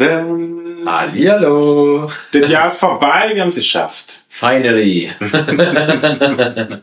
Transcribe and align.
Lieben. 0.00 0.86
Hallihallo. 0.86 2.10
Das 2.32 2.48
Jahr 2.48 2.68
ist 2.68 2.78
vorbei, 2.78 3.32
wir 3.34 3.42
haben 3.42 3.48
es 3.48 3.56
geschafft. 3.56 4.24
Finally. 4.30 5.12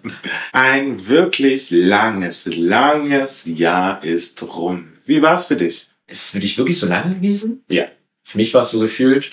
Ein 0.52 1.08
wirklich 1.08 1.72
langes, 1.72 2.46
langes 2.46 3.46
Jahr 3.46 4.04
ist 4.04 4.44
rum. 4.44 4.90
Wie 5.06 5.22
war's 5.24 5.48
für 5.48 5.56
dich? 5.56 5.88
Ist 6.06 6.26
es 6.26 6.30
für 6.30 6.40
dich 6.40 6.60
wirklich 6.60 6.80
so 6.80 6.88
lange 6.88 7.16
gewesen? 7.16 7.64
Ja. 7.70 7.86
Für 8.22 8.38
mich 8.38 8.54
war 8.54 8.62
es 8.62 8.72
so 8.72 8.80
gefühlt, 8.80 9.32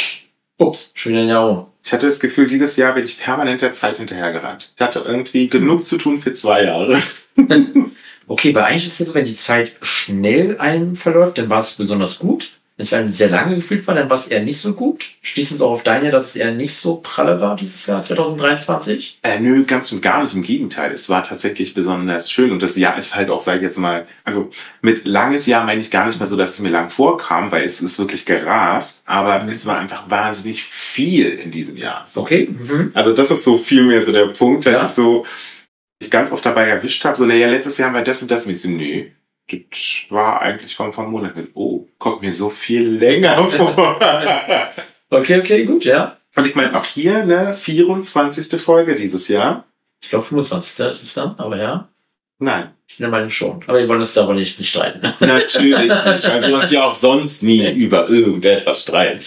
ups, 0.56 0.92
schon 0.94 1.12
wieder 1.12 1.22
ein 1.22 1.28
Jahr 1.28 1.50
um. 1.50 1.66
Ich 1.84 1.92
hatte 1.92 2.06
das 2.06 2.20
Gefühl, 2.20 2.46
dieses 2.46 2.76
Jahr 2.76 2.94
bin 2.94 3.04
ich 3.04 3.20
permanent 3.20 3.60
der 3.60 3.72
Zeit 3.72 3.98
hinterhergerannt. 3.98 4.72
Ich 4.74 4.80
hatte 4.80 5.04
irgendwie 5.06 5.48
genug 5.48 5.84
zu 5.84 5.98
tun 5.98 6.18
für 6.18 6.32
zwei 6.32 6.64
Jahre. 6.64 7.02
Okay, 8.26 8.54
weil 8.54 8.62
eigentlich 8.62 8.86
ist 8.86 8.98
es 8.98 9.08
so, 9.08 9.14
wenn 9.14 9.26
die 9.26 9.36
Zeit 9.36 9.72
schnell 9.82 10.56
einem 10.56 10.96
verläuft, 10.96 11.36
dann 11.36 11.50
war 11.50 11.60
es 11.60 11.74
besonders 11.74 12.18
gut. 12.18 12.52
Wenn 12.76 12.84
es 12.86 12.92
einem 12.92 13.08
sehr 13.08 13.28
lange 13.30 13.54
gefühlt 13.54 13.86
war, 13.86 13.94
dann 13.94 14.10
war 14.10 14.18
es 14.18 14.26
eher 14.26 14.42
nicht 14.42 14.60
so 14.60 14.72
gut. 14.72 15.04
Schließt 15.22 15.52
es 15.52 15.60
auch 15.60 15.70
auf 15.70 15.82
deine, 15.84 16.10
dass 16.10 16.30
es 16.30 16.36
eher 16.36 16.50
nicht 16.50 16.74
so 16.74 16.96
pralle 16.96 17.40
war 17.40 17.54
dieses 17.54 17.86
Jahr 17.86 18.02
2023? 18.02 19.20
Äh, 19.22 19.38
nö, 19.38 19.62
ganz 19.64 19.92
und 19.92 20.02
gar 20.02 20.24
nicht. 20.24 20.34
Im 20.34 20.42
Gegenteil. 20.42 20.90
Es 20.90 21.08
war 21.08 21.22
tatsächlich 21.22 21.74
besonders 21.74 22.32
schön. 22.32 22.50
Und 22.50 22.62
das 22.64 22.76
Jahr 22.76 22.98
ist 22.98 23.14
halt 23.14 23.30
auch, 23.30 23.40
sag 23.40 23.56
ich 23.58 23.62
jetzt 23.62 23.78
mal, 23.78 24.06
also 24.24 24.50
mit 24.82 25.04
langes 25.06 25.46
Jahr 25.46 25.64
meine 25.64 25.80
ich 25.82 25.90
gar 25.92 26.06
nicht 26.06 26.18
mal 26.18 26.26
so, 26.26 26.36
dass 26.36 26.50
es 26.54 26.60
mir 26.60 26.70
lang 26.70 26.90
vorkam, 26.90 27.52
weil 27.52 27.62
es 27.62 27.80
ist 27.80 27.98
wirklich 28.00 28.26
gerast. 28.26 29.04
Aber 29.06 29.46
es 29.48 29.66
war 29.66 29.78
einfach 29.78 30.10
wahnsinnig 30.10 30.64
viel 30.64 31.28
in 31.30 31.52
diesem 31.52 31.76
Jahr. 31.76 32.02
So. 32.06 32.22
Okay. 32.22 32.48
Mhm. 32.50 32.90
Also 32.94 33.12
das 33.12 33.30
ist 33.30 33.44
so 33.44 33.56
viel 33.56 33.84
mehr 33.84 34.00
so 34.04 34.10
der 34.10 34.26
Punkt, 34.26 34.66
dass 34.66 34.74
Ja. 34.74 34.84
ich 34.86 34.90
so 34.90 35.24
mich 36.00 36.10
ganz 36.10 36.32
oft 36.32 36.44
dabei 36.44 36.66
erwischt 36.66 37.04
habe, 37.04 37.16
so, 37.16 37.24
naja, 37.24 37.48
letztes 37.48 37.78
Jahr 37.78 37.90
haben 37.90 37.94
wir 37.94 38.02
das 38.02 38.20
und 38.20 38.32
das. 38.32 38.46
Und 38.46 38.50
ich 38.50 38.60
so, 38.60 38.68
nee, 38.68 39.12
das 39.50 40.04
war 40.10 40.40
eigentlich 40.42 40.74
von 40.74 40.92
vom 40.92 41.10
Monat. 41.10 41.34
Oh, 41.54 41.86
kommt 41.98 42.22
mir 42.22 42.32
so 42.32 42.50
viel 42.50 42.88
länger 42.96 43.44
vor. 43.44 43.98
Okay, 45.10 45.38
okay, 45.38 45.64
gut, 45.64 45.84
ja. 45.84 46.16
und 46.34 46.46
ich 46.46 46.54
meine, 46.54 46.76
auch 46.78 46.84
hier, 46.84 47.24
ne, 47.24 47.54
24. 47.54 48.60
Folge 48.60 48.94
dieses 48.94 49.28
Jahr. 49.28 49.64
Ich 50.02 50.08
glaube 50.10 50.24
25. 50.24 50.86
ist 50.86 51.02
es 51.02 51.14
dann, 51.14 51.34
aber 51.38 51.56
ja. 51.56 51.88
Nein, 52.38 52.70
Ich 52.88 52.98
nehme 52.98 53.12
meine 53.12 53.30
schon. 53.30 53.60
Aber 53.66 53.78
wir 53.78 53.88
wollen 53.88 54.00
uns 54.00 54.12
darüber 54.12 54.34
nicht, 54.34 54.58
nicht 54.58 54.68
streiten. 54.70 55.00
natürlich 55.20 55.78
nicht, 55.78 55.88
weil 56.28 56.48
wir 56.48 56.54
uns 56.58 56.70
ja 56.72 56.84
auch 56.84 56.94
sonst 56.94 57.42
nie 57.42 57.70
über 57.72 58.08
irgendetwas 58.08 58.82
streiten. 58.82 59.22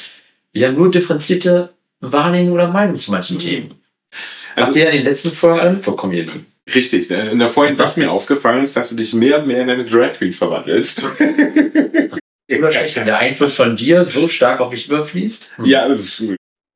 Wir 0.51 0.67
haben 0.67 0.75
nur 0.75 0.91
differenzierte 0.91 1.73
Wahrnehmung 2.01 2.53
oder 2.53 2.67
Meinung 2.67 2.97
zu 2.97 3.11
manchen 3.11 3.39
Themen. 3.39 3.75
Also- 4.55 4.67
Habt 4.67 4.75
ihr 4.75 4.83
ja 4.85 4.89
in 4.89 4.97
den 4.97 5.05
letzten 5.05 5.31
Folgen 5.31 5.59
alle 5.59 5.71
mitbekommen, 5.71 6.13
ihr 6.13 6.23
Lieben. 6.23 6.45
Richtig, 6.73 7.09
ne? 7.09 7.31
in 7.31 7.39
der 7.39 7.49
vorhin, 7.49 7.77
was 7.77 7.97
mir 7.97 8.11
aufgefallen 8.11 8.63
ist, 8.63 8.75
dass 8.75 8.89
du 8.89 8.95
dich 8.95 9.13
mehr 9.13 9.39
und 9.39 9.47
mehr 9.47 9.61
in 9.61 9.69
eine 9.69 9.85
Drag 9.85 10.13
Queen 10.17 10.33
verwandelst. 10.33 11.07
Wahrscheinlich, 12.59 12.95
wenn 12.95 13.05
der 13.05 13.17
Einfluss 13.17 13.55
von 13.55 13.75
dir 13.75 14.03
so 14.03 14.27
stark 14.27 14.59
auf 14.59 14.71
mich 14.71 14.87
überfließt. 14.87 15.57
Hm. 15.57 15.65
Ja, 15.65 15.87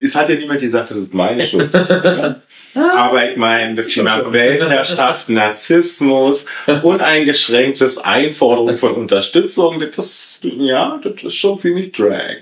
es 0.03 0.16
hat 0.16 0.30
ja 0.30 0.36
niemand 0.36 0.62
gesagt, 0.62 0.91
dass 0.91 0.97
es 0.97 1.13
meine 1.13 1.46
Schuld 1.46 1.74
ist. 1.74 1.91
Aber 2.74 3.30
ich 3.30 3.38
meine, 3.38 3.75
das 3.75 3.88
Thema. 3.88 4.31
Weltherrschaft, 4.31 5.30
Narzissmus, 5.30 6.46
uneingeschränktes 6.81 7.97
Einforderung 8.00 8.78
von 8.78 8.94
Unterstützung, 8.94 9.84
das, 9.94 10.41
ja, 10.44 11.00
das 11.03 11.24
ist 11.24 11.35
schon 11.35 11.57
ziemlich 11.57 11.91
Drag. 11.91 12.38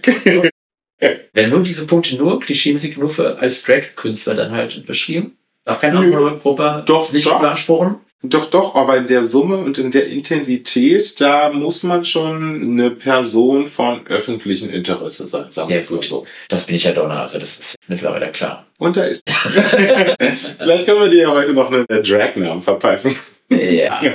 Werden 1.33 1.49
nur 1.49 1.63
diese 1.63 1.87
Punkte 1.87 2.15
nur 2.15 2.39
klischeemäßig 2.39 2.97
nur 2.97 3.09
für 3.09 3.39
als 3.39 3.63
Drag-Künstler 3.63 4.35
dann 4.35 4.51
halt 4.51 4.85
beschrieben? 4.85 5.38
Darf 5.69 5.81
keine 5.81 5.99
andere 5.99 6.37
Gruppe 6.37 6.83
Doch, 6.85 7.11
nicht 7.11 7.27
doch. 7.27 7.39
beanspruchen? 7.39 7.95
Doch, 8.21 8.47
doch, 8.47 8.75
aber 8.75 8.97
in 8.97 9.07
der 9.07 9.23
Summe 9.23 9.55
und 9.57 9.77
in 9.77 9.91
der 9.91 10.07
Intensität, 10.07 11.21
da 11.21 11.51
muss 11.53 11.83
man 11.83 12.03
schon 12.03 12.61
eine 12.61 12.91
Person 12.91 13.65
von 13.65 14.05
öffentlichem 14.07 14.69
Interesse 14.71 15.25
sein, 15.25 15.45
sagen 15.49 15.71
Ja, 15.71 15.79
gut. 15.81 16.03
so. 16.03 16.25
Das 16.49 16.65
bin 16.65 16.75
ich 16.75 16.83
ja 16.83 16.91
Donner, 16.91 17.21
also 17.21 17.39
das 17.39 17.57
ist 17.59 17.75
mittlerweile 17.87 18.27
klar. 18.31 18.65
Und 18.77 18.97
da 18.97 19.03
ist. 19.03 19.23
Vielleicht 20.57 20.85
können 20.85 20.99
wir 20.99 21.07
dir 21.09 21.21
ja 21.23 21.31
heute 21.31 21.53
noch 21.53 21.71
einen 21.71 21.85
Drag-Namen 21.87 22.61
verpassen. 22.61 23.15
Ja. 23.49 24.01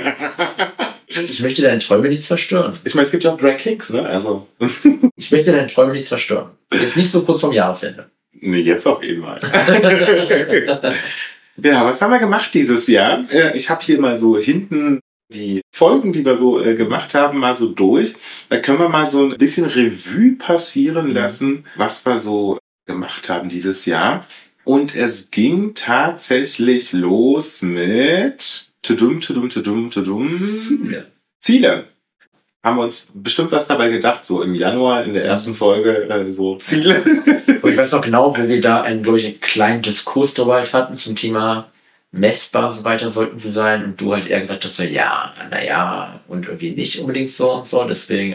Ich 1.07 1.39
möchte 1.39 1.61
deine 1.61 1.79
Träume 1.79 2.09
nicht 2.09 2.23
zerstören. 2.23 2.73
Ich 2.83 2.93
meine, 2.95 3.05
es 3.05 3.11
gibt 3.11 3.23
ja 3.23 3.31
auch 3.31 3.37
Drag 3.37 3.55
Kings, 3.57 3.91
ne? 3.93 4.05
Also, 4.05 4.47
Ich 5.15 5.31
möchte 5.31 5.51
deine 5.53 5.67
Träume 5.67 5.93
nicht 5.93 6.07
zerstören. 6.07 6.49
Jetzt 6.73 6.97
nicht 6.97 7.09
so 7.09 7.21
kurz 7.21 7.41
vorm 7.41 7.53
Jahresende. 7.53 8.09
nee, 8.33 8.59
jetzt 8.61 8.85
auf 8.87 9.01
jeden 9.03 9.23
Fall. 9.23 9.39
Ja, 11.61 11.85
was 11.85 12.01
haben 12.01 12.11
wir 12.11 12.19
gemacht 12.19 12.53
dieses 12.53 12.87
Jahr? 12.87 13.25
Äh, 13.31 13.57
Ich 13.57 13.69
habe 13.69 13.83
hier 13.83 13.99
mal 13.99 14.17
so 14.17 14.37
hinten 14.37 14.99
die 15.33 15.61
Folgen, 15.73 16.13
die 16.13 16.23
wir 16.25 16.35
so 16.35 16.61
äh, 16.61 16.75
gemacht 16.75 17.15
haben, 17.15 17.39
mal 17.39 17.55
so 17.55 17.67
durch. 17.67 18.15
Da 18.49 18.59
können 18.59 18.79
wir 18.79 18.89
mal 18.89 19.07
so 19.07 19.25
ein 19.29 19.37
bisschen 19.37 19.65
Revue 19.65 20.35
passieren 20.37 21.13
lassen, 21.13 21.65
was 21.75 22.05
wir 22.05 22.17
so 22.17 22.59
gemacht 22.85 23.29
haben 23.29 23.49
dieses 23.49 23.85
Jahr. 23.85 24.27
Und 24.63 24.95
es 24.95 25.31
ging 25.31 25.73
tatsächlich 25.75 26.93
los 26.93 27.61
mit 27.61 28.71
Tudum, 28.81 29.19
Tudum, 29.19 29.49
Tudum, 29.49 29.89
Tudum. 29.91 30.29
Ziele. 31.39 31.87
Haben 32.65 32.77
wir 32.77 32.83
uns 32.83 33.11
bestimmt 33.13 33.51
was 33.51 33.67
dabei 33.67 33.89
gedacht, 33.89 34.25
so 34.25 34.41
im 34.41 34.55
Januar 34.55 35.03
in 35.03 35.13
der 35.13 35.23
ersten 35.23 35.53
Folge, 35.53 36.09
äh, 36.09 36.31
so 36.31 36.55
Ziele. 36.55 36.95
Und 37.61 37.71
ich 37.71 37.77
weiß 37.77 37.91
noch 37.91 38.01
genau, 38.01 38.35
wo 38.35 38.47
wir 38.47 38.59
da 38.59 38.81
einen, 38.81 39.03
glaube 39.03 39.19
ich, 39.19 39.25
einen 39.27 39.39
kleinen 39.39 39.83
Diskurs 39.83 40.33
darüber 40.33 40.55
halt 40.55 40.73
hatten 40.73 40.95
zum 40.95 41.15
Thema 41.15 41.67
messbar, 42.11 42.71
so 42.71 42.83
weiter 42.83 43.11
sollten 43.11 43.37
sie 43.37 43.51
sein. 43.51 43.83
Und 43.85 44.01
du 44.01 44.15
halt 44.15 44.27
eher 44.27 44.41
gesagt 44.41 44.65
hast, 44.65 44.77
so, 44.77 44.83
ja, 44.83 45.31
naja, 45.51 46.19
und 46.27 46.47
irgendwie 46.47 46.71
nicht 46.71 46.99
unbedingt 46.99 47.29
so 47.29 47.51
und 47.53 47.67
so. 47.67 47.83
Deswegen, 47.83 48.33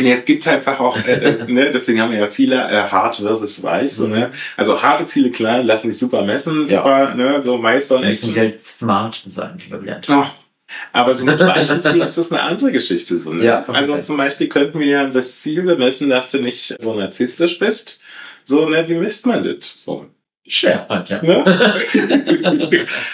Nee, 0.00 0.12
es 0.12 0.24
gibt 0.24 0.46
einfach 0.48 0.78
auch, 0.80 0.96
äh, 1.04 1.12
äh, 1.12 1.44
ne, 1.46 1.70
deswegen 1.70 2.00
haben 2.00 2.12
wir 2.12 2.20
ja 2.20 2.28
Ziele, 2.28 2.54
äh, 2.54 2.88
hart 2.88 3.16
versus 3.16 3.62
weich, 3.62 3.92
so, 3.92 4.06
ne? 4.06 4.30
Also 4.56 4.80
harte 4.80 5.04
Ziele, 5.06 5.30
klar, 5.30 5.62
lassen 5.62 5.88
sich 5.90 5.98
super 5.98 6.22
messen, 6.24 6.66
Ja. 6.68 6.78
super, 6.78 7.14
ne, 7.16 7.42
so 7.42 7.58
Meister 7.58 7.98
müssen 7.98 8.32
sie 8.32 8.38
halt 8.40 8.60
smart 8.78 9.20
sein, 9.28 9.58
wie 9.58 9.72
wir 9.72 9.78
gelernt 9.78 10.08
haben. 10.08 10.22
Oh. 10.26 10.47
Aber 10.92 11.14
so 11.14 11.24
mit 11.24 11.38
weichen 11.40 11.80
Zielen 11.80 12.00
ist 12.06 12.18
das 12.18 12.30
eine 12.32 12.42
andere 12.42 12.72
Geschichte, 12.72 13.18
so, 13.18 13.32
ne? 13.32 13.44
Ja, 13.44 13.64
Also 13.68 13.98
zum 14.00 14.16
Beispiel 14.16 14.48
könnten 14.48 14.78
wir 14.80 14.86
ja 14.86 15.06
das 15.06 15.40
Ziel 15.40 15.62
bemessen, 15.62 16.10
dass 16.10 16.30
du 16.30 16.38
nicht 16.40 16.74
so 16.80 16.94
narzisstisch 16.94 17.58
bist. 17.58 18.00
So, 18.44 18.68
ne, 18.68 18.86
wie 18.88 18.94
misst 18.94 19.26
man 19.26 19.44
das? 19.44 19.74
So, 19.76 20.06
Schwer 20.46 20.86
ja. 21.08 21.22
Ne? 21.22 21.44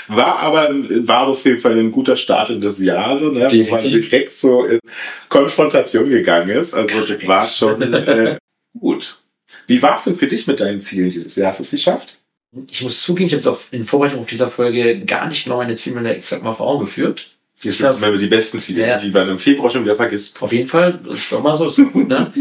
war 0.08 0.38
aber 0.38 0.68
war 1.06 1.26
auf 1.28 1.44
jeden 1.44 1.58
Fall 1.58 1.76
ein 1.78 1.90
guter 1.90 2.16
Start 2.16 2.50
in 2.50 2.60
das 2.60 2.78
Jahr, 2.78 3.16
so, 3.16 3.30
ne? 3.30 3.48
wo 3.50 3.70
man 3.70 3.82
direkt 3.82 4.32
so 4.32 4.64
in 4.64 4.78
Konfrontation 5.28 6.08
gegangen 6.10 6.50
ist. 6.50 6.74
Also 6.74 7.04
das 7.04 7.26
war 7.26 7.46
schon 7.46 7.92
äh, 7.92 8.38
gut. 8.78 9.18
Wie 9.66 9.82
war 9.82 9.96
es 9.96 10.04
denn 10.04 10.16
für 10.16 10.26
dich 10.26 10.46
mit 10.46 10.60
deinen 10.60 10.80
Zielen 10.80 11.10
dieses 11.10 11.34
Jahr? 11.36 11.48
Hast 11.48 11.58
du 11.60 11.64
es 11.64 11.70
geschafft? 11.70 12.18
Ich 12.70 12.82
muss 12.82 13.02
zugeben, 13.02 13.26
ich 13.28 13.34
habe 13.34 13.50
auf- 13.50 13.72
in 13.72 13.84
Vorbereitung 13.84 14.20
auf 14.20 14.26
dieser 14.26 14.48
Folge 14.48 15.00
gar 15.04 15.26
nicht 15.28 15.44
genau 15.44 15.56
meine 15.56 15.74
Ziele 15.76 16.14
exakt 16.14 16.44
mal 16.44 16.52
vor 16.54 16.68
Augen 16.68 16.84
geführt. 16.84 17.33
Das 17.64 17.78
sind 17.78 18.02
immer 18.02 18.16
die 18.18 18.26
besten 18.26 18.60
Ziele, 18.60 18.86
Ja. 18.86 18.98
die, 18.98 19.10
man 19.10 19.28
im 19.28 19.38
Februar 19.38 19.70
schon 19.70 19.84
wieder 19.84 19.96
vergisst. 19.96 20.40
Auf 20.42 20.52
jeden 20.52 20.68
Fall, 20.68 20.98
das 21.04 21.18
ist 21.20 21.32
doch 21.32 21.42
mal 21.42 21.56
so, 21.56 21.66
ist 21.66 21.78
doch 21.78 21.92
gut, 21.92 22.08
ne? 22.08 22.32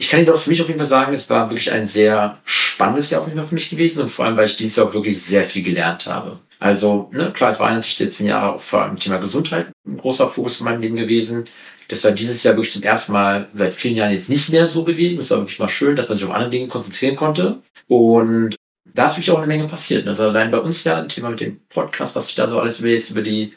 Ich 0.00 0.08
kann 0.08 0.20
Ihnen 0.20 0.26
doch 0.28 0.38
für 0.38 0.50
mich 0.50 0.60
auf 0.62 0.68
jeden 0.68 0.78
Fall 0.78 0.86
sagen, 0.86 1.12
es 1.12 1.28
war 1.28 1.50
wirklich 1.50 1.72
ein 1.72 1.86
sehr 1.88 2.38
spannendes 2.44 3.10
Jahr 3.10 3.20
auf 3.22 3.26
jeden 3.26 3.38
Fall 3.38 3.48
für 3.48 3.54
mich 3.56 3.68
gewesen 3.68 4.02
und 4.02 4.08
vor 4.10 4.26
allem, 4.26 4.36
weil 4.36 4.46
ich 4.46 4.56
dieses 4.56 4.76
Jahr 4.76 4.86
auch 4.86 4.94
wirklich 4.94 5.20
sehr 5.20 5.44
viel 5.44 5.62
gelernt 5.64 6.06
habe. 6.06 6.38
Also, 6.60 7.10
ne, 7.12 7.32
klar, 7.32 7.50
es 7.50 7.58
war 7.60 7.70
natürlich 7.70 7.96
die 7.96 8.04
letzten 8.04 8.26
Jahre 8.26 8.54
auch 8.54 8.60
vor 8.60 8.82
allem 8.82 8.96
Thema 8.96 9.18
Gesundheit 9.18 9.68
ein 9.86 9.96
großer 9.96 10.28
Fokus 10.28 10.60
in 10.60 10.64
meinem 10.66 10.82
Leben 10.82 10.96
gewesen. 10.96 11.46
Das 11.88 12.04
war 12.04 12.12
dieses 12.12 12.42
Jahr 12.44 12.54
wirklich 12.56 12.72
zum 12.74 12.82
ersten 12.82 13.12
Mal 13.12 13.48
seit 13.54 13.74
vielen 13.74 13.96
Jahren 13.96 14.12
jetzt 14.12 14.28
nicht 14.28 14.50
mehr 14.50 14.68
so 14.68 14.84
gewesen. 14.84 15.18
Das 15.18 15.30
war 15.30 15.38
wirklich 15.38 15.58
mal 15.58 15.68
schön, 15.68 15.96
dass 15.96 16.08
man 16.08 16.18
sich 16.18 16.26
auf 16.26 16.34
andere 16.34 16.50
Dinge 16.50 16.68
konzentrieren 16.68 17.16
konnte. 17.16 17.62
Und 17.88 18.54
da 18.94 19.06
ist 19.06 19.14
wirklich 19.16 19.30
auch 19.30 19.38
eine 19.38 19.46
Menge 19.46 19.66
passiert. 19.66 20.06
Also 20.06 20.24
allein 20.24 20.50
bei 20.50 20.58
uns 20.58 20.84
ja 20.84 20.98
ein 20.98 21.08
Thema 21.08 21.30
mit 21.30 21.40
dem 21.40 21.60
Podcast, 21.68 22.14
was 22.14 22.26
sich 22.26 22.34
da 22.34 22.46
so 22.46 22.60
alles 22.60 22.80
über 22.80 22.88
jetzt 22.88 23.10
über 23.10 23.22
die, 23.22 23.54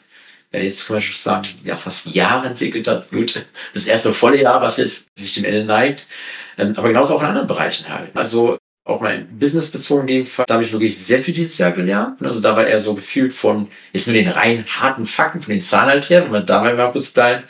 jetzt 0.58 0.86
kann 0.86 0.94
man 0.94 1.02
schon 1.02 1.20
sagen, 1.20 1.48
ja, 1.64 1.76
fast 1.76 2.06
Jahre 2.06 2.48
entwickelt 2.48 2.86
hat. 2.86 3.10
Gut, 3.10 3.44
das 3.74 3.86
erste 3.86 4.12
volle 4.12 4.40
Jahr, 4.40 4.60
was 4.60 4.76
jetzt 4.76 5.06
sich 5.18 5.34
dem 5.34 5.44
Ende 5.44 5.64
neigt. 5.64 6.06
Ähm, 6.58 6.74
aber 6.76 6.88
genauso 6.88 7.14
auch 7.14 7.20
in 7.20 7.28
anderen 7.28 7.46
Bereichen 7.46 7.88
halt. 7.88 8.10
Also 8.14 8.58
auch 8.84 9.00
mein 9.00 9.38
Business 9.38 9.70
bezogen 9.70 10.02
in 10.02 10.06
dem 10.08 10.26
Fall, 10.26 10.44
da 10.48 10.54
habe 10.54 10.64
ich 10.64 10.72
wirklich 10.72 10.98
sehr 10.98 11.20
viel 11.20 11.34
dieses 11.34 11.56
Jahr 11.58 11.72
gelernt. 11.72 12.20
Also 12.22 12.40
da 12.40 12.56
war 12.56 12.66
eher 12.66 12.80
so 12.80 12.94
gefühlt 12.94 13.32
von, 13.32 13.68
jetzt 13.92 14.06
nur 14.06 14.14
den 14.14 14.28
rein 14.28 14.64
harten 14.66 15.06
Fakten, 15.06 15.40
von 15.40 15.52
den 15.52 15.62
Zahlen 15.62 15.88
halt 15.88 16.10
her, 16.10 16.24
wenn 16.24 16.32
man 16.32 16.46
dabei 16.46 16.74
mal 16.74 16.90
kurz 16.90 17.10
bleiben, 17.10 17.44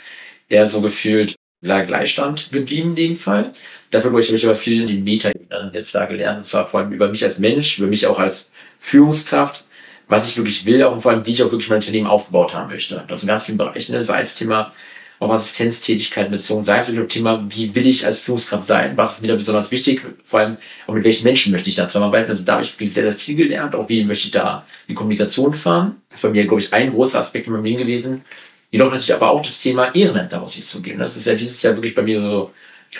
eher 0.48 0.66
so 0.66 0.80
gefühlt 0.82 1.34
ja, 1.62 1.82
Gleichstand 1.82 2.52
geblieben 2.52 2.90
in 2.90 2.96
dem 2.96 3.16
Fall. 3.16 3.52
Dafür 3.90 4.10
habe 4.10 4.20
ich 4.20 4.44
aber 4.44 4.54
viel 4.54 4.82
in 4.82 4.86
den 4.86 5.04
meta 5.04 5.30
jetzt 5.72 5.94
da 5.94 6.06
gelernt, 6.06 6.38
und 6.38 6.46
zwar 6.46 6.66
vor 6.66 6.80
allem 6.80 6.92
über 6.92 7.08
mich 7.08 7.24
als 7.24 7.38
Mensch, 7.38 7.78
über 7.78 7.88
mich 7.88 8.06
auch 8.06 8.18
als 8.18 8.52
Führungskraft, 8.78 9.64
was 10.12 10.28
ich 10.28 10.36
wirklich 10.36 10.64
will, 10.66 10.82
auch 10.84 10.92
und 10.92 11.00
vor 11.00 11.10
allem, 11.10 11.26
wie 11.26 11.32
ich 11.32 11.42
auch 11.42 11.50
wirklich 11.50 11.70
mein 11.70 11.78
Unternehmen 11.78 12.06
aufgebaut 12.06 12.54
haben 12.54 12.70
möchte. 12.70 13.02
Das 13.08 13.20
sind 13.20 13.28
ganz 13.28 13.44
viele 13.44 13.58
Bereiche, 13.58 13.92
ne? 13.92 14.02
sei 14.02 14.20
es 14.20 14.34
Thema 14.34 14.72
auf 15.18 15.30
Assistenztätigkeiten 15.30 16.30
bezogen, 16.32 16.64
sei 16.64 16.78
es 16.78 16.88
dem 16.88 17.08
Thema, 17.08 17.44
wie 17.48 17.74
will 17.74 17.86
ich 17.86 18.04
als 18.04 18.18
Führungskraft 18.18 18.66
sein, 18.66 18.96
was 18.96 19.14
ist 19.14 19.22
mir 19.22 19.28
da 19.28 19.36
besonders 19.36 19.70
wichtig, 19.70 20.02
vor 20.24 20.40
allem 20.40 20.56
auch 20.86 20.94
mit 20.94 21.04
welchen 21.04 21.24
Menschen 21.24 21.52
möchte 21.52 21.68
ich 21.68 21.76
da 21.76 21.86
zusammenarbeiten. 21.86 22.30
Also 22.30 22.42
da 22.44 22.54
habe 22.54 22.64
ich 22.64 22.72
wirklich 22.74 22.92
sehr, 22.92 23.04
sehr 23.04 23.12
viel 23.12 23.36
gelernt, 23.36 23.74
auch 23.74 23.88
wie 23.88 24.04
möchte 24.04 24.26
ich 24.26 24.32
da 24.32 24.66
die 24.88 24.94
Kommunikation 24.94 25.54
fahren. 25.54 26.02
Das 26.10 26.18
ist 26.18 26.22
bei 26.22 26.30
mir, 26.30 26.42
glaube 26.44 26.60
ich, 26.60 26.72
ein 26.74 26.90
großer 26.90 27.20
Aspekt 27.20 27.46
in 27.46 27.52
meinem 27.52 27.64
Leben 27.64 27.78
gewesen. 27.78 28.24
Jedoch 28.70 28.90
natürlich 28.90 29.14
aber 29.14 29.30
auch 29.30 29.42
das 29.42 29.60
Thema 29.60 29.94
Ehrenamt 29.94 30.32
daraus 30.32 30.60
zu 30.60 30.82
geben. 30.82 30.98
Das 30.98 31.16
ist 31.16 31.26
ja 31.26 31.34
dieses 31.34 31.62
Jahr 31.62 31.74
wirklich 31.76 31.94
bei 31.94 32.02
mir 32.02 32.20
so. 32.20 32.50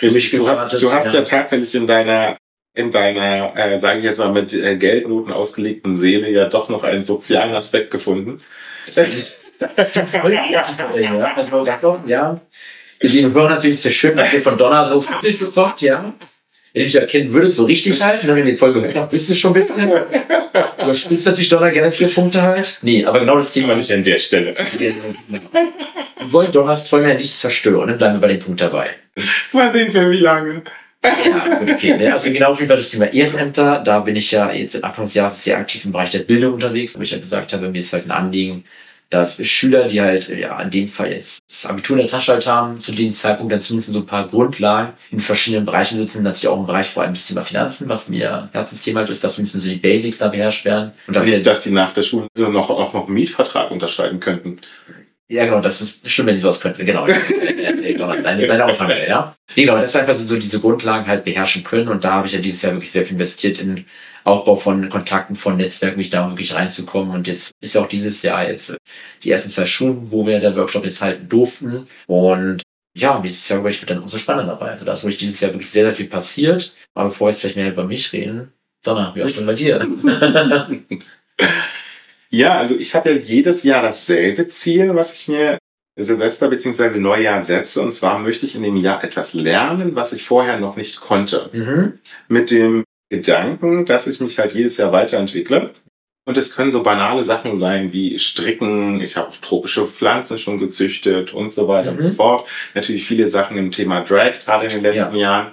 Richtig, 0.01 0.31
du 0.31 0.47
hast, 0.47 0.73
du 0.73 0.91
hast 0.91 1.05
ja. 1.05 1.19
ja 1.19 1.21
tatsächlich 1.21 1.75
in 1.75 1.85
deiner 1.85 2.37
in 2.75 2.91
deiner, 2.91 3.55
äh, 3.55 3.77
sage 3.77 3.99
ich 3.99 4.05
jetzt 4.05 4.17
mal, 4.17 4.31
mit 4.31 4.53
äh, 4.53 4.75
Geldnoten 4.77 5.31
ausgelegten 5.31 5.95
Seele 5.95 6.29
ja 6.29 6.49
doch 6.49 6.69
noch 6.69 6.83
einen 6.83 7.03
sozialen 7.03 7.53
Aspekt 7.53 7.91
gefunden. 7.91 8.41
also 11.35 11.63
ganz 11.63 11.83
offen, 11.83 12.07
ja. 12.07 12.39
Die 13.01 13.23
Hörer 13.23 13.49
natürlich 13.49 13.81
sehr 13.81 13.91
schön, 13.91 14.15
dass 14.15 14.33
ihr 14.33 14.41
von 14.41 14.57
Donner 14.57 14.87
so 14.87 15.01
viel 15.01 15.37
bekommt, 15.37 15.81
ja. 15.81 16.13
Wenn 16.73 16.81
ihr 16.81 16.85
mich 16.85 16.95
erkennen 16.95 17.31
würdet, 17.31 17.53
so 17.53 17.65
richtig 17.65 18.01
halt, 18.01 18.25
wenn 18.25 18.37
ihr 18.37 18.45
die 18.45 18.55
Folge 18.55 18.79
gehört 18.81 18.97
habt, 18.97 19.13
wisst 19.13 19.29
ihr 19.29 19.35
schon 19.35 19.51
ein 19.51 19.61
bisschen. 19.61 19.91
Überspitzt 20.81 21.25
natürlich 21.27 21.49
Donner 21.49 21.69
gerne 21.69 21.91
vier 21.91 22.07
Punkte 22.07 22.41
halt. 22.41 22.79
Nee, 22.81 23.05
aber 23.05 23.19
genau 23.19 23.35
das 23.35 23.51
Thema. 23.51 23.75
nicht 23.75 23.91
an 23.91 24.03
der 24.03 24.17
Stelle. 24.17 24.55
Wir 24.77 24.95
wollen 26.25 26.51
Donners 26.51 26.89
Träume 26.89 27.09
ja 27.09 27.15
nicht 27.15 27.37
zerstören, 27.37 27.89
dann 27.89 27.97
bleiben 27.97 28.15
wir 28.15 28.21
bei 28.21 28.27
dem 28.33 28.39
Punkt 28.39 28.61
dabei. 28.61 28.89
Mal 29.51 29.71
sehen, 29.71 29.91
für 29.91 30.09
wie 30.09 30.17
lange. 30.17 30.63
Ja, 31.03 31.57
gut, 31.57 31.71
okay. 31.71 31.97
Ne? 31.97 32.11
Also 32.11 32.31
genau 32.31 32.57
wie 32.59 32.65
das 32.65 32.89
Thema 32.89 33.05
Ehrenämter, 33.05 33.79
da 33.83 33.99
bin 33.99 34.15
ich 34.15 34.31
ja 34.31 34.51
jetzt 34.51 34.83
Anfang 34.83 35.05
des 35.05 35.13
Jahres 35.13 35.43
sehr 35.43 35.57
aktiv 35.57 35.83
im 35.85 35.91
Bereich 35.91 36.11
der 36.11 36.19
Bildung 36.19 36.53
unterwegs, 36.53 36.95
wo 36.95 37.01
ich 37.01 37.11
ja 37.11 37.17
gesagt 37.17 37.53
habe, 37.53 37.69
mir 37.69 37.79
ist 37.79 37.93
halt 37.93 38.05
ein 38.05 38.11
Anliegen, 38.11 38.63
dass 39.09 39.45
Schüler, 39.45 39.87
die 39.87 40.01
halt, 40.01 40.27
ja, 40.29 40.59
in 40.59 40.71
dem 40.71 40.87
Fall 40.87 41.11
jetzt 41.11 41.39
das 41.47 41.67
Abitur 41.67 41.97
in 41.97 42.01
der 42.03 42.09
Tasche 42.09 42.31
halt 42.33 42.47
haben, 42.47 42.79
zu 42.79 42.93
dem 42.93 43.11
Zeitpunkt 43.11 43.53
dann 43.53 43.61
zumindest 43.61 43.93
so 43.93 43.99
ein 43.99 44.07
paar 44.07 44.27
Grundlagen 44.27 44.93
in 45.11 45.19
verschiedenen 45.19 45.65
Bereichen 45.65 45.99
sitzen, 45.99 46.23
natürlich 46.23 46.47
auch 46.47 46.59
im 46.59 46.65
Bereich 46.65 46.87
vor 46.87 47.03
allem 47.03 47.13
das 47.13 47.27
Thema 47.27 47.41
Finanzen, 47.41 47.87
was 47.87 48.09
mir 48.09 48.49
Herzensthema 48.53 49.01
halt 49.01 49.09
ist, 49.11 49.23
dass 49.23 49.35
zumindest 49.35 49.61
so 49.61 49.69
die 49.69 49.75
Basics 49.75 50.17
da 50.17 50.29
beherrscht 50.29 50.65
werden. 50.65 50.93
Und 51.07 51.23
Nicht, 51.25 51.45
dass 51.45 51.61
die 51.61 51.71
nach 51.71 51.93
der 51.93 52.01
Schule 52.01 52.27
noch, 52.35 52.71
auch 52.71 52.93
noch 52.93 53.05
einen 53.05 53.13
Mietvertrag 53.13 53.69
unterschreiben 53.69 54.19
könnten. 54.19 54.59
Ja, 55.29 55.45
genau, 55.45 55.61
das 55.61 55.81
ist 55.81 56.09
schlimm, 56.09 56.27
wenn 56.27 56.35
die 56.35 56.41
sowas 56.41 56.59
könnten. 56.59 56.85
Genau. 56.85 57.05
genau 57.81 58.13
deine, 58.13 58.45
deine 58.45 58.65
Aussage, 58.65 58.95
ja. 59.07 59.35
Genau, 59.55 59.77
das 59.77 59.91
ist 59.91 59.95
einfach 59.95 60.15
so 60.15 60.37
diese 60.37 60.59
Grundlagen 60.59 61.07
halt 61.07 61.23
beherrschen 61.23 61.63
können. 61.63 61.87
Und 61.87 62.03
da 62.03 62.13
habe 62.13 62.27
ich 62.27 62.33
ja 62.33 62.39
dieses 62.39 62.61
Jahr 62.61 62.73
wirklich 62.73 62.91
sehr 62.91 63.03
viel 63.03 63.13
investiert 63.13 63.59
in 63.59 63.85
Aufbau 64.25 64.55
von 64.55 64.89
Kontakten, 64.89 65.35
von 65.35 65.57
Netzwerken, 65.57 65.97
mich 65.97 66.09
da 66.09 66.29
wirklich 66.29 66.53
reinzukommen. 66.53 67.13
Und 67.13 67.27
jetzt 67.27 67.51
ist 67.61 67.75
ja 67.75 67.81
auch 67.81 67.87
dieses 67.87 68.21
Jahr 68.21 68.47
jetzt 68.47 68.77
die 69.23 69.31
ersten 69.31 69.49
zwei 69.49 69.65
Schulen, 69.65 70.11
wo 70.11 70.25
wir 70.25 70.39
den 70.39 70.55
Workshop 70.55 70.85
jetzt 70.85 71.01
halten 71.01 71.29
durften. 71.29 71.87
Und 72.07 72.61
ja, 72.95 73.19
dieses 73.19 73.47
Jahr, 73.49 73.65
ich, 73.65 73.81
wird 73.81 73.89
dann 73.89 74.03
umso 74.03 74.17
spannender 74.17 74.53
dabei. 74.53 74.71
Also 74.71 74.85
da 74.85 74.93
ist 74.93 75.03
wirklich 75.03 75.17
dieses 75.17 75.39
Jahr 75.39 75.51
wirklich 75.53 75.71
sehr, 75.71 75.85
sehr 75.85 75.93
viel 75.93 76.07
passiert. 76.07 76.75
Aber 76.93 77.09
bevor 77.09 77.27
wir 77.27 77.31
jetzt 77.31 77.41
vielleicht 77.41 77.55
mehr 77.55 77.71
über 77.71 77.85
mich 77.85 78.13
reden, 78.13 78.53
sondern 78.83 79.15
wie 79.15 79.23
auch 79.23 79.29
schon 79.29 79.45
bei 79.45 79.53
dir. 79.53 79.79
Ja, 82.33 82.57
also 82.57 82.75
ich 82.75 82.95
habe 82.95 83.11
ja 83.11 83.15
jedes 83.15 83.63
Jahr 83.63 83.83
dasselbe 83.83 84.47
Ziel, 84.47 84.95
was 84.95 85.13
ich 85.13 85.27
mir 85.27 85.59
Silvester 85.95 86.49
bzw. 86.49 86.97
Neujahr 86.97 87.43
setze. 87.43 87.79
Und 87.79 87.91
zwar 87.91 88.17
möchte 88.17 88.47
ich 88.47 88.55
in 88.55 88.63
dem 88.63 88.75
Jahr 88.75 89.03
etwas 89.03 89.35
lernen, 89.35 89.95
was 89.95 90.13
ich 90.13 90.23
vorher 90.23 90.59
noch 90.59 90.75
nicht 90.75 90.99
konnte. 90.99 91.51
Mhm. 91.53 91.99
Mit 92.27 92.49
dem 92.49 92.85
Gedanken, 93.11 93.85
dass 93.85 94.07
ich 94.07 94.19
mich 94.19 94.39
halt 94.39 94.55
jedes 94.55 94.77
Jahr 94.77 94.91
weiterentwickle. 94.91 95.75
Und 96.25 96.37
es 96.37 96.55
können 96.55 96.71
so 96.71 96.81
banale 96.81 97.23
Sachen 97.23 97.55
sein 97.55 97.93
wie 97.93 98.17
Stricken, 98.17 98.99
ich 98.99 99.15
habe 99.15 99.33
tropische 99.39 99.85
Pflanzen 99.85 100.39
schon 100.39 100.57
gezüchtet 100.57 101.33
und 101.33 101.53
so 101.53 101.67
weiter 101.67 101.91
mhm. 101.91 101.97
und 101.97 102.03
so 102.03 102.09
fort. 102.11 102.49
Natürlich 102.73 103.05
viele 103.05 103.27
Sachen 103.27 103.57
im 103.57 103.69
Thema 103.69 104.01
Drag, 104.01 104.43
gerade 104.43 104.65
in 104.65 104.71
den 104.71 104.81
letzten 104.81 105.17
ja. 105.17 105.21
Jahren. 105.21 105.51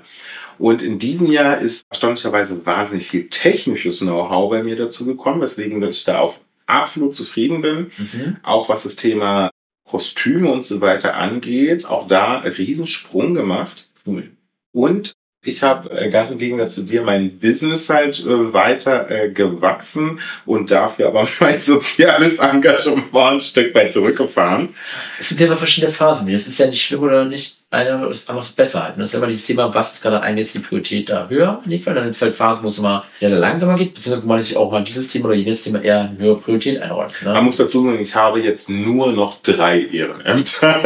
Und 0.59 0.81
in 0.81 0.99
diesem 0.99 1.27
Jahr 1.27 1.59
ist 1.59 1.85
erstaunlicherweise 1.91 2.65
wahnsinnig 2.65 3.09
viel 3.09 3.29
technisches 3.29 4.01
Know-how 4.01 4.49
bei 4.51 4.63
mir 4.63 4.77
dazu 4.77 5.05
gekommen, 5.05 5.43
weswegen 5.43 5.83
ich 5.83 6.05
da 6.05 6.21
auf 6.21 6.41
absolut 6.71 7.15
zufrieden 7.15 7.63
bin. 7.63 7.91
Mhm. 7.97 8.37
Auch 8.43 8.69
was 8.69 8.85
das 8.85 8.97
Thema 8.97 9.51
Kostüme 9.85 10.51
und 10.51 10.65
so 10.65 10.81
weiter 10.81 11.17
angeht. 11.17 11.85
Auch 11.87 12.07
da 12.07 12.39
Riesensprung 12.39 13.35
gemacht. 13.35 13.91
Cool. 14.07 14.31
Und 14.73 15.13
ich 15.43 15.63
habe 15.63 15.91
äh, 15.91 16.11
ganz 16.11 16.31
im 16.31 16.39
Gegensatz 16.39 16.75
zu 16.75 16.83
dir 16.83 17.01
mein 17.01 17.39
Business 17.39 17.89
halt 17.89 18.21
äh, 18.21 18.53
weiter 18.53 19.11
äh, 19.11 19.31
gewachsen 19.31 20.21
und 20.45 20.71
dafür 20.71 21.09
aber 21.09 21.27
mein 21.41 21.59
soziales 21.59 22.39
Engagement 22.41 23.15
ein 23.15 23.41
Stück 23.41 23.75
weit 23.75 23.91
zurückgefahren. 23.91 24.75
Es 25.19 25.31
gibt 25.31 25.41
ja 25.41 25.47
immer 25.47 25.57
verschiedene 25.57 25.91
Phasen. 25.91 26.31
Das 26.31 26.47
ist 26.47 26.59
ja 26.59 26.67
nicht 26.67 26.85
schlimm 26.85 27.03
oder 27.03 27.25
nicht. 27.25 27.57
Einer 27.71 28.09
ist 28.09 28.29
einfach 28.29 28.47
besser 28.51 28.83
halt. 28.83 28.95
Und 28.97 29.01
das 29.01 29.11
ist 29.11 29.15
immer 29.15 29.29
dieses 29.29 29.47
Thema, 29.47 29.73
was 29.73 29.95
ist 29.95 30.03
gerade 30.03 30.21
eigentlich 30.21 30.53
die 30.53 30.59
Priorität 30.59 31.09
da 31.09 31.29
höher 31.29 31.63
in 31.65 31.71
dem 31.71 31.81
Fall. 31.81 31.95
Dann 31.95 32.05
gibt 32.05 32.17
es 32.17 32.23
halt 32.23 32.35
Phasen, 32.35 32.65
wo 32.65 32.69
es 32.69 32.79
immer 32.79 33.05
eher 33.21 33.31
langsamer 33.31 33.79
geht, 33.79 33.95
beziehungsweise 33.95 34.25
wo 34.25 34.29
man 34.29 34.43
sich 34.43 34.57
auch 34.57 34.71
mal 34.71 34.85
dieses 34.85 35.09
Thema 35.09 35.27
oder 35.27 35.37
jenes 35.37 35.63
Thema 35.63 35.81
eher 35.81 36.01
eine 36.01 36.19
höhere 36.19 36.39
Priorität 36.39 36.83
einräumt. 36.83 37.15
Ne? 37.23 37.33
Man 37.33 37.45
muss 37.45 37.57
dazu 37.57 37.87
sagen, 37.87 38.01
ich 38.01 38.15
habe 38.15 38.41
jetzt 38.41 38.69
nur 38.69 39.13
noch 39.13 39.41
drei 39.41 39.81
Ehrenämter. 39.81 40.81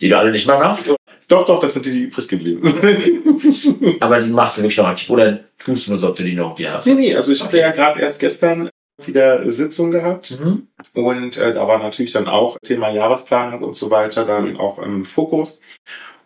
die 0.00 0.08
du 0.10 0.18
alle 0.18 0.32
nicht 0.32 0.46
mal 0.46 0.58
machst. 0.58 0.90
Doch, 1.28 1.46
doch, 1.46 1.60
das 1.60 1.74
sind 1.74 1.86
die, 1.86 1.90
die 1.90 2.02
übrig 2.02 2.28
geblieben 2.28 2.62
sind. 2.62 3.96
Aber 4.02 4.20
die 4.20 4.30
machst 4.30 4.58
du 4.58 4.62
wirklich 4.62 4.76
noch 4.76 4.86
aktiv 4.86 5.10
oder 5.10 5.40
tust 5.58 5.86
du 5.86 5.92
nur 5.92 6.00
so, 6.00 6.08
ob 6.08 6.16
du 6.16 6.22
die 6.22 6.34
noch 6.34 6.50
irgendwie 6.50 6.68
hast? 6.68 6.86
Nee, 6.86 6.94
nee, 6.94 7.14
also 7.14 7.32
ich 7.32 7.40
okay. 7.40 7.48
habe 7.48 7.58
ja 7.58 7.70
gerade 7.70 8.00
erst 8.00 8.20
gestern 8.20 8.68
wieder 9.04 9.50
Sitzung 9.50 9.90
gehabt 9.90 10.38
mhm. 10.38 10.68
und 10.94 11.36
äh, 11.36 11.52
da 11.52 11.66
war 11.66 11.78
natürlich 11.78 12.12
dann 12.12 12.28
auch 12.28 12.58
Thema 12.62 12.90
Jahresplanung 12.90 13.62
und 13.62 13.74
so 13.74 13.90
weiter 13.90 14.24
dann 14.24 14.56
auch 14.56 14.78
im 14.78 15.04
Fokus. 15.04 15.62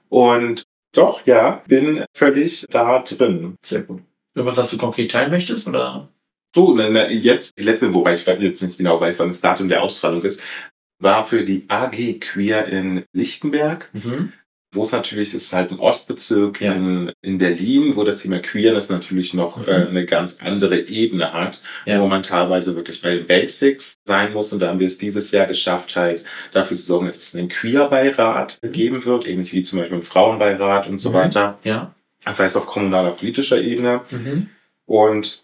Und 0.09 0.65
doch, 0.93 1.25
ja, 1.27 1.63
bin 1.67 2.05
völlig 2.15 2.67
da 2.71 2.99
drin. 2.99 3.57
Sehr 3.65 3.83
gut. 3.83 4.03
Irgendwas, 4.35 4.59
was 4.59 4.71
du 4.71 4.79
konkret 4.79 5.11
teilen 5.11 5.31
möchtest, 5.31 5.67
oder? 5.67 6.09
So, 6.55 6.75
na, 6.75 6.89
na, 6.89 7.09
jetzt, 7.09 7.59
die 7.59 7.63
letzte, 7.63 7.93
wobei 7.95 8.15
ich 8.15 8.27
jetzt 8.27 8.63
nicht 8.63 8.79
genau 8.79 9.01
weiß, 9.01 9.21
wann 9.21 9.29
das 9.29 9.41
Datum 9.41 9.69
der 9.69 9.83
Ausstrahlung 9.83 10.23
ist, 10.23 10.43
war 11.01 11.27
für 11.27 11.45
die 11.45 11.65
AG 11.69 12.21
Queer 12.21 12.67
in 12.67 13.05
Lichtenberg. 13.13 13.91
Mhm 13.93 14.33
wo 14.73 14.83
es 14.83 14.93
natürlich 14.93 15.33
ist 15.35 15.53
halt 15.53 15.71
ein 15.71 15.79
Ostbezirk 15.79 16.61
ja. 16.61 16.73
in, 16.73 17.11
in 17.23 17.39
Berlin, 17.39 17.97
wo 17.97 18.05
das 18.05 18.19
Thema 18.19 18.39
Queerness 18.39 18.91
natürlich 18.91 19.33
noch 19.33 19.57
mhm. 19.57 19.69
äh, 19.69 19.87
eine 19.87 20.05
ganz 20.05 20.39
andere 20.43 20.79
Ebene 20.81 21.33
hat, 21.33 21.61
ja. 21.87 22.01
wo 22.01 22.07
man 22.07 22.23
teilweise 22.23 22.77
wirklich 22.77 23.01
bei 23.01 23.19
Basics 23.19 23.95
sein 24.05 24.35
muss. 24.35 24.53
Und 24.53 24.61
da 24.61 24.69
haben 24.69 24.79
wir 24.79 24.87
es 24.87 24.99
dieses 24.99 25.31
Jahr 25.31 25.47
geschafft, 25.47 25.97
halt 25.97 26.25
dafür 26.53 26.77
zu 26.77 26.83
sorgen, 26.83 27.07
dass 27.07 27.17
es 27.17 27.35
einen 27.35 27.49
Queerbeirat 27.49 28.59
mhm. 28.63 28.73
geben 28.73 29.05
wird, 29.05 29.27
ähnlich 29.27 29.53
wie 29.53 29.63
zum 29.63 29.79
Beispiel 29.79 29.95
einen 29.95 30.03
Frauenbeirat 30.03 30.87
und 30.87 30.99
so 30.99 31.11
mhm. 31.11 31.15
weiter. 31.15 31.59
Ja. 31.65 31.95
Das 32.25 32.41
heißt 32.41 32.57
auf 32.57 32.67
kommunaler 32.67 33.13
politischer 33.13 33.61
Ebene. 33.61 34.03
Mhm. 34.11 34.51
Und 34.85 35.43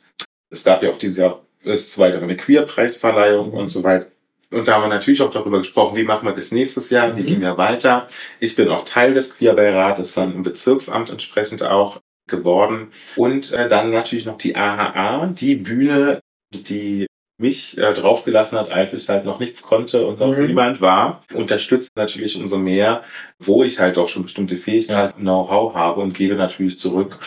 es 0.51 0.65
gab 0.65 0.83
ja 0.83 0.91
auch 0.91 0.99
dieses 0.99 1.17
Jahr 1.17 1.41
das 1.65 1.91
zweite 1.93 2.21
eine 2.21 2.37
Queerpreisverleihung 2.37 3.53
und 3.53 3.69
so 3.69 3.83
weiter. 3.85 4.07
Und 4.53 4.69
da 4.69 4.75
haben 4.75 4.83
wir 4.83 4.89
natürlich 4.89 5.23
auch 5.23 5.31
darüber 5.31 5.59
gesprochen, 5.59 5.97
wie 5.97 6.05
machen 6.05 6.27
wir 6.27 6.35
das 6.35 6.53
nächstes 6.53 6.91
Jahr, 6.91 7.17
wie 7.17 7.23
mhm. 7.23 7.27
gehen 7.27 7.41
wir 7.41 7.59
weiter. 7.59 8.09
Ich 8.41 8.57
bin 8.57 8.69
auch 8.69 8.85
Teil 8.85 9.15
des 9.15 9.37
Queerbeirates, 9.37 10.15
dann 10.15 10.35
im 10.35 10.43
Bezirksamt 10.43 11.11
entsprechend 11.11 11.63
auch 11.63 12.01
geworden. 12.29 12.93
Und 13.17 13.53
äh, 13.53 13.69
dann 13.69 13.91
natürlich 13.91 14.27
noch 14.27 14.39
die 14.39 14.57
AHA, 14.57 15.27
die 15.27 15.57
Bühne, 15.57 16.21
die 16.53 17.07
mich 17.37 17.77
äh, 17.79 17.93
draufgelassen 17.93 18.59
hat, 18.59 18.71
als 18.71 18.93
ich 18.93 19.09
halt 19.09 19.25
noch 19.25 19.41
nichts 19.41 19.63
konnte 19.63 20.07
und 20.07 20.21
noch 20.21 20.37
mhm. 20.37 20.47
niemand 20.47 20.81
war, 20.81 21.23
unterstützt 21.33 21.91
natürlich 21.97 22.37
umso 22.37 22.59
mehr, 22.59 23.03
wo 23.39 23.65
ich 23.65 23.81
halt 23.81 23.99
auch 23.99 24.09
schon 24.09 24.23
bestimmte 24.23 24.57
Fähigkeiten, 24.57 25.23
Know-how 25.23 25.75
habe 25.75 26.01
und 26.01 26.15
gebe 26.15 26.37
natürlich 26.37 26.79
zurück, 26.79 27.19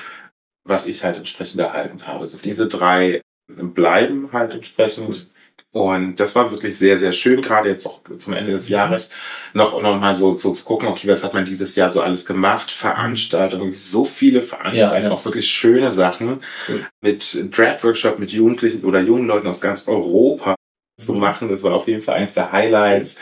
was 0.64 0.88
ich 0.88 1.04
halt 1.04 1.18
entsprechend 1.18 1.60
erhalten 1.60 2.08
habe. 2.08 2.22
Also 2.22 2.38
diese 2.38 2.68
drei 2.68 3.22
bleiben 3.48 4.30
halt 4.32 4.54
entsprechend 4.54 5.30
und 5.77 6.19
das 6.19 6.36
war 6.36 6.50
wirklich 6.51 6.77
sehr, 6.77 6.98
sehr 6.98 7.13
schön, 7.13 7.41
gerade 7.41 7.69
jetzt 7.69 7.86
auch 7.86 8.01
zum 8.17 8.34
Ende 8.34 8.51
des 8.51 8.69
Jahres 8.69 9.12
noch, 9.53 9.81
noch 9.81 10.00
mal 10.00 10.15
so, 10.15 10.36
so 10.36 10.51
zu 10.51 10.65
gucken, 10.65 10.88
okay, 10.88 11.07
was 11.07 11.24
hat 11.24 11.34
man 11.34 11.46
dieses 11.46 11.75
Jahr 11.75 11.89
so 11.89 12.01
alles 12.01 12.25
gemacht? 12.25 12.72
Veranstaltungen, 12.72 13.74
so 13.74 14.03
viele 14.03 14.41
Veranstaltungen, 14.41 15.03
ja, 15.03 15.10
ja. 15.10 15.12
auch 15.12 15.24
wirklich 15.24 15.48
schöne 15.48 15.91
Sachen 15.91 16.41
cool. 16.67 16.86
mit 17.01 17.38
Drag-Workshop 17.55 18.19
mit 18.19 18.31
Jugendlichen 18.31 18.84
oder 18.84 19.01
jungen 19.01 19.27
Leuten 19.27 19.48
aus 19.48 19.62
ganz 19.62 19.88
Europa 19.88 20.55
zu 21.00 21.13
mhm. 21.13 21.19
machen. 21.19 21.50
Das 21.50 21.63
war 21.63 21.74
auf 21.74 21.88
jeden 21.88 22.01
Fall 22.01 22.15
eines 22.15 22.34
der 22.34 22.51
Highlights. 22.51 23.19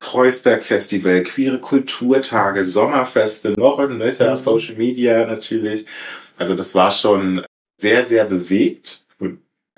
Kreuzberg 0.00 0.64
Festival, 0.64 1.22
queere 1.22 1.58
Kulturtage, 1.58 2.64
Sommerfeste, 2.64 3.50
noch 3.50 3.78
ein 3.78 3.98
Löcher, 3.98 4.30
mhm. 4.30 4.36
Social 4.36 4.74
Media 4.74 5.26
natürlich. 5.26 5.86
Also 6.36 6.54
das 6.54 6.74
war 6.74 6.90
schon 6.90 7.44
sehr, 7.80 8.04
sehr 8.04 8.24
bewegt, 8.24 9.06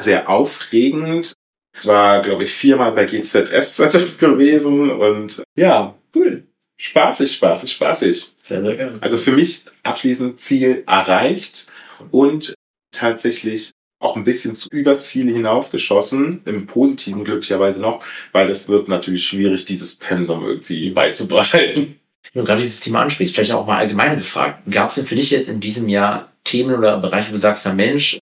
sehr 0.00 0.28
aufregend. 0.28 1.34
War, 1.82 2.22
glaube 2.22 2.44
ich, 2.44 2.52
viermal 2.52 2.92
bei 2.92 3.04
GZS 3.04 3.76
gewesen 4.18 4.90
und 4.90 5.42
ja, 5.56 5.94
cool. 6.14 6.44
Spaßig, 6.76 7.32
spaßig, 7.34 7.72
spaßig. 7.72 8.34
Sehr, 8.42 8.62
sehr 8.62 8.76
gerne. 8.76 8.98
Also 9.00 9.18
für 9.18 9.32
mich 9.32 9.64
abschließend 9.82 10.40
Ziel 10.40 10.84
erreicht 10.86 11.66
und 12.10 12.54
tatsächlich 12.92 13.72
auch 13.98 14.16
ein 14.16 14.24
bisschen 14.24 14.54
zu 14.54 14.68
übers 14.70 15.08
Ziel 15.08 15.32
hinausgeschossen, 15.32 16.42
im 16.44 16.66
Positiven 16.66 17.24
glücklicherweise 17.24 17.80
noch, 17.80 18.04
weil 18.32 18.50
es 18.50 18.68
wird 18.68 18.88
natürlich 18.88 19.26
schwierig, 19.26 19.64
dieses 19.64 19.98
Pensum 19.98 20.44
irgendwie 20.44 20.90
beizubehalten. 20.90 21.98
Wenn 22.32 22.40
du 22.40 22.46
gerade 22.46 22.62
dieses 22.62 22.80
Thema 22.80 23.02
ansprichst, 23.02 23.34
vielleicht 23.34 23.52
auch 23.52 23.66
mal 23.66 23.78
allgemein 23.78 24.16
gefragt, 24.16 24.62
gab 24.70 24.90
es 24.90 24.96
denn 24.96 25.06
für 25.06 25.14
dich 25.14 25.30
jetzt 25.30 25.48
in 25.48 25.60
diesem 25.60 25.88
Jahr 25.88 26.32
Themen 26.44 26.74
oder 26.74 26.98
Bereiche, 26.98 27.30
wo 27.30 27.34
du 27.34 27.40
sagst, 27.40 27.64
na 27.64 27.72
Mensch, 27.72 28.18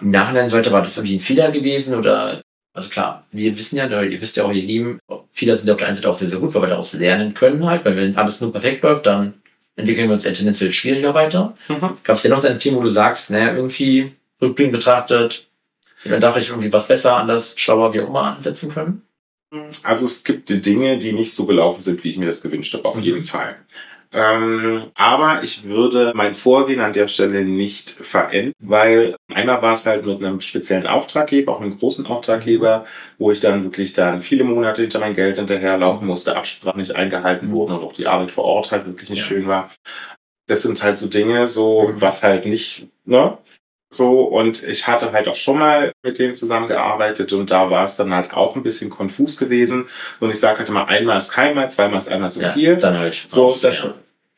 im 0.00 0.10
Nachhinein 0.10 0.48
sollte, 0.48 0.72
war 0.72 0.82
das 0.82 0.96
irgendwie 0.96 1.16
ein 1.16 1.20
Fehler 1.20 1.50
gewesen 1.50 1.94
oder, 1.94 2.42
also 2.74 2.90
klar, 2.90 3.24
wir 3.32 3.56
wissen 3.56 3.76
ja, 3.76 3.86
ihr 4.02 4.20
wisst 4.20 4.36
ja 4.36 4.44
auch, 4.44 4.52
ihr 4.52 4.62
Lieben, 4.62 4.98
Fehler 5.32 5.56
sind 5.56 5.70
auf 5.70 5.78
der 5.78 5.86
einen 5.86 5.96
Seite 5.96 6.10
auch 6.10 6.14
sehr, 6.18 6.28
sehr 6.28 6.40
gut, 6.40 6.52
weil 6.54 6.62
wir 6.62 6.68
daraus 6.68 6.92
lernen 6.92 7.32
können 7.32 7.64
halt, 7.64 7.84
weil 7.84 7.96
wenn 7.96 8.16
alles 8.16 8.40
nur 8.40 8.52
perfekt 8.52 8.82
läuft, 8.82 9.06
dann 9.06 9.34
entwickeln 9.76 10.08
wir 10.08 10.14
uns 10.14 10.24
ja 10.24 10.32
tendenziell 10.32 10.72
schwieriger 10.72 11.14
weiter. 11.14 11.56
Mhm. 11.68 11.96
Gab 12.02 12.16
es 12.16 12.22
denn 12.22 12.30
noch 12.32 12.44
ein 12.44 12.58
Thema, 12.58 12.76
wo 12.78 12.82
du 12.82 12.90
sagst, 12.90 13.30
naja, 13.30 13.54
irgendwie 13.54 14.12
rückblickend 14.42 14.72
betrachtet, 14.74 15.46
man 16.04 16.20
darf 16.20 16.36
ich 16.36 16.50
irgendwie 16.50 16.72
was 16.72 16.86
besser, 16.86 17.16
anders, 17.16 17.54
schlauer, 17.58 17.94
wie 17.94 18.00
auch 18.00 18.08
immer 18.08 18.36
ansetzen 18.36 18.70
können? 18.72 19.02
Also 19.84 20.06
es 20.06 20.24
gibt 20.24 20.48
die 20.48 20.60
Dinge, 20.60 20.98
die 20.98 21.12
nicht 21.12 21.32
so 21.32 21.46
gelaufen 21.46 21.80
sind, 21.80 22.02
wie 22.02 22.10
ich 22.10 22.18
mir 22.18 22.26
das 22.26 22.42
gewünscht 22.42 22.74
habe, 22.74 22.84
auf 22.84 22.96
Mhm. 22.96 23.02
jeden 23.02 23.22
Fall. 23.22 23.56
Ähm, 24.16 24.92
aber 24.94 25.42
ich 25.42 25.64
würde 25.64 26.12
mein 26.14 26.34
Vorgehen 26.34 26.80
an 26.80 26.92
der 26.92 27.08
Stelle 27.08 27.44
nicht 27.44 27.90
verändern, 27.90 28.52
weil 28.60 29.16
einmal 29.34 29.60
war 29.60 29.72
es 29.72 29.84
halt 29.86 30.06
mit 30.06 30.18
einem 30.24 30.40
speziellen 30.40 30.86
Auftraggeber, 30.86 31.52
auch 31.56 31.60
einem 31.60 31.76
großen 31.76 32.06
Auftraggeber, 32.06 32.84
wo 33.18 33.32
ich 33.32 33.40
dann 33.40 33.64
wirklich 33.64 33.92
dann 33.92 34.22
viele 34.22 34.44
Monate 34.44 34.82
hinter 34.82 35.00
mein 35.00 35.14
Geld 35.14 35.36
hinterherlaufen 35.38 36.06
musste, 36.06 36.36
Absprachen 36.36 36.78
nicht 36.80 36.94
eingehalten 36.94 37.50
wurden 37.50 37.72
und 37.72 37.82
auch 37.82 37.92
die 37.92 38.06
Arbeit 38.06 38.30
vor 38.30 38.44
Ort 38.44 38.70
halt 38.70 38.86
wirklich 38.86 39.10
nicht 39.10 39.18
Ja. 39.18 39.24
schön 39.26 39.48
war. 39.48 39.70
Das 40.46 40.62
sind 40.62 40.80
halt 40.82 40.96
so 40.98 41.08
Dinge, 41.08 41.48
so 41.48 41.88
Mhm. 41.88 42.00
was 42.00 42.22
halt 42.22 42.46
nicht, 42.46 42.86
ne? 43.04 43.36
So, 43.92 44.22
und 44.22 44.62
ich 44.64 44.86
hatte 44.88 45.12
halt 45.12 45.28
auch 45.28 45.34
schon 45.36 45.58
mal 45.58 45.92
mit 46.04 46.18
denen 46.18 46.34
zusammengearbeitet 46.34 47.32
und 47.32 47.50
da 47.50 47.70
war 47.70 47.84
es 47.84 47.96
dann 47.96 48.12
halt 48.12 48.32
auch 48.32 48.56
ein 48.56 48.62
bisschen 48.64 48.90
konfus 48.90 49.38
gewesen. 49.38 49.86
Und 50.20 50.30
ich 50.30 50.40
sage 50.40 50.60
halt 50.60 50.68
immer, 50.68 50.88
einmal 50.88 51.16
ist 51.16 51.30
keinmal, 51.32 51.70
zweimal 51.70 51.98
ist 52.00 52.08
einmal 52.08 52.32
zu 52.32 52.42
Ja, 52.42 52.52
viel. 52.52 52.76
dann 52.76 52.98
halt. 52.98 53.14
So, 53.28 53.46
raus, 53.46 53.60
das, 53.60 53.84
ja. 53.84 53.94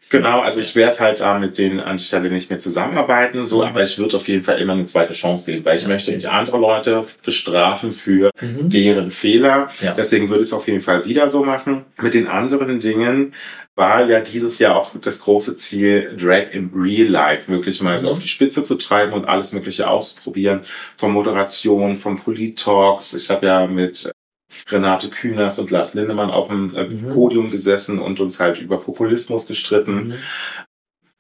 Genau, 0.09 0.41
also 0.41 0.61
ich 0.61 0.75
werde 0.77 0.99
halt 1.01 1.21
da 1.21 1.39
mit 1.39 1.59
denen 1.59 1.81
an 1.81 1.97
der 1.97 2.05
Stelle 2.05 2.31
nicht 2.31 2.51
mehr 2.51 2.59
zusammenarbeiten, 2.59 3.45
so, 3.47 3.59
Mhm. 3.63 3.69
aber 3.69 3.83
ich 3.83 3.99
würde 3.99 4.17
auf 4.17 4.29
jeden 4.29 4.43
Fall 4.43 4.59
immer 4.61 4.73
eine 4.75 4.85
zweite 4.87 5.13
Chance 5.13 5.51
geben, 5.51 5.65
weil 5.65 5.77
ich 5.77 5.87
möchte 5.87 6.13
nicht 6.13 6.27
andere 6.27 6.59
Leute 6.59 7.05
bestrafen 7.25 7.93
für 7.93 8.31
Mhm. 8.41 8.69
deren 8.71 9.11
Fehler. 9.11 9.71
Ja. 9.81 9.95
Deswegen 9.95 10.29
würde 10.29 10.43
ich 10.43 10.49
es 10.49 10.53
auf 10.53 10.67
jeden 10.67 10.81
Fall 10.81 11.05
wieder 11.07 11.29
so 11.29 11.45
machen. 11.45 11.85
Mit 12.01 12.15
den 12.15 12.27
anderen 12.29 12.81
Dingen 12.81 13.33
war 13.75 14.07
ja 14.09 14.21
dieses 14.21 14.59
Jahr 14.59 14.77
auch 14.77 14.93
das 15.03 15.21
große 15.21 15.57
Ziel, 15.59 16.17
Drag 16.19 16.53
im 16.55 16.71
Real 16.75 17.09
Life 17.09 17.53
wirklich 17.53 17.83
mal 17.83 17.99
so 17.99 18.07
Mhm. 18.07 18.13
auf 18.15 18.21
die 18.21 18.29
Spitze 18.29 18.63
zu 18.63 18.77
treiben 18.77 19.13
und 19.13 19.27
alles 19.27 19.53
Mögliche 19.53 19.89
auszuprobieren. 19.91 20.61
Von 20.97 21.13
Moderation, 21.13 21.95
von 21.95 22.17
Polit-Talks. 22.19 23.13
Ich 23.15 23.29
habe 23.29 23.47
ja 23.47 23.67
mit 23.67 24.11
Renate 24.69 25.09
Künast 25.11 25.59
und 25.59 25.71
Lars 25.71 25.95
Lindemann 25.95 26.31
auf 26.31 26.49
dem 26.49 26.75
äh, 26.75 26.85
Mhm. 26.89 27.13
Podium 27.13 27.51
gesessen 27.51 27.99
und 27.99 28.21
uns 28.21 28.41
halt 28.41 28.61
über 28.61 28.79
Populismus 28.79 29.47
gestritten 29.47 30.09
Mhm. 30.09 30.15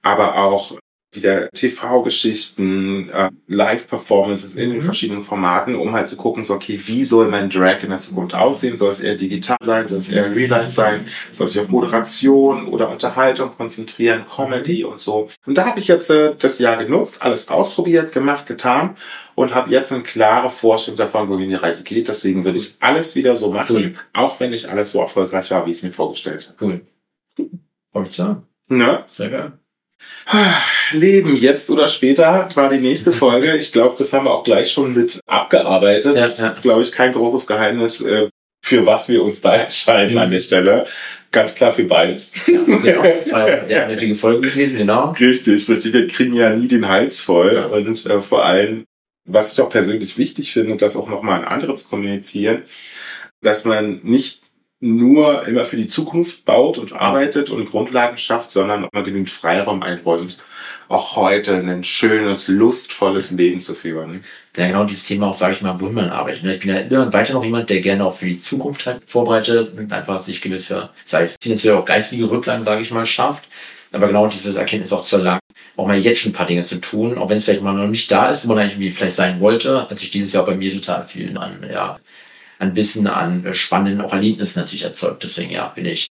aber 0.02 0.36
auch 0.36 0.78
wieder 1.12 1.48
TV-Geschichten, 1.50 3.08
äh, 3.10 3.30
Live-Performances 3.46 4.54
in 4.56 4.70
den 4.70 4.78
Mhm. 4.78 4.82
verschiedenen 4.82 5.22
Formaten, 5.22 5.74
um 5.74 5.92
halt 5.92 6.08
zu 6.08 6.16
gucken, 6.16 6.44
so, 6.44 6.54
okay, 6.54 6.78
wie 6.86 7.04
soll 7.04 7.28
mein 7.28 7.48
Drag 7.48 7.82
in 7.82 7.90
der 7.90 7.98
Zukunft 7.98 8.34
aussehen? 8.34 8.76
Soll 8.76 8.90
es 8.90 9.00
eher 9.00 9.14
digital 9.14 9.56
sein? 9.62 9.88
Soll 9.88 9.98
es 9.98 10.08
eher 10.10 10.34
real 10.34 10.50
life 10.50 10.66
sein? 10.66 11.06
Soll 11.32 11.46
es 11.46 11.52
sich 11.52 11.62
auf 11.62 11.68
Moderation 11.68 12.66
oder 12.68 12.90
Unterhaltung 12.90 13.50
konzentrieren? 13.56 14.24
Comedy 14.34 14.84
und 14.84 14.98
so. 15.00 15.28
Und 15.46 15.56
da 15.56 15.66
habe 15.66 15.80
ich 15.80 15.88
jetzt 15.88 16.10
äh, 16.10 16.34
das 16.38 16.58
Jahr 16.58 16.76
genutzt, 16.76 17.22
alles 17.22 17.48
ausprobiert, 17.48 18.12
gemacht, 18.12 18.46
getan 18.46 18.96
und 19.34 19.54
habe 19.54 19.70
jetzt 19.70 19.92
eine 19.92 20.02
klare 20.02 20.50
Vorstellung 20.50 20.98
davon, 20.98 21.28
wohin 21.28 21.48
die 21.48 21.54
Reise 21.54 21.84
geht. 21.84 22.08
Deswegen 22.08 22.44
würde 22.44 22.58
ich 22.58 22.76
alles 22.80 23.16
wieder 23.16 23.36
so 23.36 23.50
machen, 23.52 23.76
Cool. 23.76 23.94
auch 24.12 24.38
wenn 24.40 24.50
nicht 24.50 24.66
alles 24.66 24.92
so 24.92 25.00
erfolgreich 25.00 25.50
war, 25.50 25.64
wie 25.66 25.70
ich 25.70 25.78
es 25.78 25.82
mir 25.82 25.92
vorgestellt 25.92 26.52
habe. 26.58 26.80
Cool. 27.38 28.02
Ich 28.04 28.14
sagen. 28.16 28.42
Ne? 28.68 29.04
Sehr 29.08 29.30
geil. 29.30 29.52
Leben, 30.92 31.36
jetzt 31.36 31.70
oder 31.70 31.88
später, 31.88 32.48
war 32.54 32.70
die 32.70 32.78
nächste 32.78 33.12
Folge. 33.24 33.56
Ich 33.56 33.72
glaube, 33.72 33.94
das 33.98 34.12
haben 34.12 34.26
wir 34.26 34.32
auch 34.32 34.44
gleich 34.44 34.70
schon 34.70 34.94
mit 34.94 35.20
abgearbeitet. 35.26 36.16
Ja, 36.16 36.22
das 36.22 36.40
ja. 36.40 36.48
ist, 36.48 36.62
glaube 36.62 36.82
ich, 36.82 36.92
kein 36.92 37.12
großes 37.12 37.46
Geheimnis, 37.46 38.00
äh, 38.02 38.28
für 38.64 38.84
was 38.86 39.08
wir 39.08 39.22
uns 39.22 39.40
da 39.40 39.54
entscheiden 39.64 40.14
Mhm. 40.14 40.18
an 40.20 40.30
der 40.30 40.40
Stelle. 40.40 40.86
Ganz 41.30 41.54
klar 41.54 41.72
für 41.72 41.84
beides. 41.84 42.32
Ja, 42.46 42.62
genau. 42.64 43.02
Das 43.02 43.32
war 43.32 43.68
ja 43.68 43.84
eine 43.84 43.94
nötige 43.94 44.14
Folge 44.14 44.48
gewesen, 44.48 44.78
genau. 44.78 45.12
Richtig, 45.12 45.68
richtig. 45.68 45.92
Wir 45.92 46.06
kriegen 46.06 46.34
ja 46.34 46.50
nie 46.50 46.68
den 46.68 46.88
Hals 46.88 47.20
voll. 47.20 47.56
Und 47.56 48.06
äh, 48.06 48.20
vor 48.20 48.44
allem, 48.44 48.84
was 49.28 49.52
ich 49.52 49.60
auch 49.60 49.68
persönlich 49.68 50.18
wichtig 50.18 50.52
finde, 50.52 50.72
und 50.72 50.82
das 50.82 50.96
auch 50.96 51.08
nochmal 51.08 51.40
an 51.40 51.44
andere 51.44 51.74
zu 51.74 51.88
kommunizieren, 51.88 52.62
dass 53.42 53.64
man 53.64 54.00
nicht 54.02 54.42
nur 54.80 55.46
immer 55.48 55.64
für 55.64 55.76
die 55.76 55.86
Zukunft 55.86 56.44
baut 56.44 56.78
und 56.78 56.92
arbeitet 56.92 57.50
und 57.50 57.64
Grundlagen 57.64 58.18
schafft, 58.18 58.50
sondern 58.50 58.88
mal 58.92 59.02
genügend 59.02 59.30
Freiraum 59.30 59.82
einräumt, 59.82 60.38
auch 60.88 61.16
heute 61.16 61.56
ein 61.56 61.82
schönes, 61.82 62.48
lustvolles 62.48 63.30
Leben 63.30 63.60
zu 63.60 63.74
führen. 63.74 64.22
Ja, 64.56 64.66
genau 64.66 64.84
dieses 64.84 65.04
Thema 65.04 65.28
auch, 65.28 65.34
sage 65.34 65.54
ich 65.54 65.62
mal, 65.62 65.80
wohin 65.80 65.94
man 65.94 66.10
arbeitet. 66.10 66.44
ne? 66.44 66.54
Ich 66.54 66.60
bin 66.60 66.70
ja 66.70 66.80
immer 66.80 67.12
weiter 67.12 67.34
noch 67.34 67.44
jemand, 67.44 67.70
der 67.70 67.80
gerne 67.80 68.04
auch 68.04 68.12
für 68.12 68.26
die 68.26 68.38
Zukunft 68.38 68.86
halt 68.86 69.02
vorbereitet 69.06 69.76
und 69.76 69.92
einfach 69.92 70.20
sich 70.22 70.40
gewisse, 70.40 70.90
sei 71.04 71.22
es 71.22 71.36
finanziell 71.40 71.74
auch 71.74 71.84
geistige 71.84 72.30
Rücklagen, 72.30 72.64
sage 72.64 72.82
ich 72.82 72.90
mal, 72.90 73.06
schafft. 73.06 73.48
Aber 73.92 74.08
genau 74.08 74.26
dieses 74.26 74.56
Erkenntnis 74.56 74.92
auch 74.92 75.04
zu 75.04 75.16
erlangen, 75.16 75.40
auch 75.76 75.86
mal 75.86 75.98
jetzt 75.98 76.20
schon 76.20 76.32
ein 76.32 76.34
paar 76.34 76.46
Dinge 76.46 76.64
zu 76.64 76.80
tun, 76.80 77.16
auch 77.18 77.28
wenn 77.28 77.38
es 77.38 77.44
vielleicht 77.44 77.62
mal 77.62 77.72
noch 77.72 77.86
nicht 77.86 78.10
da 78.10 78.28
ist, 78.28 78.44
wo 78.44 78.52
man 78.52 78.58
eigentlich 78.58 78.94
vielleicht 78.94 79.16
sein 79.16 79.40
wollte, 79.40 79.88
hat 79.88 79.98
sich 79.98 80.10
dieses 80.10 80.32
Jahr 80.32 80.44
bei 80.44 80.56
mir 80.56 80.72
total 80.72 81.06
viel 81.06 81.36
an, 81.38 81.64
ja, 81.70 81.98
an 82.58 82.74
Wissen, 82.76 83.06
an 83.06 83.44
äh, 83.44 83.52
spannenden 83.52 84.00
auch 84.04 84.12
Erlebnissen 84.12 84.58
natürlich 84.60 84.84
erzeugt. 84.84 85.22
Deswegen, 85.22 85.50
ja, 85.50 85.68
bin 85.68 85.86
ich 85.86 86.06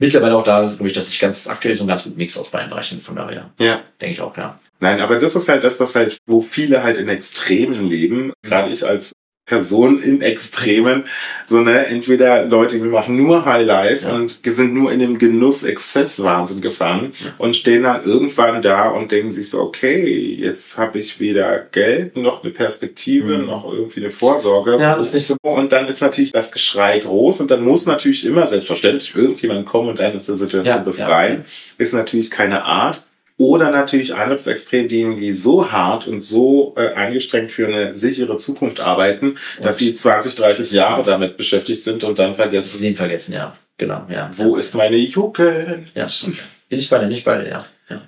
mittlerweile 0.00 0.36
auch 0.36 0.44
da, 0.44 0.66
glaube 0.66 0.86
ich, 0.86 0.92
dass 0.92 1.08
ich 1.10 1.18
ganz 1.20 1.46
aktuell 1.48 1.76
so 1.76 1.82
einen 1.82 1.88
ganz 1.88 2.04
guten 2.04 2.16
Mix 2.16 2.36
aus 2.38 2.50
beiden 2.50 2.70
Bereichen, 2.70 3.00
von 3.00 3.16
daher, 3.16 3.50
Ja. 3.58 3.82
denke 4.00 4.12
ich 4.12 4.20
auch, 4.20 4.36
ja. 4.36 4.58
Nein, 4.80 5.00
aber 5.00 5.18
das 5.18 5.34
ist 5.34 5.48
halt 5.48 5.64
das, 5.64 5.80
was 5.80 5.94
halt, 5.96 6.18
wo 6.26 6.40
viele 6.40 6.82
halt 6.84 6.98
in 6.98 7.08
Extremen 7.08 7.88
leben, 7.88 8.32
gerade 8.42 8.72
ich 8.72 8.86
als 8.86 9.12
Person 9.48 10.02
in 10.02 10.20
Extremen, 10.22 11.04
so 11.46 11.60
ne, 11.60 11.86
entweder 11.86 12.44
Leute, 12.44 12.78
die 12.78 12.86
machen 12.86 13.16
nur 13.16 13.44
High 13.44 13.66
Life 13.66 14.06
Ja. 14.08 14.14
und 14.14 14.40
sind 14.44 14.74
nur 14.74 14.92
in 14.92 15.00
dem 15.00 15.18
Genuss 15.18 15.62
Exzesswahnsinn 15.64 16.60
gefangen 16.60 17.12
Ja. 17.24 17.32
und 17.38 17.56
stehen 17.56 17.82
dann 17.82 18.04
irgendwann 18.04 18.62
da 18.62 18.90
und 18.90 19.10
denken 19.10 19.30
sich 19.30 19.48
so, 19.50 19.60
okay, 19.62 20.36
jetzt 20.38 20.78
habe 20.78 20.98
ich 20.98 21.18
weder 21.18 21.58
Geld, 21.72 22.16
noch 22.16 22.44
eine 22.44 22.52
Perspektive, 22.52 23.38
Mhm. 23.38 23.46
noch 23.46 23.72
irgendwie 23.72 24.00
eine 24.00 24.10
Vorsorge. 24.10 24.78
Ja, 24.78 24.96
das 24.96 25.08
ist 25.08 25.14
nicht 25.14 25.26
so- 25.26 25.36
Und 25.42 25.72
dann 25.72 25.88
ist 25.88 26.00
natürlich 26.02 26.32
das 26.32 26.52
Geschrei 26.52 26.98
groß 26.98 27.40
und 27.40 27.50
dann 27.50 27.64
muss 27.64 27.86
natürlich 27.86 28.24
immer 28.26 28.46
selbstverständlich 28.46 29.14
irgendjemand 29.16 29.66
kommen 29.66 29.88
und 29.88 29.98
einen 30.00 30.16
aus 30.16 30.26
der 30.26 30.36
Situation 30.36 30.76
Ja, 30.76 30.82
befreien. 30.82 31.44
Ist 31.78 31.94
natürlich 31.94 32.30
keine 32.30 32.64
Art. 32.64 33.06
Oder 33.38 33.70
natürlich 33.70 34.14
anderes 34.14 34.48
Extrem, 34.48 34.88
diejenigen, 34.88 35.20
die 35.20 35.30
so 35.30 35.70
hart 35.70 36.08
und 36.08 36.20
so 36.20 36.74
äh, 36.76 36.92
eingestrengt 36.94 37.52
für 37.52 37.68
eine 37.68 37.94
sichere 37.94 38.36
Zukunft 38.36 38.80
arbeiten, 38.80 39.36
dass 39.62 39.78
sie 39.78 39.94
20, 39.94 40.34
30 40.34 40.72
Jahre 40.72 41.04
damit 41.04 41.36
beschäftigt 41.36 41.82
sind 41.82 42.02
und 42.02 42.18
dann 42.18 42.34
vergessen, 42.34 42.82
Leben 42.82 42.96
vergessen, 42.96 43.32
ja. 43.32 43.56
Genau, 43.78 44.04
ja. 44.10 44.28
wo 44.34 44.56
ist 44.56 44.74
meine 44.74 44.96
Jugend? 44.96 45.92
Ja, 45.94 46.08
bin 46.68 46.80
ich 46.80 46.90
beide, 46.90 47.06
nicht 47.06 47.24
beide, 47.24 47.48
ja. 47.48 47.64
ja. 47.88 48.02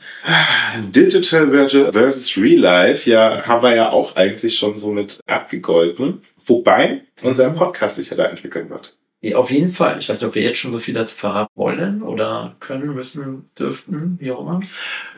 Digital 0.88 1.46
versu- 1.46 1.92
versus 1.92 2.36
Real 2.36 2.60
Life, 2.60 3.08
ja, 3.08 3.46
haben 3.46 3.62
wir 3.62 3.76
ja 3.76 3.90
auch 3.90 4.16
eigentlich 4.16 4.58
schon 4.58 4.78
so 4.78 4.90
mit 4.90 5.20
abgegolten. 5.26 6.22
Wobei 6.44 7.02
unser 7.22 7.50
Podcast 7.50 7.96
sich 7.96 8.10
ja 8.10 8.16
da 8.16 8.24
entwickeln 8.24 8.68
wird. 8.68 8.96
Auf 9.34 9.50
jeden 9.50 9.68
Fall. 9.68 9.98
Ich 9.98 10.08
weiß 10.08 10.18
nicht, 10.20 10.28
ob 10.28 10.34
wir 10.34 10.42
jetzt 10.42 10.58
schon 10.58 10.72
so 10.72 10.78
viel 10.78 10.94
dazu 10.94 11.14
verraten 11.14 11.52
wollen 11.54 12.02
oder 12.02 12.56
können, 12.58 12.94
müssen, 12.94 13.50
dürften, 13.58 14.16
wie 14.18 14.32
auch 14.32 14.40
immer. 14.40 14.60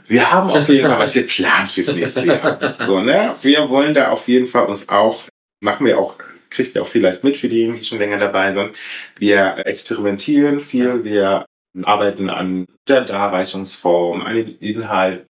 Wir 0.08 0.32
haben 0.32 0.50
auf 0.50 0.68
jeden 0.68 0.88
Fall 0.88 0.98
was 0.98 1.14
geplant 1.14 1.70
fürs 1.70 1.92
nächste 1.94 2.26
Jahr. 2.26 2.58
So, 2.84 3.00
ne? 3.00 3.36
Wir 3.42 3.68
wollen 3.68 3.94
da 3.94 4.08
auf 4.08 4.26
jeden 4.26 4.48
Fall 4.48 4.66
uns 4.66 4.88
auch, 4.88 5.22
machen 5.60 5.86
wir 5.86 5.98
auch, 6.00 6.16
kriegt 6.50 6.74
ihr 6.74 6.82
auch 6.82 6.86
vielleicht 6.86 7.22
mit 7.22 7.36
für 7.36 7.48
diejenigen, 7.48 7.78
die 7.78 7.84
schon 7.84 7.98
länger 7.98 8.18
dabei 8.18 8.52
sind. 8.52 8.72
Wir 9.18 9.64
experimentieren 9.66 10.60
viel, 10.60 11.04
wir 11.04 11.46
arbeiten 11.84 12.28
an 12.28 12.66
der 12.88 13.02
Darreichungsform, 13.02 14.22
an 14.22 14.34
den 14.34 14.58
Inhalten 14.58 15.26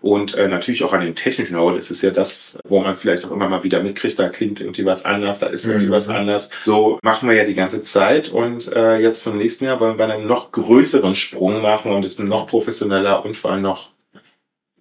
und 0.00 0.34
äh, 0.34 0.48
natürlich 0.48 0.82
auch 0.84 0.92
an 0.92 1.00
dem 1.02 1.14
technischen. 1.14 1.56
Das 1.74 1.90
ist 1.90 2.02
ja 2.02 2.10
das, 2.10 2.58
wo 2.66 2.80
man 2.80 2.94
vielleicht 2.94 3.24
auch 3.24 3.30
immer 3.30 3.48
mal 3.48 3.64
wieder 3.64 3.82
mitkriegt, 3.82 4.18
da 4.18 4.28
klingt 4.28 4.60
irgendwie 4.60 4.84
was 4.84 5.04
anders, 5.04 5.38
da 5.38 5.46
ist 5.46 5.66
irgendwie 5.66 5.86
Mhm. 5.86 5.90
was 5.92 6.08
anders. 6.08 6.50
So 6.64 6.98
machen 7.02 7.28
wir 7.28 7.36
ja 7.36 7.44
die 7.44 7.54
ganze 7.54 7.82
Zeit 7.82 8.28
und 8.28 8.72
äh, 8.72 8.98
jetzt 8.98 9.22
zum 9.22 9.36
nächsten 9.38 9.64
Jahr 9.64 9.80
wollen 9.80 9.98
wir 9.98 10.08
einen 10.08 10.26
noch 10.26 10.52
größeren 10.52 11.14
Sprung 11.14 11.60
machen 11.62 11.92
und 11.92 12.04
es 12.04 12.18
noch 12.18 12.46
professioneller 12.46 13.24
und 13.24 13.36
vor 13.36 13.52
allem 13.52 13.62
noch 13.62 13.90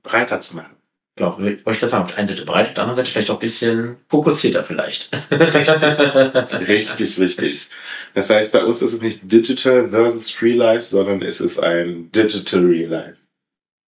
breiter 0.03 0.39
zu 0.39 0.55
machen. 0.55 0.75
Genau, 1.17 1.37
wollte 1.37 1.57
ich 1.57 1.79
gerade 1.79 1.89
sagen, 1.89 2.03
auf 2.03 2.09
der 2.11 2.17
einen 2.19 2.27
Seite 2.29 2.45
breit, 2.45 2.67
auf 2.69 2.73
der 2.75 2.83
anderen 2.83 2.95
Seite 2.95 3.11
vielleicht 3.11 3.29
auch 3.29 3.35
ein 3.35 3.39
bisschen 3.41 3.97
fokussierter 4.07 4.63
vielleicht. 4.63 5.11
Richtig, 5.29 6.69
richtig, 6.69 7.19
richtig. 7.19 7.69
Das 8.13 8.29
heißt, 8.29 8.53
bei 8.53 8.63
uns 8.63 8.81
ist 8.81 8.93
es 8.93 9.01
nicht 9.01 9.29
Digital 9.29 9.89
versus 9.89 10.41
Real 10.41 10.57
Life, 10.57 10.83
sondern 10.83 11.21
es 11.21 11.41
ist 11.41 11.59
ein 11.59 12.09
Digital 12.13 12.61
Real 12.65 12.89
Life. 12.89 13.18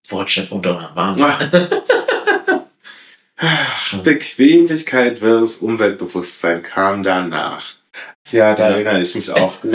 Wortschöpfung 0.09 0.61
Donner, 0.61 0.91
Wahnsinn. 0.95 1.27
Ach, 3.37 3.93
Bequemlichkeit 4.03 5.19
versus 5.19 5.57
Umweltbewusstsein 5.57 6.61
kam 6.61 7.03
danach. 7.03 7.63
Ja, 8.31 8.53
da 8.55 8.69
Ja. 8.69 8.75
erinnere 8.75 9.01
ich 9.01 9.15
mich 9.15 9.29
auch 9.31 9.59
gut. 9.61 9.73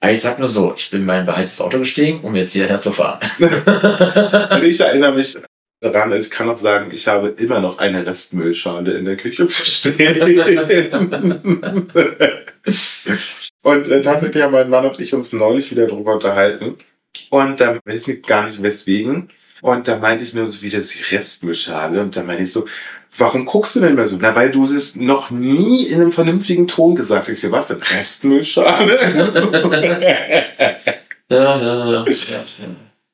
Aber 0.00 0.10
ich 0.12 0.20
sag 0.20 0.38
nur 0.38 0.48
so, 0.48 0.74
ich 0.76 0.90
bin 0.90 1.00
in 1.00 1.06
mein 1.06 1.26
beheiztes 1.26 1.60
Auto 1.60 1.78
gestiegen, 1.78 2.20
um 2.22 2.34
jetzt 2.34 2.52
hierher 2.52 2.80
zu 2.80 2.90
fahren. 2.92 3.20
Ich 4.62 4.80
erinnere 4.80 5.12
mich 5.12 5.36
daran, 5.80 6.12
ich 6.12 6.30
kann 6.30 6.48
auch 6.48 6.56
sagen, 6.56 6.90
ich 6.92 7.06
habe 7.08 7.28
immer 7.28 7.60
noch 7.60 7.78
eine 7.78 8.04
Restmüllschale 8.06 8.92
in 8.92 9.04
der 9.04 9.16
Küche 9.16 9.46
zu 9.46 9.64
stehen. 9.66 10.20
und 13.62 13.88
äh, 13.88 14.02
tatsächlich 14.02 14.42
haben 14.42 14.52
mein 14.52 14.70
Mann 14.70 14.86
und 14.86 15.00
ich 15.00 15.12
uns 15.14 15.32
neulich 15.32 15.70
wieder 15.70 15.86
darüber 15.86 16.14
unterhalten. 16.14 16.76
Und 17.30 17.60
dann 17.60 17.80
weiß 17.84 18.08
ich 18.08 18.22
gar 18.22 18.46
nicht 18.46 18.62
weswegen. 18.62 19.30
Und 19.60 19.86
da 19.88 19.96
meinte 19.96 20.24
ich 20.24 20.34
nur 20.34 20.46
so, 20.46 20.62
wie 20.62 20.70
das 20.70 20.88
die 20.88 21.02
Restmüllschale. 21.02 22.00
Und 22.00 22.16
dann 22.16 22.26
meinte 22.26 22.42
ich 22.42 22.52
so, 22.52 22.66
warum 23.16 23.44
guckst 23.46 23.76
du 23.76 23.80
denn 23.80 23.90
immer 23.90 24.06
so? 24.06 24.16
Na, 24.20 24.34
weil 24.34 24.50
du 24.50 24.64
es 24.64 24.96
noch 24.96 25.30
nie 25.30 25.86
in 25.86 26.00
einem 26.00 26.12
vernünftigen 26.12 26.66
Ton 26.66 26.94
gesagt 26.94 27.28
hast. 27.28 27.34
Ich 27.34 27.40
so, 27.40 27.52
was 27.52 27.68
denn? 27.68 27.82
Restmüllschale? 27.82 28.98
Ja, 31.32 31.58
ja, 31.58 31.90
ja. 31.90 32.04
ja, 32.04 32.44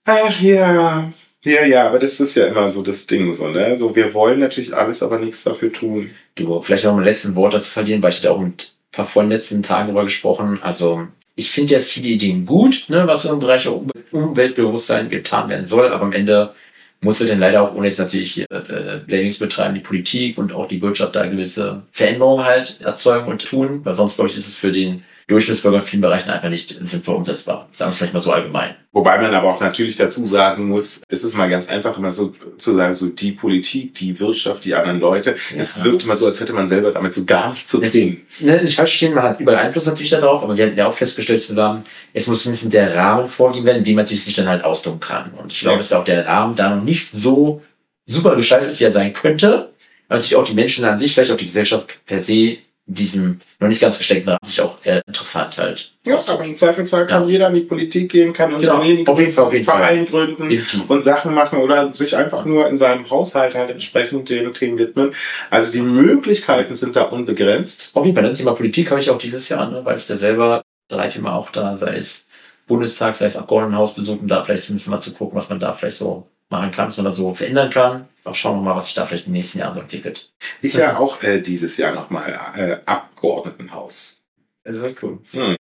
Ach 0.05 0.40
ja. 0.40 1.12
Ja, 1.45 1.64
ja, 1.64 1.87
aber 1.87 2.00
das 2.00 2.19
ist 2.19 2.35
ja 2.35 2.47
immer 2.47 2.69
so 2.69 2.83
das 2.83 3.07
Ding, 3.07 3.33
so, 3.33 3.49
ne? 3.49 3.76
So, 3.76 3.95
wir 3.95 4.12
wollen 4.12 4.40
natürlich 4.40 4.75
alles, 4.75 5.05
aber 5.05 5.21
nichts 5.21 5.45
dafür 5.45 5.73
tun. 5.73 6.11
Du, 6.35 6.61
vielleicht 6.61 6.85
noch 6.85 6.97
mal 6.97 7.05
letzten 7.05 7.37
Worte 7.37 7.61
zu 7.62 7.71
verlieren, 7.71 8.02
weil 8.02 8.11
ich 8.11 8.19
hatte 8.19 8.33
auch 8.33 8.40
mit 8.40 8.75
ein 8.75 8.90
paar 8.90 9.05
von 9.05 9.26
den 9.26 9.38
letzten 9.38 9.62
Tagen 9.62 9.87
darüber 9.87 10.02
gesprochen. 10.02 10.59
Also, 10.62 11.07
ich 11.38 11.52
finde 11.52 11.75
ja 11.75 11.78
viele 11.78 12.09
Ideen 12.09 12.45
gut, 12.45 12.87
ne, 12.88 13.07
was 13.07 13.25
im 13.25 13.38
Bereich 13.38 13.68
Um- 13.68 13.88
Umweltbewusstsein 14.11 15.09
getan 15.09 15.49
werden 15.49 15.64
soll, 15.64 15.87
aber 15.92 16.02
am 16.02 16.12
Ende 16.12 16.52
musste 17.00 17.26
denn 17.26 17.38
leider 17.38 17.62
auch, 17.62 17.75
ohne 17.76 17.87
jetzt 17.87 18.00
natürlich 18.00 18.33
hier, 18.33 18.47
äh, 18.50 18.99
Blamings 19.07 19.38
betreiben, 19.38 19.76
die 19.76 19.80
Politik 19.80 20.37
und 20.37 20.52
auch 20.52 20.66
die 20.66 20.83
Wirtschaft 20.83 21.14
da 21.14 21.26
gewisse 21.26 21.83
Veränderungen 21.92 22.45
halt 22.45 22.80
erzeugen 22.80 23.28
und 23.28 23.45
tun, 23.45 23.85
weil 23.85 23.95
sonst, 23.95 24.16
glaube 24.16 24.30
ich, 24.30 24.37
ist 24.37 24.49
es 24.49 24.57
für 24.57 24.73
den 24.73 25.04
Durchschnittsbürger 25.28 25.78
in 25.78 25.85
vielen 25.85 26.00
Bereichen 26.00 26.30
einfach 26.30 26.49
nicht 26.49 26.76
sinnvoll 26.80 27.16
umsetzbar. 27.16 27.68
Sagen 27.73 27.90
wir 27.90 27.92
es 27.92 27.99
vielleicht 27.99 28.14
mal 28.14 28.20
so 28.20 28.32
allgemein. 28.32 28.75
Wobei 28.92 29.18
man 29.20 29.35
aber 29.35 29.49
auch 29.54 29.61
natürlich 29.61 29.97
dazu 29.97 30.25
sagen 30.26 30.68
muss, 30.68 31.02
es 31.06 31.23
ist 31.23 31.37
mal 31.37 31.50
ganz 31.50 31.68
einfach 31.68 31.99
immer 31.99 32.11
so 32.12 32.35
zu 32.56 32.75
sagen, 32.75 32.94
so 32.94 33.08
die 33.08 33.32
Politik, 33.32 33.92
die 33.94 34.18
Wirtschaft, 34.18 34.64
die 34.64 34.75
anderen 34.75 35.00
Leute. 35.00 35.37
Ja. 35.52 35.58
Es 35.58 35.85
wirkt 35.85 36.04
immer 36.04 36.16
so, 36.16 36.25
als 36.25 36.40
hätte 36.40 36.54
man 36.54 36.66
selber 36.66 36.92
damit 36.92 37.12
so 37.12 37.26
gar 37.26 37.50
nichts 37.50 37.66
zu 37.70 37.78
tun. 37.78 38.23
Ne, 38.40 38.62
nicht 38.62 38.75
falsch 38.76 39.02
man 39.02 39.23
hat 39.23 39.40
überall 39.40 39.58
Einfluss 39.58 39.85
natürlich 39.85 40.11
darauf, 40.11 40.42
aber 40.42 40.56
wir 40.56 40.66
haben 40.66 40.76
ja 40.76 40.87
auch 40.87 40.94
festgestellt 40.94 41.42
zusammen, 41.42 41.85
es 42.14 42.26
muss 42.26 42.42
zumindest 42.42 42.73
der 42.73 42.97
Rahmen 42.97 43.28
vorgegeben 43.28 43.66
werden, 43.66 43.78
in 43.78 43.85
dem 43.85 43.97
man 43.97 44.06
sich 44.06 44.25
sich 44.25 44.35
dann 44.35 44.49
halt 44.49 44.64
ausdrücken 44.64 45.00
kann. 45.00 45.30
Und 45.32 45.52
ich 45.52 45.61
glaube, 45.61 45.76
Ja. 45.76 45.82
dass 45.82 45.92
auch 45.92 46.04
der 46.04 46.26
Rahmen 46.26 46.56
da 46.56 46.75
noch 46.75 46.82
nicht 46.82 47.11
so 47.12 47.61
super 48.06 48.35
gestaltet 48.35 48.70
ist, 48.70 48.80
wie 48.80 48.85
er 48.85 48.92
sein 48.92 49.12
könnte. 49.12 49.70
Weil 50.08 50.18
natürlich 50.18 50.37
auch 50.37 50.44
die 50.44 50.54
Menschen 50.54 50.87
an 50.87 50.99
sich, 50.99 51.12
vielleicht 51.12 51.30
auch 51.32 51.37
die 51.37 51.44
Gesellschaft 51.47 51.99
per 52.06 52.23
se, 52.23 52.56
diesem 52.90 53.40
noch 53.61 53.68
nicht 53.68 53.80
ganz 53.80 53.99
gesteckten 53.99 54.30
Rahmen 54.30 54.38
sich 54.45 54.61
auch 54.62 54.83
äh, 54.85 55.02
interessant 55.07 55.59
halt. 55.59 55.92
Ja, 56.07 56.18
aber 56.26 56.45
im 56.45 56.57
Zweifelsfall 56.57 57.07
kann 57.07 57.25
Ja. 57.25 57.28
jeder 57.28 57.49
in 57.49 57.54
die 57.54 57.61
Politik 57.61 58.11
gehen, 58.11 58.33
kann 58.33 58.59
Genau. 58.59 58.76
Unternehmen 58.76 59.07
Auf 59.07 59.21
jeden 59.21 59.30
Fall, 59.33 59.45
auf 59.45 59.52
jeden 59.52 59.64
Fall. 59.64 59.78
Verein 59.78 60.07
gründen. 60.07 60.49
Definitiv. 60.49 60.88
und 60.90 61.00
Sachen 61.02 61.35
machen 61.35 61.59
oder 61.59 61.92
sich 61.92 62.16
einfach 62.16 62.45
nur 62.47 62.66
in 62.66 62.78
seinem 62.78 63.09
Haushalt 63.11 63.54
halt 63.54 63.71
entsprechend 63.71 64.30
den 64.30 64.52
Themen 64.54 64.78
widmen. 64.78 65.12
Also 65.50 65.71
die 65.71 65.83
Möglichkeiten 65.83 66.76
sind 66.76 66.97
da 66.97 67.02
unbegrenzt. 67.02 67.90
Auf 67.95 68.04
jeden 68.07 68.16
Fall, 68.16 68.25
das 68.28 68.38
Thema 68.38 68.54
Politik 68.54 68.90
habe 68.90 69.00
ich 69.00 69.11
auch 69.11 69.18
dieses 69.18 69.49
Jahr, 69.50 69.71
ne, 69.71 69.85
weil 69.85 69.95
es 69.97 70.09
ja 70.09 70.16
selber 70.16 70.62
drei, 70.88 71.11
vier 71.11 71.21
Mal 71.23 71.35
auch 71.35 71.50
da, 71.50 71.76
sei 71.76 71.97
es 71.97 72.26
Bundestag, 72.66 73.16
sei 73.16 73.26
es 73.26 73.37
Abgeordnetenhaus 73.37 73.95
besucht, 73.95 74.21
um 74.21 74.28
da 74.28 74.42
vielleicht 74.42 74.64
zumindest 74.64 74.88
mal 74.88 75.00
zu 75.00 75.12
gucken, 75.12 75.37
was 75.37 75.49
man 75.50 75.60
da 75.60 75.73
vielleicht 75.75 75.97
so 75.99 76.26
machen 76.50 76.73
kann, 76.73 76.93
da 76.97 77.13
so 77.13 77.34
verändern 77.34 77.71
kann. 77.71 78.08
Auch 78.25 78.34
schauen 78.34 78.58
wir 78.58 78.63
mal, 78.63 78.76
was 78.76 78.87
sich 78.87 78.95
da 78.95 79.06
vielleicht 79.06 79.26
in 79.26 79.32
den 79.32 79.39
nächsten 79.39 79.58
Jahren 79.58 79.75
so 79.75 79.80
entwickelt. 79.80 80.30
Ich 80.63 80.75
ja 80.75 80.99
auch 80.99 81.23
äh, 81.23 81.41
dieses 81.41 81.76
Jahr 81.76 81.95
nochmal 81.95 82.39
äh, 82.56 82.76
Abgeordnetenhaus. 82.84 84.23
Das 84.65 84.78
ist 84.78 85.02
cool. 85.02 85.19
Hm. 85.32 85.56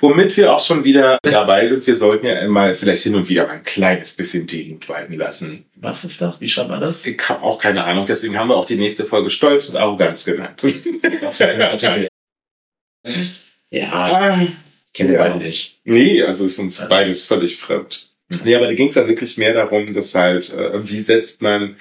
Womit 0.00 0.36
wir 0.36 0.52
auch 0.52 0.64
schon 0.64 0.82
wieder 0.84 1.18
dabei 1.22 1.68
sind, 1.68 1.86
wir 1.86 1.94
sollten 1.94 2.26
ja 2.26 2.46
mal 2.48 2.74
vielleicht 2.74 3.04
hin 3.04 3.14
und 3.14 3.28
wieder 3.28 3.46
mal 3.46 3.54
ein 3.54 3.62
kleines 3.62 4.16
bisschen 4.16 4.46
Demut 4.46 4.88
walten 4.88 5.14
lassen. 5.14 5.64
Was 5.76 6.04
ist 6.04 6.20
das? 6.20 6.40
Wie 6.40 6.48
schreibt 6.48 6.70
man 6.70 6.80
das? 6.80 7.06
Ich 7.06 7.28
habe 7.28 7.42
auch 7.42 7.58
keine 7.60 7.84
Ahnung, 7.84 8.04
deswegen 8.04 8.36
haben 8.36 8.48
wir 8.48 8.56
auch 8.56 8.66
die 8.66 8.76
nächste 8.76 9.04
Folge 9.04 9.30
Stolz 9.30 9.68
und 9.68 9.76
Arroganz 9.76 10.24
genannt. 10.24 10.62
ja, 13.70 13.92
Ah, 13.92 14.38
kennen 14.92 15.10
wir 15.10 15.18
Ja. 15.18 15.22
beide 15.28 15.36
nicht. 15.36 15.78
Nee, 15.84 16.20
also 16.22 16.46
ist 16.46 16.58
uns 16.58 16.88
beides 16.88 17.24
völlig 17.24 17.56
fremd. 17.56 18.08
Nee, 18.44 18.54
aber 18.56 18.66
da 18.66 18.74
ging 18.74 18.88
es 18.88 18.94
dann 18.94 19.08
wirklich 19.08 19.38
mehr 19.38 19.54
darum, 19.54 19.92
dass 19.94 20.14
halt, 20.14 20.52
äh, 20.52 20.88
wie 20.88 21.00
setzt 21.00 21.42
man 21.42 21.76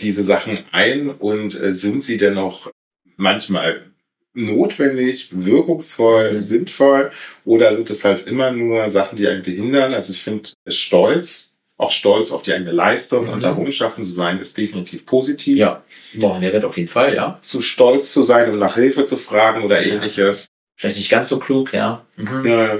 diese 0.00 0.22
Sachen 0.24 0.58
ein 0.72 1.10
und 1.10 1.60
äh, 1.60 1.72
sind 1.72 2.02
sie 2.04 2.16
denn 2.16 2.36
auch 2.38 2.70
manchmal 3.16 3.86
notwendig, 4.34 5.28
wirkungsvoll, 5.32 6.32
Mhm. 6.32 6.40
sinnvoll 6.40 7.10
oder 7.44 7.74
sind 7.74 7.88
es 7.90 8.04
halt 8.04 8.26
immer 8.26 8.50
nur 8.52 8.88
Sachen, 8.88 9.16
die 9.16 9.26
einen 9.28 9.42
behindern? 9.42 9.94
Also 9.94 10.12
ich 10.12 10.22
finde 10.22 10.50
Stolz, 10.68 11.56
auch 11.78 11.90
Stolz 11.90 12.32
auf 12.32 12.42
die 12.42 12.52
eigene 12.52 12.72
Leistung 12.72 13.26
Mhm. 13.26 13.32
und 13.32 13.44
Errungenschaften 13.44 14.02
zu 14.02 14.10
sein, 14.12 14.38
ist 14.38 14.58
definitiv 14.58 15.06
positiv. 15.06 15.56
Ja, 15.56 15.82
brauchen 16.14 16.40
Mehrwert 16.40 16.64
auf 16.64 16.76
jeden 16.76 16.88
Fall, 16.88 17.14
ja. 17.14 17.38
Zu 17.42 17.62
stolz 17.62 18.12
zu 18.12 18.22
sein, 18.22 18.50
um 18.50 18.58
nach 18.58 18.74
Hilfe 18.74 19.04
zu 19.04 19.16
fragen 19.16 19.62
oder 19.64 19.80
Ja. 19.84 19.94
ähnliches. 19.94 20.48
Vielleicht 20.78 20.98
nicht 20.98 21.10
ganz 21.10 21.30
so 21.30 21.38
klug, 21.38 21.72
ja. 21.72 22.04
Mhm. 22.16 22.44
Äh, 22.44 22.78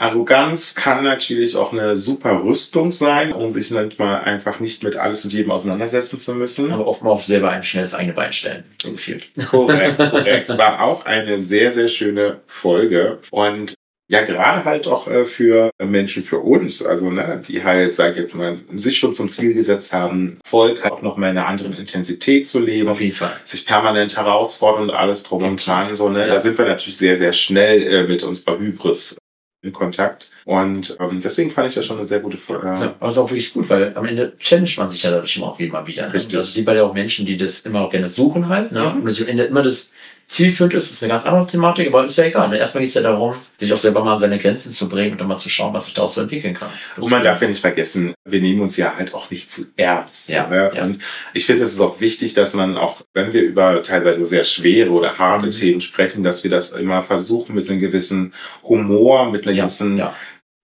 Arroganz 0.00 0.74
kann 0.74 1.04
natürlich 1.04 1.56
auch 1.56 1.74
eine 1.74 1.94
super 1.94 2.42
Rüstung 2.42 2.90
sein, 2.90 3.34
um 3.34 3.50
sich 3.50 3.70
manchmal 3.70 4.22
einfach 4.22 4.58
nicht 4.58 4.82
mit 4.82 4.96
alles 4.96 5.24
und 5.24 5.32
jedem 5.34 5.50
auseinandersetzen 5.50 6.18
zu 6.18 6.34
müssen. 6.34 6.72
Aber 6.72 6.86
oft 6.86 7.02
mal 7.02 7.10
auf 7.10 7.22
selber 7.22 7.50
ein 7.50 7.62
schnelles 7.62 7.92
eigene 7.92 8.14
Bein 8.14 8.32
stellen. 8.32 8.64
So 8.80 8.92
gefühlt. 8.92 9.28
Korrekt, 9.50 9.98
korrekt. 10.10 10.48
War 10.48 10.80
auch 10.80 11.04
eine 11.04 11.42
sehr, 11.42 11.70
sehr 11.72 11.88
schöne 11.88 12.40
Folge. 12.46 13.18
Und 13.30 13.74
ja, 14.08 14.22
gerade 14.22 14.64
halt 14.64 14.86
auch 14.86 15.06
äh, 15.06 15.26
für 15.26 15.68
Menschen 15.84 16.22
für 16.22 16.38
uns, 16.38 16.82
also 16.82 17.10
ne, 17.10 17.42
die 17.46 17.62
halt, 17.62 17.94
sag 17.94 18.12
ich 18.12 18.20
jetzt 18.20 18.34
mal, 18.34 18.56
sich 18.56 18.96
schon 18.96 19.12
zum 19.12 19.28
Ziel 19.28 19.52
gesetzt 19.52 19.92
haben, 19.92 20.38
Volk 20.46 20.82
halt 20.82 20.94
auch 20.94 21.02
noch 21.02 21.18
mal 21.18 21.28
in 21.28 21.36
einer 21.36 21.46
anderen 21.46 21.76
Intensität 21.76 22.48
zu 22.48 22.58
leben. 22.58 22.88
Auf 22.88 23.02
jeden 23.02 23.14
Fall. 23.14 23.32
sich 23.44 23.66
permanent 23.66 24.16
herausfordern 24.16 24.84
und 24.84 24.90
alles 24.92 25.24
drum 25.24 25.42
und 25.42 25.64
dran. 25.64 25.94
So, 25.94 26.08
ne? 26.08 26.20
Ja. 26.20 26.26
Da 26.26 26.40
sind 26.40 26.56
wir 26.56 26.64
natürlich 26.64 26.96
sehr, 26.96 27.18
sehr 27.18 27.34
schnell 27.34 27.82
äh, 27.82 28.08
mit 28.08 28.24
unserer 28.24 28.58
Hybris 28.58 29.18
in 29.62 29.72
Kontakt. 29.72 30.30
Und 30.44 30.96
ähm, 31.00 31.20
deswegen 31.22 31.50
fand 31.50 31.68
ich 31.68 31.74
das 31.74 31.84
schon 31.84 31.96
eine 31.96 32.06
sehr 32.06 32.20
gute 32.20 32.38
Folge. 32.38 32.66
Äh, 32.66 32.70
Ja, 32.80 32.94
aber 32.98 33.08
es 33.08 33.14
ist 33.14 33.18
auch 33.18 33.30
wirklich 33.30 33.52
gut, 33.52 33.68
weil 33.68 33.94
am 33.94 34.06
Ende 34.06 34.32
challenge 34.38 34.72
man 34.78 34.88
sich 34.88 35.02
ja 35.02 35.10
dadurch 35.10 35.36
immer 35.36 35.48
auch 35.48 35.60
immer 35.60 35.86
wieder. 35.86 36.06
Ne? 36.06 36.14
Richtig. 36.14 36.36
Also 36.36 36.54
die 36.54 36.62
bei 36.62 36.74
ja 36.74 36.84
auch 36.84 36.94
Menschen, 36.94 37.26
die 37.26 37.36
das 37.36 37.60
immer 37.60 37.82
auch 37.82 37.90
gerne 37.90 38.08
suchen 38.08 38.48
halt, 38.48 38.72
ne? 38.72 38.84
Mhm. 38.84 39.00
Und 39.00 39.10
das 39.10 39.20
am 39.20 39.28
Ende 39.28 39.44
immer 39.44 39.62
das 39.62 39.92
zielführend 40.30 40.74
ist, 40.74 40.92
ist 40.92 41.02
eine 41.02 41.12
ganz 41.12 41.26
andere 41.26 41.44
Thematik, 41.44 41.88
aber 41.88 42.04
ist 42.04 42.16
ja 42.16 42.24
egal. 42.24 42.48
Ne? 42.48 42.58
Erstmal 42.58 42.82
geht 42.82 42.90
es 42.90 42.94
ja 42.94 43.02
darum, 43.02 43.34
sich 43.58 43.72
auch 43.72 43.76
selber 43.76 44.04
mal 44.04 44.12
an 44.12 44.20
seine 44.20 44.38
Grenzen 44.38 44.70
zu 44.70 44.88
bringen 44.88 45.12
und 45.12 45.20
dann 45.20 45.26
mal 45.26 45.38
zu 45.38 45.50
schauen, 45.50 45.74
was 45.74 45.86
sich 45.86 45.94
daraus 45.94 46.14
so 46.14 46.20
entwickeln 46.20 46.54
kann. 46.54 46.68
Das 46.94 47.04
Und 47.04 47.10
man 47.10 47.24
darf 47.24 47.42
ja 47.42 47.48
nicht 47.48 47.60
vergessen, 47.60 48.14
wir 48.24 48.40
nehmen 48.40 48.60
uns 48.60 48.76
ja 48.76 48.94
halt 48.96 49.12
auch 49.12 49.28
nicht 49.30 49.50
zu 49.50 49.64
ernst. 49.76 50.28
Ja, 50.28 50.46
ne? 50.46 50.70
ja. 50.72 50.84
Und 50.84 51.00
ich 51.34 51.46
finde, 51.46 51.64
es 51.64 51.72
ist 51.72 51.80
auch 51.80 52.00
wichtig, 52.00 52.34
dass 52.34 52.54
man 52.54 52.78
auch, 52.78 53.02
wenn 53.12 53.32
wir 53.32 53.42
über 53.42 53.82
teilweise 53.82 54.24
sehr 54.24 54.44
schwere 54.44 54.90
oder 54.90 55.18
harte 55.18 55.46
Mhm. 55.46 55.50
Themen 55.50 55.80
sprechen, 55.80 56.22
dass 56.22 56.44
wir 56.44 56.50
das 56.50 56.72
immer 56.72 57.02
versuchen 57.02 57.56
mit 57.56 57.68
einem 57.68 57.80
gewissen 57.80 58.32
Humor, 58.62 59.30
mit 59.30 59.46
einer 59.46 59.56
ja, 59.56 59.64
gewissen 59.64 59.98
ja. 59.98 60.14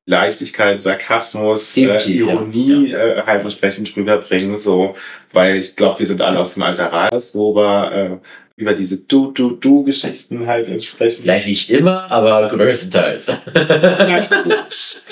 Leichtigkeit, 0.08 0.80
Sarkasmus, 0.80 1.76
äh, 1.76 1.82
Definitiv, 1.86 2.26
ja. 2.26 2.32
Ironie 2.32 2.92
Äh, 2.92 3.22
halt 3.26 3.42
entsprechend 3.42 3.94
rüberbringen, 3.96 4.56
so, 4.58 4.94
weil 5.32 5.56
ich 5.56 5.74
glaube, 5.76 5.98
wir 5.98 6.06
sind 6.06 6.22
alle 6.22 6.38
aus 6.38 6.54
dem 6.54 6.62
Alter 6.62 6.86
raus, 6.86 7.34
wo 7.34 7.54
wir 7.56 7.92
äh, 7.92 8.16
über 8.56 8.72
diese 8.74 8.98
Du-Du-Du-Geschichten 9.04 10.46
halt 10.46 10.68
entsprechend. 10.68 11.22
Vielleicht 11.24 11.48
nicht 11.48 11.70
immer, 11.70 12.10
aber 12.10 12.48
größtenteils. 12.48 13.26
Na 13.54 14.42
gut. 14.44 15.02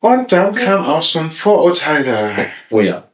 Und 0.00 0.32
dann 0.32 0.54
kam 0.54 0.84
auch 0.84 1.02
schon 1.02 1.30
Vorurteile. 1.30 2.46
oh 2.70 2.80
ja. 2.80 3.08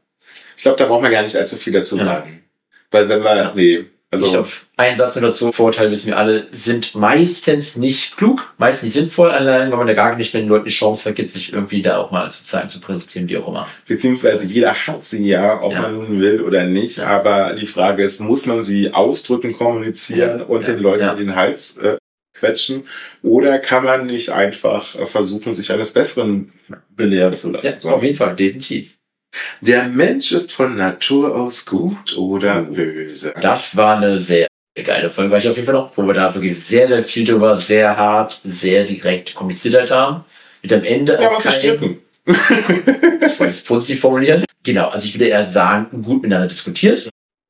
Ich 0.56 0.62
glaube, 0.64 0.78
da 0.78 0.86
braucht 0.86 1.02
man 1.02 1.12
gar 1.12 1.22
nicht 1.22 1.36
allzu 1.36 1.56
viel 1.56 1.72
dazu 1.72 1.96
Ja. 1.98 2.04
sagen. 2.04 2.42
Weil 2.90 3.08
wenn 3.08 3.22
wir, 3.22 3.52
nee, 3.54 3.84
Also, 4.10 4.26
ich 4.26 4.34
habe 4.34 4.48
einen 4.76 4.96
Satz 4.96 5.14
nur 5.16 5.30
dazu. 5.30 5.52
Vorurteile 5.52 5.90
wissen 5.92 6.08
wir 6.08 6.16
alle, 6.18 6.48
sind 6.52 6.96
meistens 6.96 7.76
nicht 7.76 8.16
klug, 8.16 8.49
meistens 8.60 8.82
nicht 8.84 8.92
sinnvoll, 8.94 9.30
allein, 9.30 9.70
weil 9.70 9.78
man 9.78 9.86
da 9.88 9.94
gar 9.94 10.14
nicht 10.16 10.32
mehr 10.32 10.42
den 10.42 10.48
Leuten 10.48 10.66
die 10.66 10.70
Chance 10.70 11.02
vergibt, 11.02 11.30
sich 11.30 11.52
irgendwie 11.52 11.82
da 11.82 11.96
auch 11.98 12.12
mal 12.12 12.30
zu 12.30 12.44
zeigen, 12.44 12.68
zu 12.68 12.80
präsentieren, 12.80 13.28
wie 13.28 13.38
auch 13.38 13.48
immer. 13.48 13.66
beziehungsweise 13.88 14.46
jeder 14.46 14.72
hat 14.74 15.02
sie 15.02 15.26
ja, 15.26 15.60
ob 15.62 15.72
Ja. 15.72 15.82
man 15.82 15.94
nun 15.96 16.20
will 16.20 16.42
oder 16.42 16.64
nicht. 16.64 16.98
Ja. 16.98 17.06
Aber 17.06 17.54
die 17.54 17.66
Frage 17.66 18.04
ist, 18.04 18.20
muss 18.20 18.46
man 18.46 18.62
sie 18.62 18.92
ausdrücken, 18.94 19.52
kommunizieren 19.52 20.38
Ja. 20.40 20.44
und 20.44 20.68
Ja. 20.68 20.74
den 20.74 20.82
Leuten 20.82 21.02
Ja. 21.02 21.12
in 21.12 21.18
den 21.18 21.34
Hals 21.34 21.78
äh, 21.78 21.96
quetschen? 22.38 22.84
Oder 23.22 23.58
kann 23.58 23.84
man 23.84 24.06
nicht 24.06 24.30
einfach 24.30 24.94
äh, 24.94 25.06
versuchen, 25.06 25.52
sich 25.52 25.72
eines 25.72 25.92
Besseren 25.92 26.52
belehren 26.90 27.34
zu 27.34 27.48
Ja, 27.48 27.54
lassen? 27.54 27.88
auf 27.88 28.02
jeden 28.04 28.16
Fall, 28.16 28.36
definitiv. 28.36 28.96
Der 29.60 29.88
Mensch 29.88 30.32
ist 30.32 30.52
von 30.52 30.76
Natur 30.76 31.36
aus 31.36 31.64
gut 31.64 32.16
oder 32.16 32.62
böse. 32.62 33.32
Das 33.40 33.76
war 33.76 33.96
eine 33.96 34.18
sehr 34.18 34.48
geile 34.82 35.08
Folge, 35.08 35.30
weil 35.30 35.40
ich 35.40 35.48
auf 35.48 35.56
jeden 35.56 35.66
Fall 35.66 35.74
noch, 35.74 35.96
wo 35.96 36.02
wir 36.02 36.14
da 36.14 36.34
wirklich 36.34 36.58
sehr, 36.58 36.88
sehr 36.88 37.02
viel 37.02 37.24
drüber, 37.26 37.58
sehr 37.58 37.96
hart, 37.96 38.40
sehr 38.44 38.84
direkt 38.84 39.34
kommuniziert 39.34 39.74
halt 39.74 39.90
haben. 39.90 40.24
Mit 40.62 40.72
am 40.72 40.84
Ende 40.84 41.14
Ja, 41.20 41.28
auch 41.28 41.36
was 41.44 41.60
kein- 41.60 41.98
ich 42.26 43.40
wollte 43.40 43.52
es 43.52 43.64
positiv 43.64 44.00
formulieren. 44.00 44.44
Genau, 44.62 44.88
also 44.88 45.06
ich 45.06 45.14
würde 45.14 45.26
eher 45.28 45.44
sagen, 45.44 46.02
gut 46.02 46.22
miteinander 46.22 46.48
diskutiert. 46.48 47.08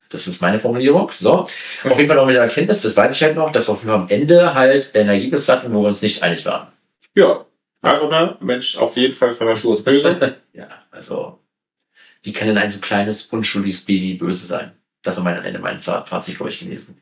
Das 0.09 0.27
ist 0.27 0.41
meine 0.41 0.59
Formulierung. 0.59 1.09
So. 1.13 1.33
Auf 1.33 1.51
jeden 1.83 2.07
Fall 2.07 2.15
noch 2.17 2.25
mit 2.25 2.35
der 2.35 2.43
Erkenntnis, 2.43 2.81
das 2.81 2.95
weiß 2.97 3.15
ich 3.15 3.23
halt 3.23 3.35
noch, 3.35 3.51
dass 3.51 3.67
wir 3.67 3.73
auf 3.73 3.79
jeden 3.79 3.91
Fall 3.91 4.01
am 4.01 4.09
Ende 4.09 4.53
halt 4.53 4.95
ein 4.95 5.07
Ergebnis 5.09 5.47
hatten, 5.49 5.73
wo 5.73 5.81
wir 5.81 5.87
uns 5.87 6.01
nicht 6.01 6.23
einig 6.23 6.45
waren. 6.45 6.67
Ja. 7.15 7.45
Also, 7.81 8.09
ne, 8.09 8.37
Mensch, 8.41 8.77
auf 8.77 8.95
jeden 8.95 9.15
Fall 9.15 9.33
von 9.33 9.47
Natur 9.47 9.71
aus 9.71 9.83
böse. 9.83 10.37
ja, 10.53 10.67
also, 10.91 11.39
wie 12.21 12.31
kann 12.31 12.47
denn 12.47 12.57
ein 12.57 12.69
so 12.71 12.79
kleines, 12.79 13.25
unschuldiges 13.25 13.81
Baby 13.81 14.13
böse 14.15 14.45
sein? 14.45 14.73
Das 15.01 15.17
ist 15.17 15.23
mein 15.23 15.43
Ende 15.43 15.59
meines 15.59 15.85
Fazit, 15.85 16.37
glaube 16.37 16.51
ich, 16.51 16.59
gewesen. 16.59 17.01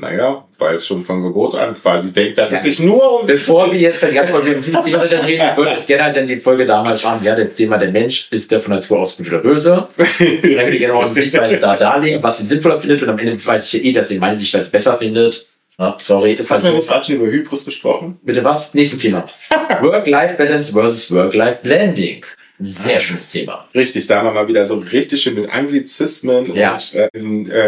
Naja, 0.00 0.44
weil 0.60 0.76
es 0.76 0.86
schon 0.86 1.02
von 1.02 1.24
Geburt 1.24 1.56
an 1.56 1.74
quasi 1.74 2.12
denkt, 2.12 2.38
dass 2.38 2.52
Ja. 2.52 2.58
es 2.58 2.62
sich 2.62 2.78
nur 2.78 3.18
um 3.18 3.24
sich 3.24 3.34
Bevor 3.34 3.72
wir 3.72 3.80
jetzt 3.80 4.00
dann 4.00 4.14
ganz 4.14 4.30
mal 4.30 4.44
mit 4.44 4.54
dem 4.54 4.62
Thema 4.62 4.82
dann 5.06 5.24
reden, 5.24 5.42
würde 5.56 5.76
ich 5.80 5.86
gerne 5.86 6.04
halt 6.04 6.16
dann 6.16 6.28
die 6.28 6.36
Folge 6.36 6.66
damals 6.66 7.00
schauen, 7.00 7.20
ja, 7.24 7.34
das 7.34 7.54
Thema 7.54 7.78
der 7.78 7.90
Mensch, 7.90 8.28
ist 8.30 8.52
der 8.52 8.60
von 8.60 8.74
Natur 8.74 9.00
aus 9.00 9.16
gut 9.16 9.26
oder 9.26 9.38
böse? 9.38 9.88
Dann 9.96 10.08
würde 10.42 10.70
ich 10.70 10.78
gerne 10.78 10.94
mal 10.94 11.02
unsere 11.04 11.24
Sichtweise 11.24 11.56
da 11.58 11.76
darlegen, 11.76 12.22
was 12.22 12.40
ihn 12.40 12.46
sinnvoller 12.46 12.78
findet 12.78 13.02
und 13.02 13.08
am 13.08 13.18
Ende 13.18 13.44
weiß 13.44 13.74
ich 13.74 13.82
ja 13.82 13.88
eh, 13.90 13.92
dass 13.92 14.08
ihr 14.12 14.20
meine 14.20 14.36
Sichtweise 14.36 14.70
besser 14.70 14.96
findet. 14.96 15.48
Ja, 15.80 15.96
sorry, 15.98 16.34
ist 16.34 16.50
halt 16.52 16.62
Hatten 16.62 16.74
wir 16.76 16.80
gerade 16.84 17.04
schon 17.04 17.16
über 17.16 17.26
Hybris 17.26 17.64
gesprochen? 17.64 18.18
Bitte 18.22 18.44
was? 18.44 18.74
Nächstes 18.74 19.00
Thema. 19.00 19.28
Work-Life-Balance 19.80 20.72
versus 20.72 21.12
Work-Life-Blending. 21.12 22.24
Sehr 22.60 22.98
schönes 23.00 23.28
Thema. 23.28 23.68
Richtig, 23.74 24.06
da 24.08 24.18
haben 24.18 24.26
wir 24.26 24.32
mal 24.32 24.48
wieder 24.48 24.64
so 24.64 24.78
richtig 24.78 25.22
schön 25.22 25.36
in 25.36 25.48
Anglizismen 25.48 26.54
Ja. 26.56 26.74
und 26.74 26.94
äh, 26.94 27.08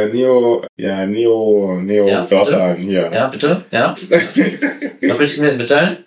äh, 0.05 0.13
Neo, 0.13 0.65
ja, 0.77 1.07
Neo, 1.07 1.81
Neo 1.81 2.09
Ja, 2.09 2.29
Wörter 2.31 2.75
hier. 2.75 3.11
Ja, 3.13 3.29
bitte? 3.29 3.65
Ja? 3.71 3.95
Was 3.97 5.19
willst 5.19 5.39
du 5.39 5.43
mir 5.43 5.53
mitteilen? 5.53 6.05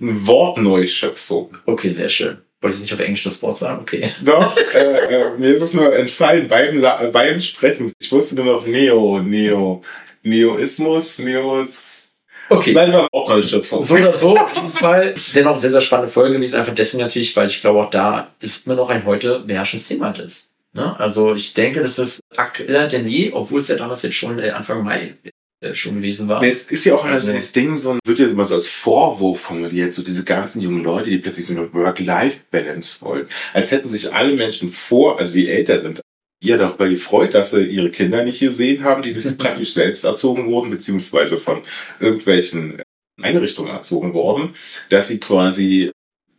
Eine 0.00 0.26
Wortneuschöpfung. 0.26 1.56
Okay, 1.66 1.92
sehr 1.92 2.08
schön. 2.08 2.38
Wollte 2.60 2.76
ich 2.76 2.82
nicht 2.82 2.92
auf 2.94 3.00
Englisch 3.00 3.24
das 3.24 3.42
Wort 3.42 3.58
sagen? 3.58 3.80
Okay. 3.82 4.10
Doch, 4.24 4.56
äh, 4.56 4.78
äh, 4.78 5.30
mir 5.36 5.50
ist 5.50 5.60
es 5.62 5.74
nur 5.74 5.94
entfallen 5.94 6.48
beim, 6.48 6.82
beim 7.12 7.40
Sprechen. 7.40 7.92
Ich 8.00 8.10
wusste 8.12 8.36
nur 8.36 8.44
noch 8.46 8.66
Neo, 8.66 9.20
Neo, 9.20 9.82
Neoismus, 10.22 11.18
Neos. 11.18 12.03
Okay. 12.50 12.72
Nein, 12.72 12.92
war 12.92 13.08
Wortneuschöpfung. 13.12 13.82
So 13.82 13.94
oder 13.94 14.12
so, 14.16 14.36
auf 14.36 14.54
jeden 14.54 14.70
Fall. 14.72 15.14
Dennoch 15.34 15.60
sehr, 15.60 15.70
sehr 15.70 15.80
spannende 15.80 16.10
Folge 16.12 16.34
gewesen. 16.36 16.54
Einfach 16.56 16.74
deswegen 16.74 17.02
natürlich, 17.02 17.34
weil 17.36 17.48
ich 17.48 17.60
glaube, 17.60 17.80
auch 17.80 17.90
da 17.90 18.28
ist 18.40 18.66
mir 18.66 18.74
noch 18.76 18.90
ein 18.90 19.04
heute 19.06 19.40
beherrschendes 19.40 19.88
Thema 19.88 20.06
halt 20.06 20.18
ist. 20.18 20.50
Ne? 20.74 20.98
Also 20.98 21.34
ich 21.34 21.54
denke, 21.54 21.80
das 21.82 21.98
ist 21.98 22.20
aktueller 22.36 22.88
denn 22.88 23.08
je, 23.08 23.32
obwohl 23.32 23.60
es 23.60 23.68
ja 23.68 23.76
damals 23.76 24.02
jetzt 24.02 24.16
schon 24.16 24.38
äh, 24.40 24.50
Anfang 24.50 24.82
Mai 24.82 25.14
äh, 25.60 25.72
schon 25.72 25.94
gewesen 25.96 26.26
war. 26.28 26.40
Nee, 26.40 26.48
Es 26.48 26.64
ist 26.70 26.84
ja 26.84 26.94
auch 26.96 27.04
also 27.04 27.32
das 27.32 27.52
Ding, 27.52 27.76
so 27.76 27.92
ein- 27.92 28.00
wird 28.04 28.18
ja 28.18 28.26
immer 28.26 28.44
so 28.44 28.56
als 28.56 28.68
Vorwurf 28.68 29.40
formuliert, 29.40 29.94
so 29.94 30.02
diese 30.02 30.24
ganzen 30.24 30.60
jungen 30.60 30.82
Leute, 30.82 31.10
die 31.10 31.18
plötzlich 31.18 31.46
so 31.46 31.56
eine 31.56 31.72
Work-Life-Balance 31.72 33.04
wollen. 33.04 33.28
Als 33.52 33.70
hätten 33.70 33.88
sich 33.88 34.12
alle 34.12 34.34
Menschen 34.34 34.68
vor, 34.68 35.18
also 35.18 35.32
die 35.34 35.48
älter 35.48 35.78
sind, 35.78 36.00
ja 36.44 36.56
darüber 36.56 36.88
gefreut, 36.88 37.34
dass 37.34 37.52
sie 37.52 37.64
ihre 37.64 37.90
Kinder 37.90 38.24
nicht 38.24 38.40
gesehen 38.40 38.84
haben, 38.84 39.02
die 39.02 39.12
sich 39.12 39.36
praktisch 39.36 39.72
selbst 39.74 40.04
erzogen 40.04 40.46
wurden, 40.46 40.70
beziehungsweise 40.70 41.38
von 41.38 41.62
irgendwelchen 42.00 42.82
Einrichtungen 43.20 43.70
erzogen 43.70 44.12
wurden, 44.12 44.54
dass 44.90 45.08
sie 45.08 45.20
quasi 45.20 45.90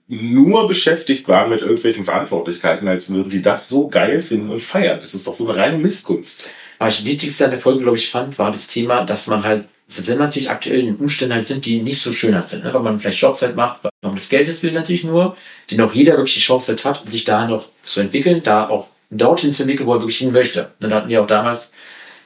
nur 0.08 0.68
beschäftigt 0.68 1.28
waren 1.28 1.50
mit 1.50 1.62
irgendwelchen 1.62 2.04
Verantwortlichkeiten, 2.04 2.88
als 2.88 3.12
würden 3.12 3.30
die 3.30 3.42
das 3.42 3.70
so 3.70 3.88
geil 3.88 4.22
finden 4.22 4.52
und 4.52 4.62
feiern. 4.62 5.00
Das 5.02 5.16
ist 5.16 5.26
doch 5.26 5.34
so 5.34 5.50
eine 5.50 5.58
reine 5.58 5.78
Missgunst. 5.78 6.50
Aber 6.78 6.90
das 6.90 7.04
Wichtigste 7.04 7.46
an 7.46 7.52
der 7.52 7.60
Folge, 7.60 7.82
glaube 7.82 7.98
ich, 7.98 8.10
fand, 8.10 8.38
war 8.38 8.52
das 8.52 8.68
Thema, 8.68 9.04
dass 9.04 9.28
man 9.28 9.44
halt, 9.44 9.66
wenn 9.88 10.18
natürlich 10.18 10.50
aktuell 10.50 10.82
in 10.82 10.96
Umständen 10.98 11.34
halt 11.34 11.48
sind, 11.48 11.66
die 11.66 11.82
nicht 11.82 12.02
so 12.02 12.12
schön 12.12 12.36
halt 12.36 12.50
sind, 12.50 12.64
ne? 12.64 12.74
weil 12.74 12.82
man 12.82 13.00
vielleicht 13.00 13.20
Jobs 13.20 13.42
halt 13.42 13.56
macht, 13.56 13.84
weil 13.84 13.92
man 14.04 14.16
des 14.16 14.30
Geldes 14.30 14.62
will 14.62 14.74
natürlich 14.74 15.04
nur, 15.04 15.38
den 15.72 15.82
auch 15.82 15.94
jeder 15.94 16.14
wirklich 16.14 16.36
die 16.36 16.40
Chance 16.40 16.74
halt 16.74 16.86
hat, 16.86 17.10
sich 17.10 17.24
da 17.24 17.48
noch 17.48 17.70
zu 17.82 18.02
entwickeln, 18.02 18.42
da 18.44 18.68
auch 18.70 18.90
dorthin 19.18 19.52
zu 19.52 19.64
entwickeln, 19.64 19.88
wo 19.88 19.94
er 19.94 20.02
wirklich 20.02 20.18
hin 20.18 20.32
möchte. 20.32 20.72
Dann 20.80 20.94
hatten 20.94 21.10
wir 21.10 21.22
auch 21.22 21.28
damals, 21.28 21.72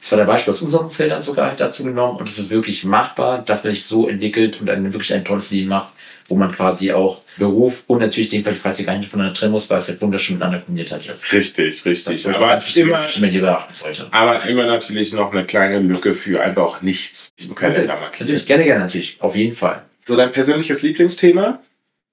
das 0.00 0.12
war 0.12 0.18
der 0.18 0.24
Beispiel 0.24 0.54
aus 0.54 0.62
unserem 0.62 0.90
Feld 0.90 1.10
dann 1.10 1.22
sogar 1.22 1.48
halt 1.48 1.60
dazu 1.60 1.84
genommen 1.84 2.18
und 2.18 2.28
es 2.28 2.38
ist 2.38 2.50
wirklich 2.50 2.84
machbar, 2.84 3.42
dass 3.42 3.64
man 3.64 3.74
sich 3.74 3.84
so 3.84 4.08
entwickelt 4.08 4.60
und 4.60 4.66
dann 4.66 4.92
wirklich 4.92 5.12
ein 5.12 5.24
tolles 5.24 5.50
Leben 5.50 5.68
macht, 5.68 5.92
wo 6.28 6.36
man 6.36 6.52
quasi 6.52 6.92
auch 6.92 7.22
Beruf 7.38 7.84
und 7.86 8.00
natürlich 8.00 8.28
den 8.28 8.44
Fall, 8.44 8.54
ihr 8.54 8.84
gar 8.84 8.96
nicht 8.96 9.10
voneinander 9.10 9.38
trennen 9.38 9.52
muss, 9.52 9.68
weil 9.68 9.78
es 9.78 9.88
halt 9.88 10.00
wunderschön 10.00 10.36
miteinander 10.36 10.60
kombiniert 10.60 10.92
halt 10.92 11.06
ist. 11.06 11.32
Richtig, 11.32 11.84
richtig. 11.84 12.28
Aber 12.28 12.60
immer. 12.74 13.68
Aber 14.10 14.44
immer 14.44 14.66
natürlich 14.66 15.12
noch 15.12 15.32
eine 15.32 15.44
kleine 15.44 15.80
Lücke 15.80 16.14
für 16.14 16.40
einfach 16.40 16.62
auch 16.62 16.82
nichts 16.82 17.30
im 17.42 17.54
Kalender 17.54 17.96
markieren. 17.96 18.26
Natürlich, 18.26 18.46
gerne, 18.46 18.64
gerne, 18.64 18.80
natürlich. 18.80 19.16
Auf 19.20 19.36
jeden 19.36 19.54
Fall. 19.54 19.82
So 20.06 20.16
dein 20.16 20.32
persönliches 20.32 20.82
Lieblingsthema? 20.82 21.60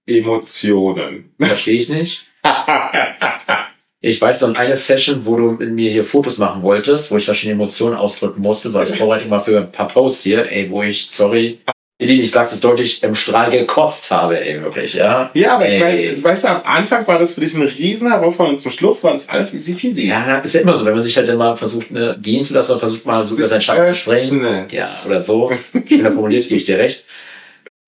Emotionen. 0.05 1.33
Verstehe 1.39 1.79
ich 1.79 1.89
nicht. 1.89 2.27
Ich 3.99 4.21
weiß 4.21 4.41
noch 4.41 4.55
eine 4.55 4.75
Session, 4.75 5.25
wo 5.25 5.35
du 5.35 5.51
mit 5.51 5.71
mir 5.71 5.89
hier 5.89 6.03
Fotos 6.03 6.37
machen 6.37 6.61
wolltest, 6.61 7.09
wo 7.11 7.17
ich 7.17 7.25
verschiedene 7.25 7.53
Emotionen 7.55 7.95
ausdrücken 7.95 8.41
musste, 8.41 8.69
so 8.69 8.77
als 8.77 8.95
Vorbereitung 8.95 9.29
mal 9.29 9.39
für 9.39 9.57
ein 9.57 9.71
paar 9.71 9.87
Posts 9.87 10.23
hier, 10.23 10.51
ey, 10.51 10.69
wo 10.69 10.83
ich, 10.83 11.09
sorry, 11.11 11.59
ich 11.99 12.29
sag's 12.29 12.53
es 12.53 12.59
deutlich, 12.59 13.01
im 13.01 13.15
Strahl 13.15 13.49
gekotzt 13.49 14.11
habe, 14.11 14.39
ey, 14.39 14.61
wirklich, 14.61 14.93
ja. 14.93 15.31
ja, 15.33 15.55
aber 15.55 15.67
ich 15.67 15.81
Ey. 15.81 16.11
meine, 16.11 16.23
weißt 16.23 16.43
du, 16.43 16.47
am 16.49 16.61
Anfang 16.63 17.07
war 17.07 17.17
das 17.17 17.33
für 17.33 17.41
dich 17.41 17.55
eine 17.55 17.65
riesen 17.65 18.07
Herausforderung 18.07 18.55
und 18.55 18.61
zum 18.61 18.71
Schluss 18.71 19.03
war 19.03 19.13
das 19.13 19.27
alles 19.29 19.55
easy 19.55 19.73
peasy. 19.73 20.05
Ja, 20.07 20.37
ist 20.37 20.53
ja 20.53 20.61
immer 20.61 20.77
so, 20.77 20.85
wenn 20.85 20.93
man 20.93 21.03
sich 21.03 21.17
halt 21.17 21.27
immer 21.27 21.57
versucht, 21.57 21.89
ne, 21.89 22.15
gehen 22.21 22.43
zu 22.43 22.53
lassen, 22.53 22.71
oder 22.71 22.79
versucht 22.79 23.03
mal 23.07 23.25
so 23.25 23.35
über 23.35 23.47
seinen 23.47 23.63
Schatten 23.63 23.93
zu 23.93 23.99
sprechen. 23.99 24.45
öffnet. 24.45 24.73
Ja, 24.73 24.87
oder 25.07 25.23
so. 25.23 25.51
Schöner 25.87 26.11
formuliert, 26.11 26.43
gebe 26.43 26.57
ich 26.57 26.65
dir 26.65 26.77
recht. 26.77 27.03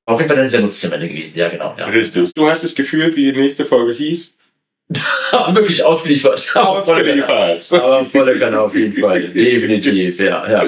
Auf 0.07 0.19
jeden 0.19 0.29
Fall 0.29 0.39
eine 0.39 0.49
sehr 0.49 0.61
lustig 0.61 0.87
am 0.87 0.93
Ende 0.93 1.07
gewesen, 1.07 1.37
ja, 1.37 1.49
genau, 1.49 1.75
ja. 1.77 1.85
Richtig. 1.85 2.33
Du 2.33 2.49
hast 2.49 2.63
dich 2.63 2.75
gefühlt, 2.75 3.15
wie 3.15 3.31
die 3.31 3.39
nächste 3.39 3.63
Folge 3.63 3.93
hieß. 3.93 4.38
Wirklich 5.53 5.83
ausgeliefert. 5.83 6.51
Ausgeliefert. 6.55 7.71
Aber 7.73 8.05
volle 8.05 8.37
Kanne 8.39 8.59
auf 8.61 8.75
jeden 8.75 8.93
Fall. 8.93 9.21
Definitiv, 9.29 10.19
ja, 10.19 10.49
ja. 10.49 10.65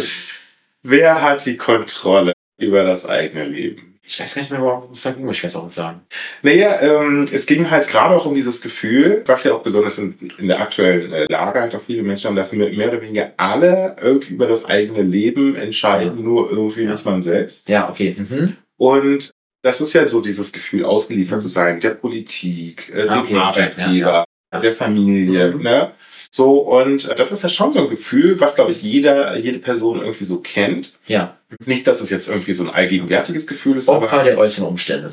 Wer 0.84 1.22
hat 1.22 1.46
die 1.46 1.58
Kontrolle 1.58 2.34
über 2.58 2.84
das 2.84 3.08
eigene 3.08 3.46
Leben? 3.46 3.88
Ich 4.04 4.20
weiß 4.20 4.34
gar 4.36 4.42
nicht 4.42 4.52
mehr, 4.52 4.62
worum 4.62 4.92
es 4.92 5.04
da 5.04 5.12
ging, 5.12 5.26
muss 5.26 5.38
ich 5.38 5.44
jetzt 5.44 5.56
auch 5.56 5.64
nicht 5.64 5.76
sagen. 5.76 6.02
Naja, 6.42 6.82
ähm, 6.82 7.28
es 7.32 7.46
ging 7.46 7.70
halt 7.70 7.88
gerade 7.88 8.16
auch 8.16 8.26
um 8.26 8.34
dieses 8.36 8.60
Gefühl, 8.62 9.24
was 9.28 9.44
ja 9.44 9.54
auch 9.54 9.62
besonders 9.62 10.00
in, 10.00 10.16
in 10.40 10.48
der 10.48 10.60
aktuellen 10.60 11.14
äh, 11.14 11.26
Lage 11.30 11.62
halt 11.62 11.76
auch 11.76 11.82
viele 11.82 12.04
Menschen 12.04 12.28
haben, 12.28 12.36
dass 12.36 12.52
mehr 12.52 12.70
mehr 12.72 12.90
oder 12.90 13.02
weniger 13.02 13.32
alle 13.38 13.96
irgendwie 14.02 14.34
über 14.34 14.48
das 14.48 14.66
eigene 14.66 15.04
Leben 15.04 15.56
entscheiden, 15.56 16.24
nur 16.24 16.50
irgendwie 16.50 16.84
Ja. 16.84 16.92
nicht 16.92 17.06
man 17.06 17.22
selbst. 17.22 17.70
Ja, 17.70 17.90
okay. 17.90 18.16
Mhm. 18.18 18.58
Und 18.78 19.32
das 19.62 19.82
ist 19.82 19.94
ja 19.94 20.08
so 20.08 20.22
dieses 20.22 20.52
Gefühl, 20.52 20.86
ausgeliefert 20.86 21.42
zu 21.42 21.48
sein, 21.48 21.80
der 21.80 21.92
Politik, 21.92 22.92
äh, 22.96 23.08
Ah, 23.08 23.14
dem 23.16 23.22
okay, 23.24 23.36
Arbeitgeber, 23.38 24.26
ja, 24.54 24.60
der 24.60 24.72
Familie, 24.74 25.52
Mhm. 25.52 25.62
ne? 25.64 25.92
So, 26.34 26.60
und 26.60 27.10
äh, 27.10 27.16
das 27.16 27.32
ist 27.34 27.44
ja 27.44 27.50
schon 27.50 27.74
so 27.74 27.82
ein 27.82 27.90
Gefühl, 27.90 28.40
was, 28.40 28.56
glaube 28.56 28.72
ich, 28.72 28.82
jeder, 28.82 29.38
jede 29.38 29.60
Person 29.60 30.00
irgendwie 30.00 30.24
so 30.24 30.38
kennt. 30.40 30.94
Ja, 31.06 31.38
Nicht, 31.66 31.86
dass 31.88 32.00
es 32.00 32.10
jetzt 32.10 32.30
irgendwie 32.30 32.54
so 32.54 32.64
ein 32.64 32.70
allgegenwärtiges 32.70 33.46
Gefühl 33.48 33.76
ist, 33.78 33.90
Opfer 33.90 34.24
der 34.24 34.38
äußeren 34.38 34.70
Umstände 34.70 35.12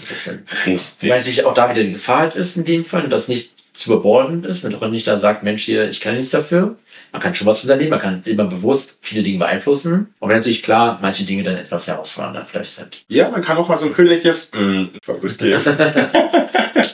richtig. 0.66 1.10
Weil 1.10 1.20
sich 1.20 1.44
auch 1.44 1.54
da 1.54 1.68
wieder 1.70 1.82
die 1.82 1.94
Gefahr 1.94 2.36
ist 2.36 2.56
in 2.56 2.64
dem 2.64 2.84
Fall, 2.84 3.02
und 3.04 3.10
das 3.10 3.26
nicht 3.26 3.54
zu 3.78 3.92
überbordend 3.92 4.44
ist, 4.44 4.64
und 4.64 4.72
dass 4.72 4.80
man 4.80 4.90
nicht 4.90 5.06
dann 5.06 5.20
sagt, 5.20 5.44
Mensch, 5.44 5.64
hier, 5.64 5.88
ich 5.88 6.00
kann 6.00 6.16
nichts 6.16 6.32
dafür. 6.32 6.76
Man 7.12 7.22
kann 7.22 7.34
schon 7.36 7.46
was 7.46 7.62
unternehmen, 7.62 7.90
man 7.90 8.00
kann 8.00 8.22
immer 8.24 8.44
bewusst 8.44 8.98
viele 9.00 9.22
Dinge 9.22 9.38
beeinflussen. 9.38 10.12
Aber 10.18 10.34
natürlich 10.34 10.64
klar, 10.64 10.98
manche 11.00 11.24
Dinge 11.24 11.44
dann 11.44 11.56
etwas 11.56 11.86
herausfordernder 11.86 12.44
vielleicht 12.44 12.74
sind. 12.74 13.04
Ja, 13.06 13.30
man 13.30 13.40
kann 13.40 13.56
auch 13.56 13.68
mal 13.68 13.78
so 13.78 13.86
ein 13.86 13.94
königliches 13.94 14.50
mm, 14.52 14.96
von 15.00 15.20
sich 15.20 15.38
geben. 15.38 15.62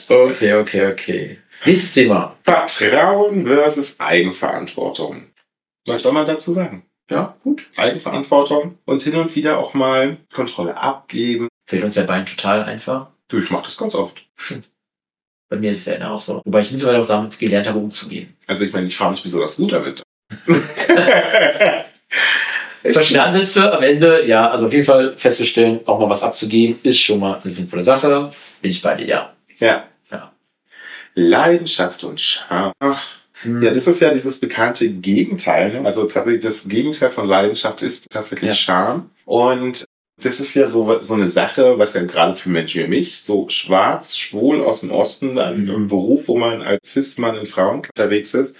okay, 0.09 0.53
okay, 0.53 0.91
okay. 0.91 1.39
Nächstes 1.65 1.93
Thema. 1.93 2.37
Vertrauen 2.43 3.47
versus 3.47 3.99
Eigenverantwortung. 3.99 5.23
Soll 5.87 5.97
ich 5.97 6.03
doch 6.03 6.11
mal 6.11 6.25
dazu 6.25 6.53
sagen? 6.53 6.85
Ja, 7.09 7.35
gut. 7.43 7.67
Eigenverantwortung 7.77 8.77
und 8.85 9.01
hin 9.01 9.15
und 9.15 9.35
wieder 9.35 9.57
auch 9.57 9.73
mal 9.73 10.17
Kontrolle 10.31 10.77
abgeben. 10.77 11.47
Fehlt 11.67 11.83
uns 11.83 11.95
der 11.95 12.03
Bein 12.03 12.27
total 12.27 12.63
einfach. 12.63 13.07
Du, 13.27 13.39
ich 13.39 13.49
mach 13.49 13.63
das 13.63 13.77
ganz 13.77 13.95
oft. 13.95 14.23
Stimmt. 14.35 14.69
Bei 15.49 15.57
mir 15.57 15.71
ist 15.71 15.79
es 15.79 15.85
ja 15.85 15.95
eine 15.95 16.05
Herausforderung. 16.05 16.43
Wobei 16.45 16.61
ich 16.61 16.71
mittlerweile 16.71 16.99
auch 17.01 17.07
damit 17.07 17.37
gelernt 17.37 17.67
habe, 17.67 17.79
umzugehen. 17.79 18.35
Also 18.47 18.65
ich 18.65 18.73
meine, 18.73 18.87
ich 18.87 18.97
fahre 18.97 19.11
nicht 19.11 19.23
besonders 19.23 19.57
gut 19.57 19.73
damit. 19.73 20.01
Verschmerzenhilfe 22.83 23.73
am 23.75 23.83
Ende, 23.83 24.25
ja, 24.25 24.49
also 24.49 24.67
auf 24.67 24.73
jeden 24.73 24.85
Fall 24.85 25.13
festzustellen, 25.17 25.79
auch 25.85 25.99
mal 25.99 26.09
was 26.09 26.23
abzugeben, 26.23 26.77
ist 26.83 26.99
schon 26.99 27.19
mal 27.19 27.41
eine 27.43 27.53
sinnvolle 27.53 27.83
Sache. 27.83 28.31
Bin 28.61 28.71
ich 28.71 28.81
bei 28.81 28.95
dir, 28.95 29.07
ja. 29.07 29.33
Ja. 29.59 29.83
Ja. 30.11 30.31
Leidenschaft 31.15 32.03
und 32.03 32.19
Scham. 32.19 32.71
Ach, 32.79 33.01
ja, 33.43 33.71
das 33.71 33.87
ist 33.87 33.99
ja 33.99 34.13
dieses 34.13 34.39
bekannte 34.39 34.89
Gegenteil. 34.89 35.73
Ne? 35.73 35.85
Also 35.85 36.05
tatsächlich 36.05 36.43
das 36.43 36.67
Gegenteil 36.67 37.09
von 37.09 37.27
Leidenschaft 37.27 37.81
ist 37.81 38.09
tatsächlich 38.09 38.49
Ja. 38.49 38.55
Scham. 38.55 39.09
Und 39.25 39.85
Das 40.21 40.39
ist 40.39 40.53
ja 40.53 40.67
so, 40.67 41.01
so 41.01 41.13
eine 41.13 41.27
Sache, 41.27 41.77
was 41.77 41.93
ja 41.93 42.03
gerade 42.03 42.35
für 42.35 42.49
Menschen 42.49 42.83
wie 42.83 42.87
mich, 42.87 43.19
so 43.23 43.49
schwarz, 43.49 44.17
schwul 44.17 44.63
aus 44.63 44.79
dem 44.79 44.91
Osten, 44.91 45.37
ein, 45.37 45.69
ein 45.69 45.87
Beruf, 45.87 46.29
wo 46.29 46.37
man 46.37 46.61
als 46.61 46.93
Cis-Mann 46.93 47.35
in 47.35 47.45
Frauen 47.45 47.81
unterwegs 47.81 48.33
ist, 48.33 48.55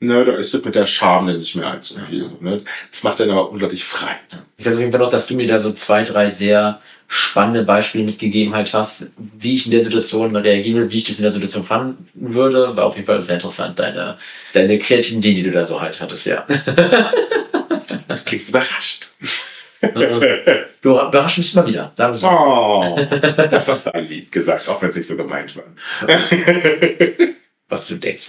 ne, 0.00 0.24
da 0.24 0.32
ist 0.32 0.52
das 0.52 0.64
mit 0.64 0.74
der 0.74 0.86
Scham 0.86 1.26
nicht 1.26 1.54
mehr 1.54 1.68
allzu 1.68 1.96
viel. 2.08 2.30
Ne? 2.40 2.62
Das 2.90 3.04
macht 3.04 3.20
dann 3.20 3.30
aber 3.30 3.50
unglaublich 3.50 3.84
frei. 3.84 4.18
Ich 4.56 4.66
weiß 4.66 4.74
auf 4.74 4.80
jeden 4.80 4.90
Fall 4.90 5.00
noch, 5.00 5.10
dass 5.10 5.26
du 5.26 5.34
mir 5.34 5.46
da 5.46 5.58
so 5.58 5.72
zwei, 5.72 6.02
drei 6.02 6.30
sehr 6.30 6.80
spannende 7.08 7.62
Beispiele 7.62 8.04
mitgegeben 8.04 8.54
halt 8.54 8.72
hast, 8.74 9.06
wie 9.16 9.54
ich 9.54 9.66
in 9.66 9.70
der 9.70 9.84
Situation 9.84 10.34
reagieren 10.34 10.78
würde, 10.78 10.92
wie 10.92 10.98
ich 10.98 11.04
das 11.04 11.18
in 11.18 11.22
der 11.22 11.32
Situation 11.32 11.64
fanden 11.64 12.08
würde. 12.14 12.76
War 12.76 12.86
auf 12.86 12.96
jeden 12.96 13.06
Fall 13.06 13.22
sehr 13.22 13.36
interessant, 13.36 13.78
deine, 13.78 14.18
deine 14.52 14.78
kreativen 14.78 15.18
Ideen, 15.18 15.36
die 15.36 15.42
du 15.44 15.52
da 15.52 15.66
so 15.66 15.80
halt 15.80 16.00
hattest, 16.00 16.26
ja. 16.26 16.44
Du 18.08 18.22
klingst 18.24 18.48
überrascht. 18.48 19.10
Du 20.82 20.90
überraschst 20.92 21.38
mich 21.38 21.54
mal 21.54 21.66
wieder. 21.66 21.92
Sagen 21.96 22.14
so. 22.14 22.28
Oh, 22.28 22.96
das 23.10 23.68
hast 23.68 23.86
du 23.86 23.94
an 23.94 24.04
lieb 24.04 24.30
gesagt, 24.30 24.68
auch 24.68 24.80
wenn 24.82 24.90
es 24.90 24.96
nicht 24.96 25.06
so 25.06 25.16
gemeint 25.16 25.56
war. 25.56 25.64
Was 27.68 27.86
du 27.86 27.96
denkst. 27.96 28.28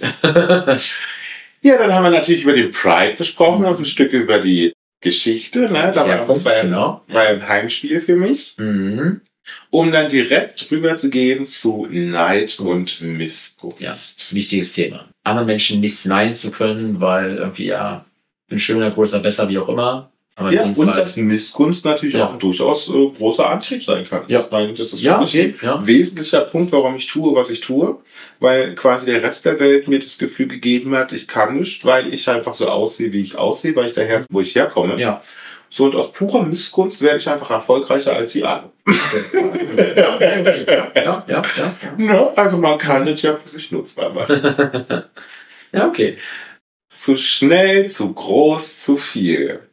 Ja, 1.62 1.76
dann 1.78 1.92
haben 1.92 2.04
wir 2.04 2.10
natürlich 2.10 2.42
über 2.42 2.52
den 2.52 2.70
Pride 2.70 3.14
gesprochen 3.16 3.64
und 3.64 3.78
ein 3.78 3.84
Stück 3.84 4.12
über 4.12 4.38
die 4.38 4.72
Geschichte. 5.00 5.70
Ne? 5.70 5.92
Da 5.94 6.06
Ja, 6.06 6.20
war, 6.20 6.26
das 6.26 6.44
war 6.44 6.56
ja, 6.56 6.62
genau. 6.62 7.04
war 7.08 7.24
ja 7.24 7.30
ein 7.30 7.48
Heimspiel 7.48 8.00
für 8.00 8.16
mich. 8.16 8.54
Mhm. 8.58 9.20
Um 9.70 9.90
dann 9.90 10.08
direkt 10.08 10.70
drüber 10.70 10.96
zu 10.96 11.10
gehen 11.10 11.46
zu 11.46 11.86
Neid 11.90 12.60
und 12.60 13.00
Missgunst. 13.00 14.34
Wichtiges 14.34 14.72
Thema. 14.74 15.08
Anderen 15.24 15.46
Menschen 15.46 15.80
nichts 15.80 16.04
nein 16.04 16.34
zu 16.34 16.50
können, 16.50 17.00
weil 17.00 17.36
irgendwie, 17.36 17.66
ja, 17.66 18.04
bin 18.48 18.58
schöner, 18.58 18.90
größer, 18.90 19.20
besser, 19.20 19.48
wie 19.48 19.58
auch 19.58 19.68
immer. 19.68 20.10
Aber 20.38 20.52
Ja, 20.52 20.62
und 20.62 20.86
dass 20.96 21.16
Missgunst 21.16 21.84
natürlich 21.84 22.14
Ja. 22.14 22.28
auch 22.28 22.38
durchaus 22.38 22.88
äh, 22.88 22.92
großer 23.18 23.50
Antrieb 23.50 23.82
sein 23.82 24.06
kann. 24.08 24.22
Ja. 24.28 24.40
Ich 24.40 24.50
meine, 24.52 24.72
das 24.72 24.92
ist 24.92 25.02
ja, 25.02 25.20
okay, 25.20 25.52
ein 25.60 25.86
wesentlicher 25.86 26.42
Punkt, 26.42 26.70
warum 26.70 26.94
ich 26.94 27.08
tue, 27.08 27.34
was 27.34 27.50
ich 27.50 27.60
tue, 27.60 27.98
weil 28.38 28.76
quasi 28.76 29.06
der 29.06 29.20
Rest 29.20 29.44
der 29.44 29.58
Welt 29.58 29.88
mir 29.88 29.98
das 29.98 30.16
Gefühl 30.16 30.46
gegeben 30.46 30.94
hat, 30.94 31.12
ich 31.12 31.26
kann 31.26 31.58
nicht, 31.58 31.84
weil 31.84 32.14
ich 32.14 32.28
einfach 32.30 32.54
so 32.54 32.68
aussehe, 32.68 33.12
wie 33.12 33.20
ich 33.20 33.36
aussehe, 33.36 33.74
weil 33.74 33.86
ich 33.86 33.94
daher, 33.94 34.24
wo 34.30 34.40
ich 34.40 34.54
herkomme. 34.54 34.98
Ja. 35.00 35.22
So, 35.70 35.84
und 35.84 35.96
aus 35.96 36.12
purer 36.12 36.44
Missgunst 36.44 37.02
werde 37.02 37.18
ich 37.18 37.28
einfach 37.28 37.50
erfolgreicher 37.50 38.14
als 38.14 38.32
sie 38.32 38.44
alle. 38.44 38.70
ja, 39.96 40.14
okay. 40.14 40.64
ja, 40.66 40.92
ja, 41.26 41.42
ja. 41.56 41.74
Ja, 41.98 42.32
also 42.36 42.58
man 42.58 42.78
kann 42.78 43.04
das 43.04 43.20
ja 43.22 43.34
für 43.34 43.48
sich 43.48 43.70
nutzbar 43.72 44.12
machen. 44.14 44.40
Ja, 45.70 45.86
okay. 45.86 46.16
zu 46.94 47.18
schnell, 47.18 47.90
zu 47.90 48.10
groß, 48.14 48.84
zu 48.84 48.96
viel. 48.96 49.67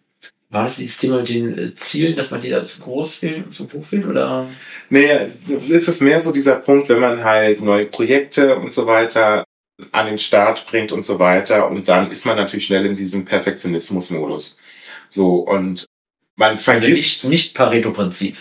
War 0.49 0.63
das 0.63 0.77
dieses 0.77 0.97
Thema 0.97 1.17
mit 1.17 1.29
den 1.29 1.57
äh, 1.57 1.75
Zielen, 1.75 2.15
dass 2.15 2.31
man 2.31 2.41
die 2.41 2.49
da 2.49 2.61
zu 2.61 2.81
groß 2.81 3.21
will 3.23 3.43
und 3.43 3.53
zu 3.53 3.67
hoch 3.71 3.85
will? 3.91 4.07
Oder? 4.07 4.47
Nee, 4.89 5.09
ist 5.67 5.87
es 5.87 6.01
mehr 6.01 6.19
so 6.19 6.31
dieser 6.31 6.57
Punkt, 6.57 6.87
wenn 6.89 6.99
man 6.99 7.23
halt 7.23 7.61
neue 7.61 7.87
Projekte 7.87 8.55
und 8.57 8.73
so 8.73 8.85
weiter 8.85 9.43
an 9.91 10.05
den 10.05 10.19
Start 10.19 10.65
bringt 10.67 10.91
und 10.91 11.03
so 11.03 11.19
weiter 11.19 11.69
und 11.69 11.87
dann 11.89 12.09
ist 12.11 12.25
man 12.25 12.37
natürlich 12.37 12.65
schnell 12.65 12.85
in 12.85 12.95
diesem 12.95 13.25
Perfektionismus-Modus. 13.25 14.57
So, 15.09 15.35
und 15.39 15.85
man 16.37 16.51
Also 16.51 16.63
vergisst... 16.63 17.23
nicht, 17.23 17.29
nicht 17.29 17.55
Pareto-Prinzip. 17.55 18.37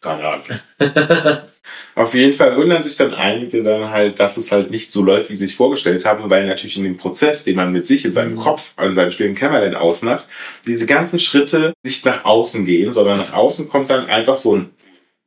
Keine 0.00 0.28
Ahnung. 0.28 0.44
Auf 1.94 2.14
jeden 2.14 2.34
Fall 2.34 2.56
wundern 2.56 2.82
sich 2.82 2.96
dann 2.96 3.14
einige 3.14 3.62
dann 3.62 3.90
halt, 3.90 4.20
dass 4.20 4.36
es 4.36 4.52
halt 4.52 4.70
nicht 4.70 4.90
so 4.92 5.02
läuft, 5.02 5.30
wie 5.30 5.34
sie 5.34 5.46
sich 5.46 5.56
vorgestellt 5.56 6.04
haben, 6.04 6.28
weil 6.30 6.46
natürlich 6.46 6.76
in 6.76 6.84
dem 6.84 6.96
Prozess, 6.96 7.44
den 7.44 7.56
man 7.56 7.72
mit 7.72 7.86
sich 7.86 8.04
in 8.04 8.12
seinem 8.12 8.34
Mhm. 8.34 8.40
Kopf, 8.40 8.72
an 8.76 8.94
seinem 8.94 9.10
stillen 9.10 9.34
Kämmerlein 9.34 9.74
ausmacht, 9.74 10.26
diese 10.66 10.86
ganzen 10.86 11.18
Schritte 11.18 11.72
nicht 11.82 12.04
nach 12.04 12.24
außen 12.24 12.64
gehen, 12.66 12.92
sondern 12.92 13.18
nach 13.18 13.32
außen 13.32 13.68
kommt 13.68 13.90
dann 13.90 14.06
einfach 14.08 14.36
so 14.36 14.56
ein 14.56 14.70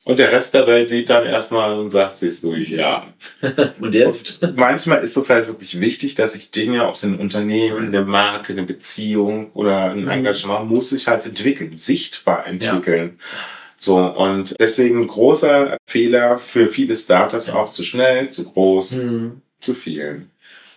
und 0.08 0.20
der 0.20 0.32
Rest 0.32 0.54
der 0.54 0.66
Welt 0.68 0.88
sieht 0.88 1.10
dann 1.10 1.26
erstmal 1.26 1.78
und 1.78 1.90
sagt 1.90 2.16
sich 2.16 2.40
so, 2.40 2.54
ja. 2.56 3.14
Und 3.82 3.94
jetzt? 3.94 4.42
Und 4.42 4.56
manchmal 4.56 5.00
ist 5.04 5.18
es 5.18 5.30
halt 5.30 5.48
wirklich 5.48 5.82
wichtig, 5.82 6.16
dass 6.16 6.32
sich 6.32 6.50
Dinge, 6.52 6.88
ob 6.88 6.96
es 6.96 7.04
ein 7.04 7.18
Unternehmen, 7.20 7.88
eine 7.88 8.06
Marke, 8.06 8.54
eine 8.54 8.64
Beziehung 8.64 9.52
oder 9.52 9.92
ein 9.92 10.04
Mhm. 10.04 10.10
Engagement, 10.10 10.70
muss 10.70 10.92
sich 10.92 11.08
halt 11.08 11.26
entwickeln, 11.26 11.76
sichtbar 11.76 12.48
entwickeln. 12.48 13.20
So, 13.88 14.00
und 14.00 14.54
deswegen 14.60 15.08
großer 15.08 15.78
Fehler 15.86 16.38
für 16.40 16.68
viele 16.68 16.94
Startups 16.94 17.50
auch 17.50 17.72
zu 17.72 17.86
schnell, 17.86 18.30
zu 18.30 18.52
groß, 18.52 18.96
Hm. 18.96 19.42
zu 19.62 19.74
viel. 19.74 20.28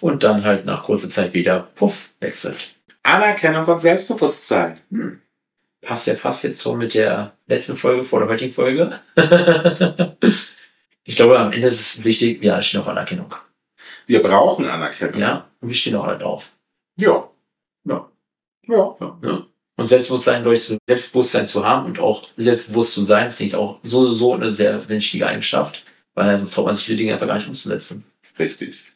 Und 0.01 0.23
dann 0.23 0.45
halt 0.45 0.65
nach 0.65 0.85
kurzer 0.85 1.11
Zeit 1.11 1.35
wieder, 1.35 1.69
puff, 1.75 2.11
wechselt. 2.21 2.77
Anerkennung 3.03 3.65
und 3.67 3.81
Selbstbewusstsein. 3.81 4.79
Hm. 4.93 5.21
Passt 5.81 6.07
ja 6.07 6.15
fast 6.15 6.45
jetzt 6.45 6.61
so 6.61 6.77
mit 6.77 6.95
der 6.95 7.33
letzten 7.49 7.77
Folge 7.77 8.05
vor 8.05 8.21
der 8.21 8.29
heutigen 8.29 8.53
Folge. 8.53 9.01
ich 11.03 11.17
glaube, 11.17 11.37
am 11.37 11.51
Ende 11.53 11.67
ist 11.67 11.81
es 11.81 12.05
wichtig, 12.05 12.41
wir 12.43 12.55
alle 12.55 12.63
stehen 12.63 12.79
auf 12.81 12.87
Anerkennung. 12.89 13.35
Wir 14.07 14.23
brauchen 14.23 14.67
Anerkennung. 14.69 15.19
Ja, 15.19 15.49
und 15.61 15.69
wir 15.69 15.75
stehen 15.75 15.97
auch 15.97 16.05
alle 16.07 16.19
drauf. 16.19 16.53
Ja. 16.97 17.29
Ja. 17.85 18.09
Ja. 18.69 18.97
Ja, 19.01 19.19
ja. 19.25 19.47
Und 19.81 19.87
Selbstbewusstsein 19.87 20.45
durch 20.45 20.71
Selbstbewusstsein 20.87 21.49
zu 21.49 21.65
haben 21.65 21.87
und 21.87 21.99
auch 21.99 22.29
selbstbewusst 22.37 22.93
zu 22.93 23.05
sein, 23.05 23.29
ist 23.29 23.41
nicht 23.41 23.55
auch 23.55 23.79
so, 23.83 24.11
so 24.11 24.35
eine 24.35 24.53
sehr 24.53 24.89
wichtige 24.89 25.27
Eigenschaft, 25.27 25.85
weil 26.15 26.39
sonst 26.39 26.53
traut 26.53 26.67
man 26.67 26.77
sich 26.77 26.85
viele 26.85 26.99
Dinge 26.99 27.15
einfach 27.15 27.27
gar 27.27 27.37
nicht 27.37 27.49
umzusetzen. 27.49 28.05
Richtig. 28.39 28.93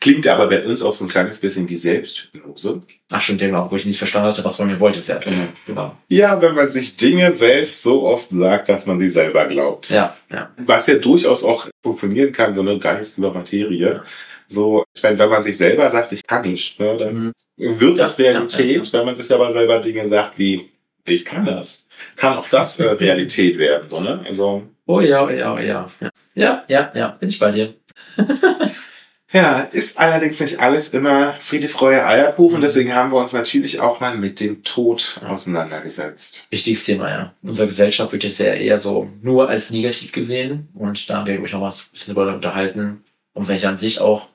Klingt 0.00 0.26
aber 0.26 0.46
bei 0.48 0.64
uns 0.64 0.82
auch 0.82 0.92
so 0.92 1.04
ein 1.04 1.10
kleines 1.10 1.40
bisschen 1.40 1.68
wie 1.68 1.76
Selbsthypnose. 1.76 2.82
Ach 3.10 3.20
stimmt, 3.20 3.40
genau, 3.40 3.70
wo 3.70 3.76
ich 3.76 3.84
nicht 3.84 3.98
verstanden 3.98 4.28
hatte, 4.28 4.44
was 4.44 4.56
von 4.56 4.66
mir 4.66 4.80
wollte, 4.80 5.00
ist 5.00 5.08
ja 5.08 5.20
so, 5.20 5.30
genau. 5.66 5.96
Ja, 6.08 6.40
wenn 6.40 6.54
man 6.54 6.70
sich 6.70 6.96
Dinge 6.96 7.32
selbst 7.32 7.82
so 7.82 8.04
oft 8.04 8.30
sagt, 8.30 8.68
dass 8.68 8.86
man 8.86 8.98
die 8.98 9.08
selber 9.08 9.46
glaubt. 9.46 9.90
Ja, 9.90 10.16
ja. 10.30 10.50
Was 10.58 10.86
ja 10.86 10.94
durchaus 10.94 11.44
auch 11.44 11.68
funktionieren 11.82 12.32
kann, 12.32 12.54
so 12.54 12.62
eine 12.62 12.78
Geist 12.78 13.18
über 13.18 13.32
Materie. 13.32 13.94
Ja. 13.94 14.02
So, 14.48 14.84
ich 14.94 15.02
meine, 15.02 15.18
wenn 15.18 15.28
man 15.28 15.42
sich 15.42 15.56
selber 15.58 15.88
sagt, 15.90 16.10
ich 16.12 16.26
kann 16.26 16.42
nicht, 16.42 16.80
ne, 16.80 16.96
dann 16.96 17.14
Mhm. 17.14 17.80
wird 17.80 17.98
das 17.98 18.16
Ja, 18.18 18.30
Realität. 18.30 18.86
ja, 18.86 18.92
Wenn 18.98 19.06
man 19.06 19.14
sich 19.14 19.30
aber 19.32 19.52
selber 19.52 19.78
Dinge 19.78 20.06
sagt 20.08 20.38
wie, 20.38 20.70
ich 21.06 21.24
kann 21.24 21.44
das, 21.46 21.86
kann 22.16 22.36
auch 22.38 22.48
das 22.48 22.80
äh, 22.80 22.84
Realität 22.88 23.58
werden. 23.58 23.88
So, 23.88 24.00
ne? 24.00 24.24
Also, 24.26 24.62
Oh 24.86 25.00
ja, 25.00 25.24
oh 25.26 25.28
ja, 25.28 25.54
oh 25.54 25.58
ja. 25.58 25.86
Ja, 26.00 26.10
ja, 26.34 26.64
ja, 26.68 26.92
ja, 26.94 27.08
bin 27.08 27.28
ich 27.28 27.38
bei 27.38 27.50
dir. 27.52 27.74
ja, 29.32 29.60
ist 29.72 29.98
allerdings 29.98 30.40
nicht 30.40 30.58
alles 30.60 30.94
immer 30.94 31.32
Friede, 31.34 31.68
Freude, 31.68 32.06
Eierkuchen. 32.06 32.58
Mhm. 32.58 32.62
Deswegen 32.62 32.94
haben 32.94 33.12
wir 33.12 33.18
uns 33.18 33.34
natürlich 33.34 33.80
auch 33.80 34.00
mal 34.00 34.16
mit 34.16 34.40
dem 34.40 34.62
Tod 34.64 35.20
auseinandergesetzt. 35.26 36.46
Wichtiges 36.50 36.84
Thema, 36.84 37.10
ja. 37.10 37.34
Unsere 37.42 37.68
Gesellschaft 37.68 38.12
wird 38.12 38.24
jetzt 38.24 38.38
ja 38.38 38.54
eher 38.54 38.78
so 38.78 39.10
nur 39.20 39.50
als 39.50 39.70
negativ 39.70 40.12
gesehen 40.12 40.68
und 40.74 41.10
da 41.10 41.18
haben 41.18 41.26
wir, 41.26 41.34
glaube 41.34 41.46
ich, 41.48 41.52
noch 41.52 41.60
mal 41.60 41.68
ein 41.70 41.74
bisschen 41.92 42.14
darüber 42.14 42.34
unterhalten, 42.34 43.04
um 43.34 43.44
eigentlich 43.44 43.66
an 43.66 43.76
sich 43.76 44.00
auch 44.00 44.28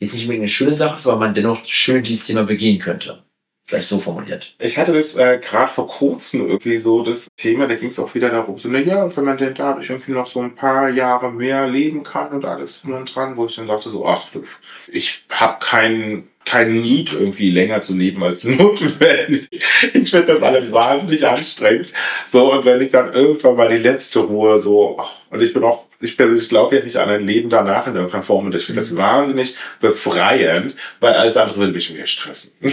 jetzt 0.00 0.14
nicht 0.14 0.24
unbedingt 0.24 0.42
eine 0.42 0.48
schöne 0.48 0.74
Sache 0.74 0.96
ist, 0.96 1.06
aber 1.06 1.18
man 1.18 1.34
dennoch 1.34 1.64
schön 1.66 2.02
dieses 2.02 2.26
Thema 2.26 2.42
begehen 2.42 2.80
könnte. 2.80 3.22
Vielleicht 3.62 3.88
so 3.88 4.00
formuliert. 4.00 4.56
Ich 4.58 4.78
hatte 4.78 4.92
das 4.92 5.14
äh, 5.14 5.38
gerade 5.40 5.70
vor 5.70 5.86
kurzem 5.86 6.48
irgendwie 6.48 6.78
so 6.78 7.04
das 7.04 7.28
Thema, 7.36 7.68
da 7.68 7.76
ging 7.76 7.90
es 7.90 8.00
auch 8.00 8.12
wieder 8.16 8.28
darum, 8.28 8.58
so, 8.58 8.68
na 8.68 8.80
ja, 8.80 9.16
wenn 9.16 9.24
man 9.24 9.38
denn 9.38 9.54
dadurch 9.54 9.90
irgendwie 9.90 10.10
noch 10.10 10.26
so 10.26 10.40
ein 10.40 10.56
paar 10.56 10.88
Jahre 10.88 11.30
mehr 11.30 11.68
leben 11.68 12.02
kann 12.02 12.32
und 12.32 12.44
alles 12.44 12.82
und 12.84 13.14
dran, 13.14 13.36
wo 13.36 13.46
ich 13.46 13.54
dann 13.54 13.68
dachte 13.68 13.90
so, 13.90 14.04
ach, 14.04 14.28
du, 14.32 14.42
ich 14.88 15.24
habe 15.30 15.58
kein 15.64 16.24
kein 16.44 16.72
Need 16.72 17.12
irgendwie 17.12 17.50
länger 17.50 17.80
zu 17.80 17.94
leben 17.94 18.24
als 18.24 18.44
notwendig. 18.44 19.48
Ich 19.92 20.10
finde 20.10 20.26
das 20.26 20.42
alles 20.42 20.72
wahnsinnig 20.72 21.24
anstrengend. 21.26 21.92
So, 22.26 22.52
und 22.52 22.64
wenn 22.64 22.80
ich 22.80 22.90
dann 22.90 23.12
irgendwann 23.12 23.56
mal 23.56 23.68
die 23.68 23.76
letzte 23.76 24.20
Ruhe 24.20 24.58
so, 24.58 25.00
und 25.30 25.42
ich 25.42 25.52
bin 25.52 25.62
auch, 25.62 25.86
ich 26.00 26.16
persönlich 26.16 26.48
glaube 26.48 26.76
ja 26.76 26.82
nicht 26.84 26.96
an 26.96 27.08
ein 27.10 27.26
Leben 27.26 27.50
danach 27.50 27.86
in 27.86 27.94
irgendeiner 27.94 28.22
Form 28.22 28.46
und 28.46 28.54
ich 28.54 28.64
finde 28.64 28.80
das 28.80 28.96
wahnsinnig 28.96 29.56
befreiend, 29.80 30.74
weil 31.00 31.14
alles 31.14 31.36
andere 31.36 31.58
würde 31.58 31.72
mich 31.72 31.92
mehr 31.92 32.06
stressen. 32.06 32.56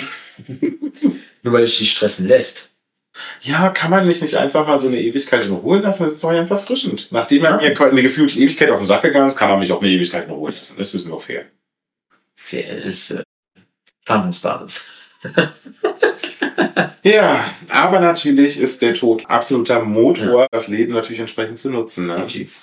Nur 1.43 1.53
weil 1.53 1.63
es 1.63 1.77
dich 1.77 1.91
stressen 1.91 2.27
lässt. 2.27 2.71
Ja, 3.41 3.69
kann 3.69 3.89
man 3.89 4.05
mich 4.05 4.21
nicht 4.21 4.35
einfach 4.35 4.67
mal 4.67 4.77
so 4.77 4.87
eine 4.89 5.01
Ewigkeit 5.01 5.45
in 5.45 5.51
Ruhe 5.53 5.79
lassen? 5.79 6.03
Das 6.03 6.13
ist 6.13 6.23
doch 6.23 6.31
ganz 6.31 6.51
erfrischend. 6.51 7.07
Nachdem 7.11 7.43
er 7.43 7.51
Ja. 7.51 7.57
mir 7.57 7.73
quasi 7.73 7.91
eine 7.91 8.03
gefühlte 8.03 8.37
Ewigkeit 8.39 8.69
auf 8.69 8.77
den 8.79 8.85
Sack 8.85 9.01
gegangen 9.01 9.27
ist, 9.27 9.37
kann 9.37 9.49
er 9.49 9.57
mich 9.57 9.71
auch 9.71 9.81
eine 9.81 9.89
Ewigkeit 9.89 10.25
in 10.25 10.31
Ruhe 10.31 10.51
lassen. 10.51 10.75
Das 10.77 10.93
ist 10.93 11.07
nur 11.07 11.19
fair. 11.19 11.45
Fair 12.35 12.83
ist 12.85 13.11
äh, 13.11 13.23
Verhandlungsbasis. 14.05 14.85
Ja, 17.03 17.45
aber 17.69 17.99
natürlich 18.01 18.59
ist 18.59 18.81
der 18.81 18.93
Tod 18.93 19.25
absoluter 19.27 19.81
Motor, 19.81 20.47
das 20.51 20.67
Leben 20.67 20.93
natürlich 20.93 21.19
entsprechend 21.19 21.57
zu 21.59 21.69
nutzen. 21.69 22.07
Ne? 22.07 22.13
Definitiv. 22.15 22.57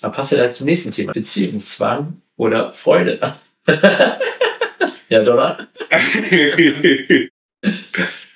Dann 0.00 0.12
passt 0.12 0.32
ja 0.32 0.52
zum 0.52 0.66
nächsten 0.66 0.90
Thema. 0.92 1.12
Beziehungszwang 1.12 2.20
oder 2.36 2.72
Freude. 2.72 3.34
ja, 5.08 5.20
oder? 5.22 5.68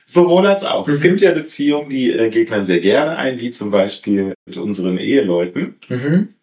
Sowohl 0.06 0.46
als 0.46 0.64
auch. 0.64 0.86
Es 0.88 0.98
Mhm. 0.98 1.02
gibt 1.02 1.20
ja 1.22 1.32
Beziehungen, 1.32 1.88
die 1.88 2.10
äh, 2.12 2.28
geht 2.28 2.50
man 2.50 2.64
sehr 2.64 2.80
gerne 2.80 3.16
ein, 3.16 3.40
wie 3.40 3.50
zum 3.50 3.70
Beispiel 3.70 4.34
mit 4.46 4.56
unseren 4.58 4.98
Eheleuten. 4.98 5.76
Mhm. 5.88 6.34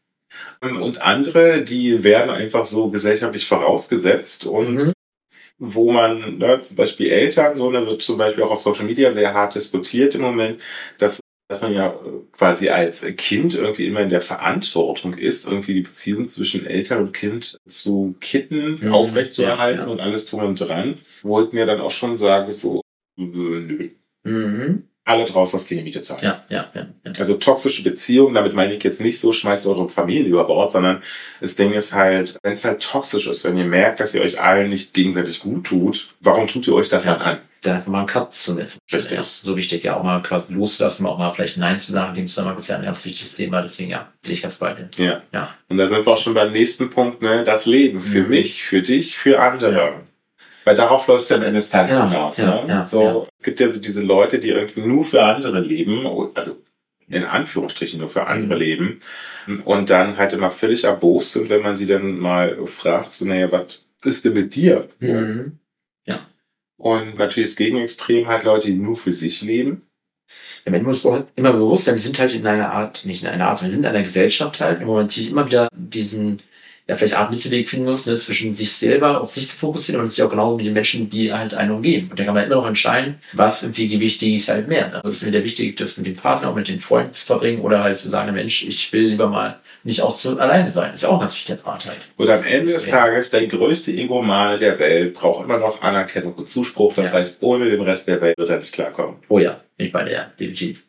Und 0.61 1.01
andere, 1.01 1.63
die 1.63 2.03
werden 2.03 2.29
einfach 2.29 2.65
so 2.65 2.89
gesellschaftlich 2.89 3.45
vorausgesetzt 3.47 4.45
und 4.45 4.75
Mhm. 4.75 4.93
wo 5.59 5.91
man, 5.91 6.37
ne, 6.37 6.61
zum 6.61 6.77
Beispiel 6.77 7.09
Eltern, 7.11 7.55
so, 7.55 7.71
da 7.71 7.85
wird 7.85 8.01
zum 8.01 8.17
Beispiel 8.17 8.43
auch 8.43 8.51
auf 8.51 8.59
Social 8.59 8.85
Media 8.85 9.11
sehr 9.11 9.33
hart 9.33 9.55
diskutiert 9.55 10.15
im 10.15 10.21
Moment, 10.21 10.61
dass 10.97 11.19
dass 11.49 11.61
man 11.63 11.73
ja 11.73 11.93
quasi 12.31 12.69
als 12.69 13.05
Kind 13.17 13.55
irgendwie 13.55 13.87
immer 13.87 14.01
in 14.01 14.09
der 14.09 14.21
Verantwortung 14.21 15.15
ist, 15.15 15.47
irgendwie 15.47 15.73
die 15.73 15.81
Beziehung 15.81 16.27
zwischen 16.27 16.65
Eltern 16.65 16.99
und 16.99 17.11
Kind 17.13 17.57
zu 17.67 18.15
kitten, 18.21 18.77
Mhm, 18.79 18.93
aufrechtzuerhalten 18.93 19.79
ja, 19.81 19.85
ja. 19.87 19.91
und 19.91 19.99
alles 19.99 20.27
drum 20.27 20.43
und 20.43 20.61
dran, 20.61 20.99
wo 21.23 21.41
ich 21.41 21.51
mir 21.51 21.65
dann 21.65 21.81
auch 21.81 21.91
schon 21.91 22.15
sage, 22.15 22.51
so, 22.51 22.81
äh, 23.17 23.23
nö, 23.23 23.89
Mhm. 24.23 24.83
alle 25.05 25.25
draus, 25.25 25.51
was 25.55 25.67
keine 25.67 25.81
Miete 25.81 26.03
zahlen. 26.03 26.21
Ja, 26.23 26.45
ja, 26.49 26.69
ja. 26.75 26.87
ja. 27.03 27.11
Also 27.17 27.33
toxische 27.37 27.83
Beziehungen, 27.83 28.35
damit 28.35 28.53
meine 28.53 28.75
ich 28.75 28.83
jetzt 28.83 29.01
nicht 29.01 29.19
so, 29.19 29.33
schmeißt 29.33 29.65
eure 29.65 29.89
Familie 29.89 30.27
über 30.29 30.45
Bord, 30.45 30.71
sondern 30.71 31.01
das 31.41 31.55
Ding 31.55 31.71
ist 31.73 31.95
halt, 31.95 32.37
wenn 32.43 32.53
es 32.53 32.63
halt 32.63 32.83
toxisch 32.83 33.25
ist, 33.25 33.43
wenn 33.43 33.57
ihr 33.57 33.65
merkt, 33.65 33.99
dass 34.01 34.13
ihr 34.13 34.21
euch 34.21 34.39
allen 34.39 34.69
nicht 34.69 34.93
gegenseitig 34.93 35.39
gut 35.39 35.65
tut, 35.65 36.13
warum 36.19 36.45
tut 36.45 36.67
ihr 36.67 36.75
euch 36.75 36.89
das 36.89 37.05
dann 37.05 37.21
an? 37.21 37.37
Dann 37.61 37.75
einfach 37.75 37.91
mal 37.91 37.99
einen 37.99 38.07
Cut 38.07 38.33
zu 38.33 38.55
setzen. 38.55 38.79
Richtig. 38.91 39.17
Ja, 39.17 39.23
so 39.23 39.55
wichtig, 39.57 39.83
ja, 39.83 39.97
auch 39.97 40.03
mal 40.03 40.21
quasi 40.23 40.53
loslassen, 40.53 41.05
auch 41.05 41.17
mal 41.17 41.31
vielleicht 41.31 41.57
Nein 41.57 41.77
zu 41.79 41.91
sagen, 41.91 42.15
dem 42.15 42.27
Zusammenhang 42.27 42.57
ist 42.57 42.69
ja 42.69 42.77
ein 42.77 42.83
ganz 42.85 43.03
wichtiges 43.03 43.33
Thema, 43.35 43.61
deswegen 43.61 43.89
ja, 43.91 44.07
sehe 44.23 44.35
ich 44.35 44.41
ganz 44.41 44.55
bei 44.55 44.73
dir. 44.73 44.89
Ja. 44.97 45.21
Ja. 45.33 45.55
Und 45.67 45.77
da 45.77 45.87
sind 45.87 46.05
wir 46.05 46.13
auch 46.13 46.17
schon 46.17 46.33
beim 46.33 46.51
nächsten 46.53 46.89
Punkt, 46.89 47.21
ne? 47.21 47.43
Das 47.43 47.65
Leben. 47.65 47.99
Für 47.99 48.21
Mhm. 48.21 48.29
mich, 48.29 48.63
für 48.63 48.81
dich, 48.81 49.17
für 49.17 49.41
andere. 49.41 49.73
Ja. 49.73 49.93
Weil 50.63 50.75
darauf 50.75 51.07
läuft 51.07 51.25
es 51.25 51.31
am 51.33 51.41
Ende 51.41 51.59
des 51.59 51.69
Tages 51.69 51.95
Ja, 51.95 52.07
hinaus. 52.09 52.37
ja, 52.37 52.63
ne? 52.63 52.69
ja, 52.69 52.81
so, 52.81 53.03
ja. 53.03 53.25
Es 53.37 53.43
gibt 53.45 53.59
ja 53.59 53.67
so 53.69 53.79
diese 53.79 54.03
Leute, 54.03 54.39
die 54.39 54.49
irgendwie 54.49 54.81
nur 54.81 55.03
für 55.03 55.21
andere 55.23 55.59
leben, 55.59 56.05
also 56.35 56.57
in 57.09 57.23
Anführungsstrichen 57.25 57.99
nur 57.99 58.09
für 58.09 58.27
andere 58.27 58.53
Mhm. 58.55 58.59
leben 58.61 58.99
und 59.65 59.89
dann 59.89 60.15
halt 60.17 60.31
immer 60.31 60.49
völlig 60.51 60.83
erbost 60.85 61.33
sind, 61.33 61.49
wenn 61.49 61.61
man 61.63 61.75
sie 61.75 61.87
dann 61.87 62.19
mal 62.19 62.57
fragt, 62.67 63.11
so, 63.11 63.25
naja, 63.25 63.51
was 63.51 63.85
ist 64.03 64.23
denn 64.23 64.33
mit 64.33 64.55
dir? 64.55 64.87
So. 65.01 65.11
Mhm. 65.11 65.58
Und 66.79 67.19
natürlich 67.19 67.49
das 67.49 67.57
Gegenextrem 67.57 68.27
halt 68.27 68.45
Leute, 68.45 68.67
die 68.67 68.73
nur 68.73 68.95
für 68.95 69.11
sich 69.11 69.41
leben. 69.41 69.89
Ja, 70.65 70.71
man 70.71 70.83
muss 70.83 71.05
auch 71.05 71.25
immer 71.35 71.51
bewusst 71.51 71.85
sein, 71.85 71.95
wir 71.95 72.01
sind 72.01 72.17
halt 72.17 72.33
in 72.33 72.47
einer 72.47 72.71
Art, 72.71 73.03
nicht 73.03 73.23
in 73.23 73.29
einer 73.29 73.47
Art, 73.47 73.61
wir 73.61 73.69
sind 73.69 73.81
in 73.81 73.85
einer 73.85 74.03
Gesellschaft 74.03 74.61
halt, 74.61 74.79
wo 74.85 74.93
man 74.93 75.03
natürlich 75.03 75.29
immer 75.29 75.45
wieder 75.45 75.67
diesen, 75.75 76.41
ja, 76.89 76.95
vielleicht 76.95 77.15
Art 77.15 77.29
Mittelweg 77.29 77.69
finden 77.69 77.85
muss, 77.85 78.07
ne, 78.07 78.15
zwischen 78.17 78.55
sich 78.55 78.73
selber 78.73 79.21
auf 79.21 79.29
sich 79.31 79.47
zu 79.47 79.55
fokussieren 79.55 80.01
und 80.01 80.09
sich 80.09 80.23
auch 80.23 80.29
genau 80.31 80.57
mit 80.57 80.65
den 80.65 80.73
Menschen, 80.73 81.07
die 81.09 81.31
halt 81.31 81.53
einen 81.53 81.69
umgeben. 81.71 82.09
Und 82.09 82.19
da 82.19 82.23
kann 82.25 82.33
man 82.33 82.43
immer 82.45 82.55
noch 82.55 82.65
entscheiden, 82.65 83.19
was 83.33 83.63
und 83.63 83.77
wie 83.77 83.87
gewichtig 83.87 84.33
ich 84.33 84.49
halt 84.49 84.67
mehr. 84.67 84.95
Also 84.95 85.09
es 85.09 85.17
ist 85.17 85.23
mir 85.23 85.31
der 85.31 85.43
wichtig, 85.43 85.77
das 85.77 85.97
mit 85.97 86.07
dem 86.07 86.15
Partner 86.15 86.49
und 86.49 86.55
mit 86.55 86.67
den 86.67 86.79
Freunden 86.79 87.13
zu 87.13 87.23
verbringen 87.25 87.61
oder 87.61 87.83
halt 87.83 87.97
zu 87.99 88.09
sagen, 88.09 88.33
Mensch, 88.33 88.65
ich 88.65 88.91
will 88.91 89.07
lieber 89.09 89.27
mal 89.27 89.59
nicht 89.83 90.01
auch 90.01 90.17
zu 90.17 90.37
alleine 90.39 90.71
sein. 90.71 90.87
Das 90.87 90.95
ist 90.95 91.03
ja 91.03 91.09
auch 91.09 91.13
ein 91.13 91.19
ganz 91.21 91.35
wichtiger 91.35 91.57
Part 91.59 91.85
halt. 91.85 91.97
Und 92.17 92.29
am 92.29 92.43
Ende 92.43 92.73
des. 92.73 92.87
Tages, 92.87 93.29
der 93.29 93.45
größte 93.47 93.91
Egomal 93.91 94.57
der 94.57 94.79
Welt 94.79 95.13
braucht 95.13 95.45
immer 95.45 95.59
noch 95.59 95.81
Anerkennung 95.83 96.33
und 96.33 96.49
Zuspruch. 96.49 96.95
Das 96.95 97.13
Ja. 97.13 97.19
heißt, 97.19 97.43
ohne 97.43 97.69
den 97.69 97.81
Rest 97.81 98.07
der 98.07 98.19
Welt 98.19 98.35
wird 98.37 98.49
er 98.49 98.57
nicht 98.57 98.73
klarkommen. 98.73 99.17
Oh 99.29 99.37
ja, 99.39 99.61
ich 99.79 99.91
bei 99.91 100.03
der, 100.03 100.25
definitiv. 100.39 100.85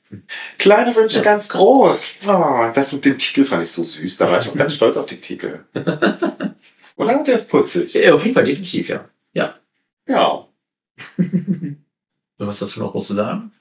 Kleine 0.58 0.94
Wünsche 0.96 1.18
Ja. 1.18 1.22
ganz 1.22 1.48
groß. 1.48 2.14
Oh, 2.28 2.66
das 2.74 2.92
mit 2.92 3.04
dem 3.04 3.16
Titel 3.16 3.44
fand 3.44 3.62
ich 3.62 3.70
so 3.70 3.82
süß. 3.82 4.16
Da 4.18 4.30
war 4.30 4.40
ich 4.40 4.48
auch 4.48 4.56
ganz 4.56 4.74
stolz 4.74 4.96
auf 4.96 5.06
den 5.06 5.20
Titel. 5.20 5.60
Oder? 6.96 7.22
Der 7.24 7.34
ist 7.34 7.48
putzig. 7.48 7.94
Ja, 7.94 8.12
auf 8.14 8.22
jeden 8.22 8.34
Fall, 8.34 8.44
definitiv, 8.44 8.88
ja. 8.88 9.04
Ja. 9.32 9.54
Ja. 10.06 10.46
Was 12.38 12.58
dazu 12.58 12.80
noch 12.80 12.92
groß 12.92 13.06
zu 13.06 13.14
sagen? 13.14 13.52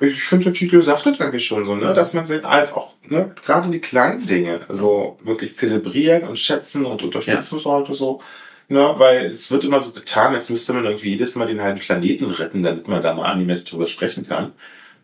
Ich 0.00 0.22
finde, 0.22 0.44
der 0.44 0.52
Titel 0.54 0.80
sagt 0.80 1.04
das 1.04 1.20
eigentlich 1.20 1.46
schon 1.46 1.64
so, 1.64 1.74
ne? 1.74 1.92
dass 1.92 2.14
man 2.14 2.24
sich 2.24 2.42
halt 2.42 2.72
auch, 2.72 2.94
ne, 3.06 3.34
gerade 3.44 3.68
die 3.70 3.80
kleinen 3.80 4.24
Dinge, 4.24 4.60
so 4.70 5.18
wirklich 5.22 5.54
zelebrieren 5.54 6.26
und 6.28 6.38
schätzen 6.38 6.86
und 6.86 7.02
unterstützen 7.02 7.58
sollte, 7.58 7.94
so. 7.94 8.22
Ne, 8.68 8.94
weil 8.96 9.26
es 9.26 9.50
wird 9.52 9.64
immer 9.64 9.80
so 9.80 9.92
getan, 9.92 10.34
als 10.34 10.50
müsste 10.50 10.72
man 10.72 10.84
irgendwie 10.84 11.10
jedes 11.10 11.36
Mal 11.36 11.46
den 11.46 11.62
halben 11.62 11.78
Planeten 11.78 12.24
retten, 12.26 12.64
damit 12.64 12.88
man 12.88 13.02
da 13.02 13.14
mal 13.14 13.30
angemessen 13.30 13.66
drüber 13.66 13.86
sprechen 13.86 14.26
kann. 14.26 14.52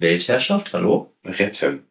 Weltherrschaft, 0.00 0.72
hallo? 0.72 1.12
Retten. 1.24 1.84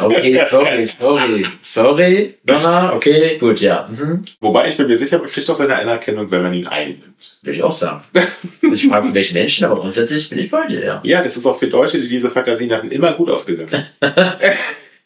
Okay, 0.00 0.40
sorry, 0.50 0.86
sorry. 0.86 1.46
Sorry, 1.60 2.34
Donna, 2.44 2.92
okay, 2.94 3.38
gut, 3.38 3.60
ja. 3.60 3.88
Mhm. 3.88 4.24
Wobei 4.40 4.68
ich 4.68 4.76
bin 4.76 4.88
mir 4.88 4.96
sicher, 4.96 5.18
man 5.18 5.28
kriegt 5.28 5.48
auch 5.48 5.54
seine 5.54 5.76
Anerkennung, 5.76 6.28
wenn 6.30 6.42
man 6.42 6.54
ihn 6.54 6.66
einnimmt. 6.66 7.04
Würde 7.42 7.56
ich 7.56 7.62
auch 7.62 7.72
sagen. 7.72 8.02
Ich 8.72 8.88
frage, 8.88 9.14
welche 9.14 9.32
Menschen, 9.32 9.64
aber 9.64 9.80
grundsätzlich 9.80 10.28
bin 10.28 10.40
ich 10.40 10.50
bei 10.50 10.66
dir, 10.66 10.84
ja. 10.84 11.00
Ja, 11.04 11.22
das 11.22 11.36
ist 11.36 11.46
auch 11.46 11.56
für 11.56 11.68
Deutsche, 11.68 12.00
die 12.00 12.08
diese 12.08 12.30
Fantasien 12.30 12.72
hatten, 12.72 12.90
immer 12.90 13.12
gut 13.12 13.30
ausgegangen. 13.30 13.86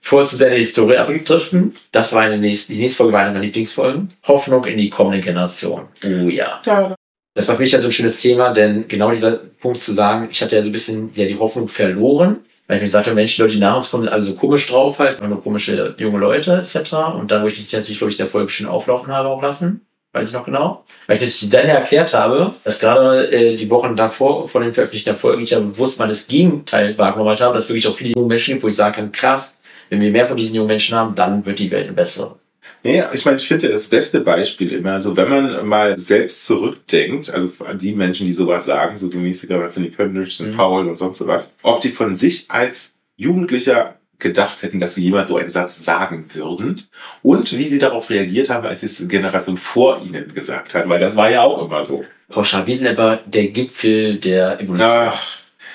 Bevor 0.03 0.21
wir 0.21 0.27
zu 0.27 0.39
deiner 0.39 0.57
Historie 0.57 0.97
abdriften, 0.97 1.75
das 1.93 2.13
war 2.15 2.23
eine 2.23 2.39
nächste, 2.39 2.73
die 2.73 2.81
nächste 2.81 2.99
Folge 2.99 3.13
war 3.13 3.21
eine 3.21 3.31
meiner 3.31 3.45
Lieblingsfolgen. 3.45 4.09
Hoffnung 4.27 4.65
in 4.65 4.79
die 4.79 4.91
kommende 4.91 5.21
Generation. 5.21 5.89
Oh 6.05 6.29
ja. 6.29 6.61
Ja, 6.65 6.95
Das 7.35 7.49
war 7.49 7.57
für 7.57 7.63
mich 7.63 7.73
ja 7.73 7.81
so 7.81 7.89
ein 7.89 7.93
schönes 7.93 8.21
Thema, 8.21 8.53
denn 8.53 8.89
genau 8.89 9.11
dieser 9.11 9.33
Punkt 9.33 9.83
zu 9.83 9.93
sagen, 9.93 10.29
ich 10.31 10.43
hatte 10.43 10.57
ja 10.57 10.63
so 10.63 10.69
ein 10.69 10.73
bisschen 10.73 11.11
ja, 11.15 11.27
die 11.27 11.39
Hoffnung 11.39 11.69
verloren, 11.69 12.39
weil 12.67 12.77
ich 12.77 12.83
mir 12.83 12.87
gesagt 12.87 13.07
habe, 13.07 13.15
Mensch, 13.15 13.37
die 13.37 13.43
Leute, 13.43 13.55
die 13.55 13.61
nach 13.61 13.77
uns 13.77 13.91
kommen, 13.91 14.05
sind 14.05 14.13
alle 14.13 14.23
so 14.23 14.35
komisch 14.35 14.67
drauf 14.69 14.99
halt, 14.99 15.21
nur 15.21 15.43
komische 15.43 15.95
junge 15.99 16.19
Leute 16.19 16.57
etc. 16.57 16.93
Und 17.19 17.31
dann, 17.31 17.43
wo 17.43 17.47
ich 17.47 17.59
mich 17.59 17.73
natürlich, 17.73 17.99
glaube 17.99 18.11
ich, 18.11 18.19
in 18.19 18.25
der 18.25 18.31
Folge 18.31 18.49
schön 18.49 18.67
auflaufen 18.67 19.13
habe 19.13 19.29
auch 19.29 19.43
lassen, 19.43 19.83
weiß 20.13 20.29
ich 20.29 20.35
noch 20.35 20.45
genau, 20.45 20.85
weil 21.07 21.17
ich 21.17 21.23
natürlich 21.23 21.51
dann 21.51 21.67
erklärt 21.67 22.15
habe, 22.15 22.55
dass 22.65 22.81
gerade 22.81 23.31
äh, 23.31 23.57
die 23.57 23.71
Wochen 23.71 23.95
davor, 23.95 24.49
vor 24.49 24.61
dem 24.61 24.73
Veröffentlichen 24.73 25.05
der 25.05 25.15
Folge, 25.15 25.43
ich 25.43 25.51
ja 25.51 25.61
bewusst 25.61 25.99
mal 26.01 26.09
das 26.09 26.27
Gegenteil 26.27 26.99
wahrgenommen 26.99 27.39
habe, 27.39 27.55
dass 27.55 27.69
wirklich 27.69 27.87
auch 27.87 27.95
viele 27.95 28.15
junge 28.15 28.27
Menschen 28.27 28.55
gibt, 28.55 28.65
wo 28.65 28.69
ich 28.69 28.75
sagen 28.77 28.95
kann, 28.95 29.13
krass, 29.13 29.60
wenn 29.91 30.01
wir 30.01 30.11
mehr 30.11 30.25
von 30.27 30.37
diesen 30.39 30.55
jungen 30.55 30.69
Menschen 30.69 30.97
haben, 30.97 31.15
dann 31.15 31.45
wird 31.45 31.59
die 31.59 31.71
Welt 31.71 31.85
eine 31.87 31.93
bessere. 31.95 32.37
Nee, 32.83 33.03
ich 33.13 33.27
meine, 33.27 33.37
ich 33.37 33.47
finde 33.47 33.69
das 33.69 33.89
beste 33.89 34.21
Beispiel 34.21 34.73
immer, 34.73 34.93
also 34.93 35.15
wenn 35.15 35.29
man 35.29 35.67
mal 35.69 35.99
selbst 35.99 36.47
zurückdenkt, 36.47 37.29
also 37.33 37.51
an 37.67 37.77
die 37.77 37.93
Menschen, 37.95 38.25
die 38.27 38.33
sowas 38.33 38.65
sagen, 38.65 38.97
so 38.97 39.09
die 39.09 39.19
nächste 39.19 39.49
Generation, 39.49 39.85
die 39.85 39.91
können 39.91 40.15
nichts, 40.19 40.39
sind 40.39 40.53
Mhm. 40.53 40.55
faul 40.55 40.89
und 40.89 40.97
sonst 40.97 41.27
was, 41.27 41.59
ob 41.63 41.83
die 41.83 41.91
von 41.91 42.15
sich 42.15 42.47
als 42.49 42.95
Jugendlicher 43.17 43.97
gedacht 44.19 44.63
hätten, 44.63 44.81
dass 44.81 44.95
sie 44.95 45.03
jemals 45.03 45.29
so 45.29 45.37
einen 45.37 45.51
Satz 45.51 45.85
sagen 45.85 46.25
würden 46.35 46.81
und 47.23 47.53
wie 47.57 47.67
sie 47.67 47.79
darauf 47.79 48.09
reagiert 48.09 48.49
haben, 48.49 48.67
als 48.67 48.83
es 48.83 48.97
die 48.99 49.09
Generation 49.09 49.57
vor 49.59 50.01
ihnen 50.05 50.33
gesagt 50.35 50.75
hat, 50.75 50.89
weil 50.89 51.01
das 51.01 51.17
war 51.17 51.31
ja 51.31 51.43
auch 51.43 51.65
immer 51.67 51.85
so. 51.85 52.05
Pauschal, 52.29 52.67
wir 52.67 52.77
sind 52.77 52.87
etwa 52.87 53.17
der 53.27 53.49
Gipfel 53.49 54.17
der 54.17 54.61
Evolution. 54.61 54.89
Ach, 54.91 55.27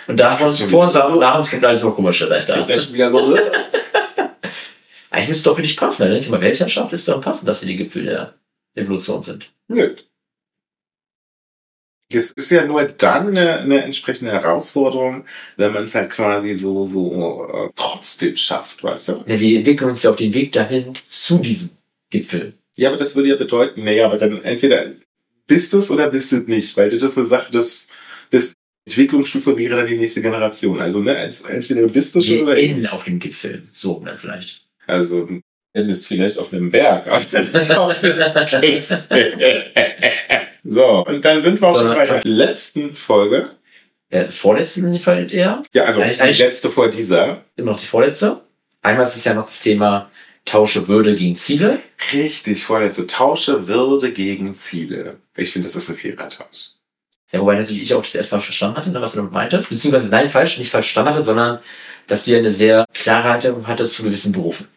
Und 0.08 0.20
davon, 0.20 0.54
Schon 0.54 0.70
vor 0.70 0.92
nach 0.92 1.38
uns 1.38 1.50
kommt 1.50 1.66
alles 1.66 1.84
noch 1.84 1.96
komischer 1.96 2.28
leichter. 2.28 2.62
das 2.68 2.84
ist 2.84 2.94
wieder 2.94 3.10
so. 3.10 3.38
Eigentlich 5.10 5.30
müsste 5.30 5.32
es 5.32 5.44
doch 5.44 5.56
für 5.56 5.62
dich 5.62 5.78
passen. 5.78 6.04
Wenn 6.04 6.18
es 6.18 6.28
immer 6.28 6.42
Weltherrschaft 6.42 6.94
ist, 6.94 7.08
dann 7.08 7.22
passen, 7.22 7.46
dass 7.46 7.62
wir 7.62 7.68
die 7.68 7.78
Gipfel 7.78 8.06
der 8.06 8.36
Evolution 8.76 9.24
sind. 9.24 9.52
Nö. 9.68 9.96
Das 12.12 12.32
ist 12.32 12.52
ja 12.52 12.66
nur 12.66 12.84
dann 12.84 13.30
eine, 13.30 13.60
eine 13.60 13.84
entsprechende 13.84 14.32
Herausforderung, 14.32 15.26
wenn 15.58 15.74
man 15.74 15.86
es 15.86 15.96
halt 15.96 16.12
quasi 16.12 16.54
so, 16.54 16.86
so 16.86 17.48
äh, 17.52 17.68
trotzdem 17.76 18.38
schafft, 18.38 18.84
weißt 18.84 19.08
du? 19.10 19.24
Ja, 19.26 19.40
wir 19.40 19.58
entwickeln 19.58 19.90
uns 19.90 20.04
ja 20.04 20.12
auf 20.12 20.16
den 20.16 20.34
Weg 20.34 20.52
dahin 20.52 20.94
zu 21.10 21.40
diesem 21.40 21.72
Gipfel. 22.12 22.54
Ja, 22.76 22.90
aber 22.90 22.98
das 22.98 23.16
würde 23.16 23.30
ja 23.30 23.36
bedeuten, 23.36 23.84
naja, 23.84 24.06
aber 24.06 24.18
dann 24.18 24.44
entweder 24.44 24.86
bist 25.48 25.74
du 25.74 25.80
es 25.80 25.90
oder 25.90 26.10
bist 26.10 26.32
du 26.32 26.38
es 26.38 26.48
nicht, 26.48 26.78
weil 26.78 26.90
das 26.90 27.02
ist 27.02 27.18
eine 27.18 27.26
Sache, 27.26 27.52
das, 27.52 27.90
das 28.30 28.55
Entwicklungsstufe 28.86 29.58
wäre 29.58 29.78
dann 29.78 29.88
die 29.88 29.98
nächste 29.98 30.22
Generation. 30.22 30.80
Also, 30.80 31.00
ne, 31.00 31.16
entweder 31.18 31.82
du 31.82 31.92
bist 31.92 32.16
es 32.16 32.26
schon 32.26 32.44
oder 32.44 32.54
nicht. 32.56 32.94
auf 32.94 33.04
dem 33.06 33.20
Gipfel. 33.20 33.64
So, 33.72 34.02
dann 34.06 34.18
vielleicht. 34.18 34.62
Also, 34.86 35.26
du 35.26 35.42
endest 35.74 36.08
vielleicht 36.08 36.38
auf 36.38 36.54
einem 36.54 36.70
Berg. 36.70 37.06
so, 40.64 41.06
und 41.06 41.26
dann 41.26 41.42
sind 41.42 41.60
wir 41.60 41.68
auch 41.68 41.76
schon 41.76 41.96
bei 41.96 42.06
der 42.06 42.22
letzten 42.24 42.96
Folge. 42.96 43.50
Der 44.12 44.28
vorletzte 44.28 45.00
Fall 45.00 45.34
eher. 45.34 45.64
Ja, 45.74 45.86
also 45.86 46.02
Eigentlich- 46.02 46.38
die 46.38 46.44
letzte 46.44 46.70
vor 46.70 46.90
dieser. 46.90 47.44
Immer 47.56 47.72
noch 47.72 47.80
die 47.80 47.88
vorletzte. 47.88 48.42
Einmal 48.84 49.08
ist 49.08 49.16
es 49.16 49.26
ja 49.26 49.34
noch 49.34 49.48
das 49.48 49.62
Thema 49.62 50.12
Tausche 50.46 50.88
Würde 50.88 51.16
gegen 51.16 51.36
Ziele. 51.36 51.80
Richtig, 52.14 52.66
vorletzte. 52.66 53.08
Tausche 53.08 53.68
Würde 53.68 54.12
gegen 54.12 54.54
Ziele. 54.54 55.18
Ich 55.36 55.52
finde, 55.52 55.68
das 55.68 55.76
ist 55.76 55.90
ein 55.90 55.96
fairer 55.96 56.30
Tausch. 56.30 56.75
Ja, 57.36 57.42
wobei 57.42 57.56
natürlich 57.58 57.82
ich 57.84 57.94
auch 57.94 58.02
das 58.02 58.16
erst 58.16 58.32
mal 58.32 58.40
verstanden 58.40 58.78
hatte, 58.78 58.92
ne, 58.92 59.02
was 59.02 59.12
du 59.12 59.18
damit 59.18 59.34
meintest. 59.34 59.68
Beziehungsweise, 59.70 60.08
nein, 60.08 60.30
falsch, 60.30 60.58
nicht 60.58 60.70
falsch 60.72 60.86
verstanden 60.94 61.14
hatte, 61.14 61.24
sondern 61.24 61.60
dass 62.08 62.24
du 62.24 62.32
ja 62.32 62.38
eine 62.38 62.50
sehr 62.52 62.86
klare 62.94 63.30
Haltung 63.30 63.68
hattest 63.68 63.96
zu 63.96 64.04
gewissen 64.04 64.32
Berufen. 64.32 64.68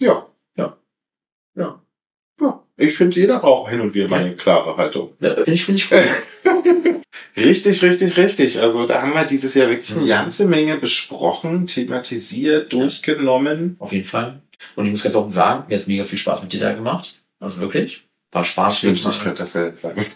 Ja. 0.00 0.26
Ja. 0.56 0.78
Ja. 1.56 1.80
Ja. 2.40 2.62
Ich 2.78 2.96
finde, 2.96 3.20
jeder 3.20 3.38
braucht 3.40 3.70
hin 3.70 3.82
und 3.82 3.92
wieder 3.92 4.08
mal 4.08 4.20
eine 4.20 4.34
klare 4.34 4.76
Haltung. 4.78 5.12
Ja, 5.20 5.34
Finde 5.34 5.52
ich, 5.52 5.64
finde 5.66 5.80
ich 5.82 5.90
gut. 5.90 6.00
Richtig, 7.36 7.82
richtig, 7.82 8.16
richtig. 8.16 8.60
Also 8.60 8.86
da 8.86 9.02
haben 9.02 9.12
wir 9.14 9.24
dieses 9.24 9.54
Jahr 9.54 9.68
wirklich 9.68 9.92
eine 9.92 10.02
Mhm. 10.04 10.08
ganze 10.08 10.46
Menge 10.46 10.76
besprochen, 10.76 11.66
thematisiert, 11.66 12.72
durchgenommen. 12.72 13.76
Auf 13.78 13.92
jeden 13.92 14.04
Fall. 14.06 14.40
Und 14.74 14.86
ich 14.86 14.90
muss 14.90 15.02
ganz 15.02 15.14
offen 15.14 15.32
sagen, 15.32 15.64
mir 15.68 15.78
hat 15.78 15.86
mega 15.86 16.04
viel 16.04 16.18
Spaß 16.18 16.42
mit 16.42 16.52
dir 16.52 16.60
da 16.60 16.72
gemacht. 16.72 17.20
Also 17.38 17.60
wirklich. 17.60 18.04
War 18.32 18.44
Spaß. 18.44 18.78
Ich 18.78 18.84
wünschte, 18.84 19.08
ich 19.08 19.22
könnte 19.22 19.40
das 19.40 19.52
selbst 19.52 19.82
sagen. 19.82 20.06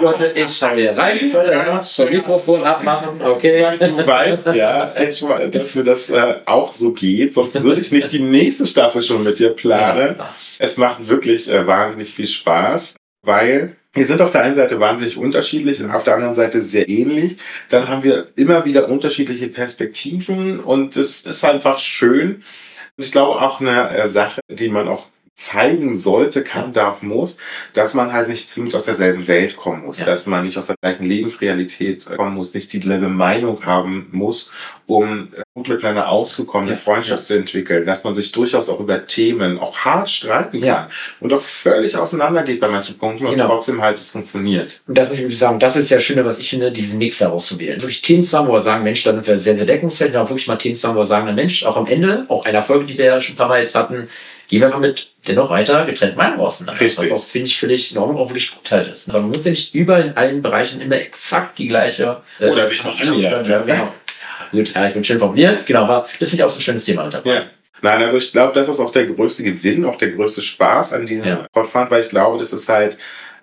Leute, 0.00 0.32
ich 0.34 0.56
schaue 0.56 0.76
hier 0.76 0.96
rein. 0.96 1.30
Leute, 1.30 1.50
das 1.50 1.98
Mikrofon 1.98 2.62
abmachen. 2.64 3.20
Okay. 3.20 3.76
Du 3.78 4.06
weißt 4.06 4.46
ja, 4.54 4.94
ich, 4.98 5.22
weiß, 5.22 5.50
dass 5.50 5.74
mir 5.74 5.84
das 5.84 6.08
äh, 6.08 6.36
auch 6.46 6.70
so 6.70 6.92
geht, 6.92 7.34
sonst 7.34 7.62
würde 7.62 7.82
ich 7.82 7.92
nicht 7.92 8.10
die 8.12 8.22
nächste 8.22 8.66
Staffel 8.66 9.02
schon 9.02 9.22
mit 9.22 9.38
dir 9.38 9.50
planen. 9.50 10.16
Ja. 10.18 10.34
Es 10.58 10.78
macht 10.78 11.06
wirklich 11.06 11.52
äh, 11.52 11.66
wahnsinnig 11.66 12.14
viel 12.14 12.26
Spaß, 12.26 12.96
weil 13.22 13.76
Wir 13.94 14.06
sind 14.06 14.20
auf 14.20 14.30
der 14.30 14.42
einen 14.42 14.54
Seite 14.54 14.78
wahnsinnig 14.80 15.16
unterschiedlich 15.16 15.82
und 15.82 15.90
auf 15.90 16.04
der 16.04 16.14
anderen 16.14 16.34
Seite 16.34 16.62
sehr 16.62 16.88
ähnlich. 16.88 17.36
Dann 17.70 17.88
haben 17.88 18.02
wir 18.02 18.28
immer 18.36 18.64
wieder 18.64 18.88
unterschiedliche 18.88 19.48
Perspektiven 19.48 20.60
und 20.60 20.96
es 20.96 21.26
ist 21.26 21.44
einfach 21.44 21.78
schön. 21.78 22.42
Und 22.96 23.04
ich 23.04 23.12
glaube 23.12 23.40
auch 23.40 23.60
eine 23.60 23.90
äh, 23.90 24.08
Sache, 24.08 24.40
die 24.48 24.68
man 24.68 24.88
auch 24.88 25.06
zeigen 25.38 25.96
sollte, 25.96 26.42
kann, 26.42 26.72
darf, 26.72 27.02
muss, 27.02 27.38
dass 27.72 27.94
man 27.94 28.12
halt 28.12 28.28
nicht 28.28 28.50
zwingend 28.50 28.74
aus 28.74 28.86
derselben 28.86 29.28
Welt 29.28 29.56
kommen 29.56 29.84
muss, 29.86 30.00
ja. 30.00 30.06
dass 30.06 30.26
man 30.26 30.44
nicht 30.44 30.58
aus 30.58 30.66
der 30.66 30.74
gleichen 30.82 31.04
Lebensrealität 31.04 32.06
kommen 32.16 32.34
muss, 32.34 32.54
nicht 32.54 32.72
dieselbe 32.72 33.08
Meinung 33.08 33.64
haben 33.64 34.08
muss, 34.10 34.50
um 34.86 35.28
gut 35.54 35.68
miteinander 35.68 36.08
auszukommen, 36.08 36.66
ja. 36.66 36.72
eine 36.72 36.80
Freundschaft 36.80 37.20
ja. 37.20 37.26
zu 37.26 37.36
entwickeln, 37.36 37.86
dass 37.86 38.02
man 38.02 38.14
sich 38.14 38.32
durchaus 38.32 38.68
auch 38.68 38.80
über 38.80 39.06
Themen 39.06 39.60
auch 39.60 39.78
hart 39.78 40.10
streiten 40.10 40.60
kann 40.60 40.88
und 41.20 41.32
auch 41.32 41.40
völlig 41.40 41.96
auseinandergeht 41.96 42.58
bei 42.58 42.68
manchen 42.68 42.98
Punkten 42.98 43.30
genau. 43.30 43.44
und 43.44 43.50
trotzdem 43.50 43.80
halt 43.80 43.96
es 43.96 44.10
funktioniert. 44.10 44.82
Und 44.88 44.98
das 44.98 45.08
muss 45.08 45.20
ich 45.20 45.38
sagen, 45.38 45.60
das 45.60 45.76
ist 45.76 45.90
ja 45.90 46.00
schöne, 46.00 46.24
was 46.24 46.40
ich 46.40 46.50
finde, 46.50 46.72
diesen 46.72 46.98
Mix 46.98 47.18
daraus 47.18 47.46
zu 47.46 47.60
wählen. 47.60 47.80
Wirklich 47.80 48.02
Themen 48.02 48.24
zusammen, 48.24 48.48
wo 48.48 48.54
wir 48.54 48.60
sagen, 48.60 48.82
Mensch, 48.82 49.04
dann 49.04 49.14
sind 49.14 49.28
wir 49.28 49.38
sehr, 49.38 49.54
sehr 49.54 49.66
deckungsfähig, 49.66 50.16
auch 50.16 50.28
wirklich 50.28 50.48
mal 50.48 50.56
Themen 50.56 50.74
zusammen, 50.74 50.96
wo 50.96 51.02
wir 51.02 51.06
sagen, 51.06 51.32
Mensch, 51.32 51.64
auch 51.64 51.76
am 51.76 51.86
Ende, 51.86 52.26
auch 52.26 52.44
einer 52.44 52.62
Folge, 52.62 52.86
die 52.86 52.98
wir 52.98 53.04
ja 53.04 53.20
schon 53.20 53.36
zusammen 53.36 53.60
jetzt 53.60 53.76
hatten, 53.76 54.08
gehen 54.48 54.60
wir 54.60 54.66
einfach 54.66 54.80
mit 54.80 55.10
dennoch 55.26 55.50
weiter 55.50 55.84
getrennt 55.84 56.16
Meinung 56.16 56.40
auseinander. 56.40 56.80
Richtig. 56.80 57.10
Was 57.10 57.26
finde 57.26 57.46
ich 57.46 57.58
völlig 57.58 57.92
in 57.92 57.98
Ordnung, 57.98 58.16
auch 58.16 58.30
wirklich 58.30 58.50
gut 58.54 58.70
halt 58.70 58.88
ist. 58.88 59.12
Man 59.12 59.28
muss 59.28 59.44
ja 59.44 59.50
nicht 59.50 59.74
überall 59.74 60.02
in 60.02 60.16
allen 60.16 60.42
Bereichen 60.42 60.80
immer 60.80 60.96
exakt 60.96 61.58
die 61.58 61.68
gleiche. 61.68 62.22
Äh, 62.40 62.48
Oder 62.48 62.70
wie 62.70 62.82
man 62.82 63.20
ja, 63.20 63.42
ja, 63.42 63.62
genau. 63.62 63.94
Gut, 64.50 64.74
ja, 64.74 64.86
ich 64.86 64.94
bin 64.94 65.04
schön 65.04 65.18
formuliert. 65.18 65.66
Genau, 65.66 65.82
aber 65.82 66.08
das 66.18 66.30
finde 66.30 66.42
ich 66.42 66.44
auch 66.44 66.50
so 66.50 66.58
ein 66.58 66.62
schönes 66.62 66.84
Thema 66.84 67.08
dabei. 67.08 67.34
Ja. 67.34 67.42
Nein, 67.82 68.02
also 68.02 68.16
ich 68.16 68.32
glaube, 68.32 68.54
das 68.54 68.68
ist 68.68 68.80
auch 68.80 68.90
der 68.90 69.06
größte 69.06 69.42
Gewinn, 69.44 69.84
auch 69.84 69.96
der 69.96 70.10
größte 70.10 70.42
Spaß 70.42 70.94
an 70.94 71.06
diesem 71.06 71.26
ja. 71.26 71.46
Podfund, 71.52 71.90
weil 71.90 72.00
ich 72.00 72.08
glaube, 72.08 72.38
das 72.38 72.52
ist 72.52 72.68
halt 72.68 72.98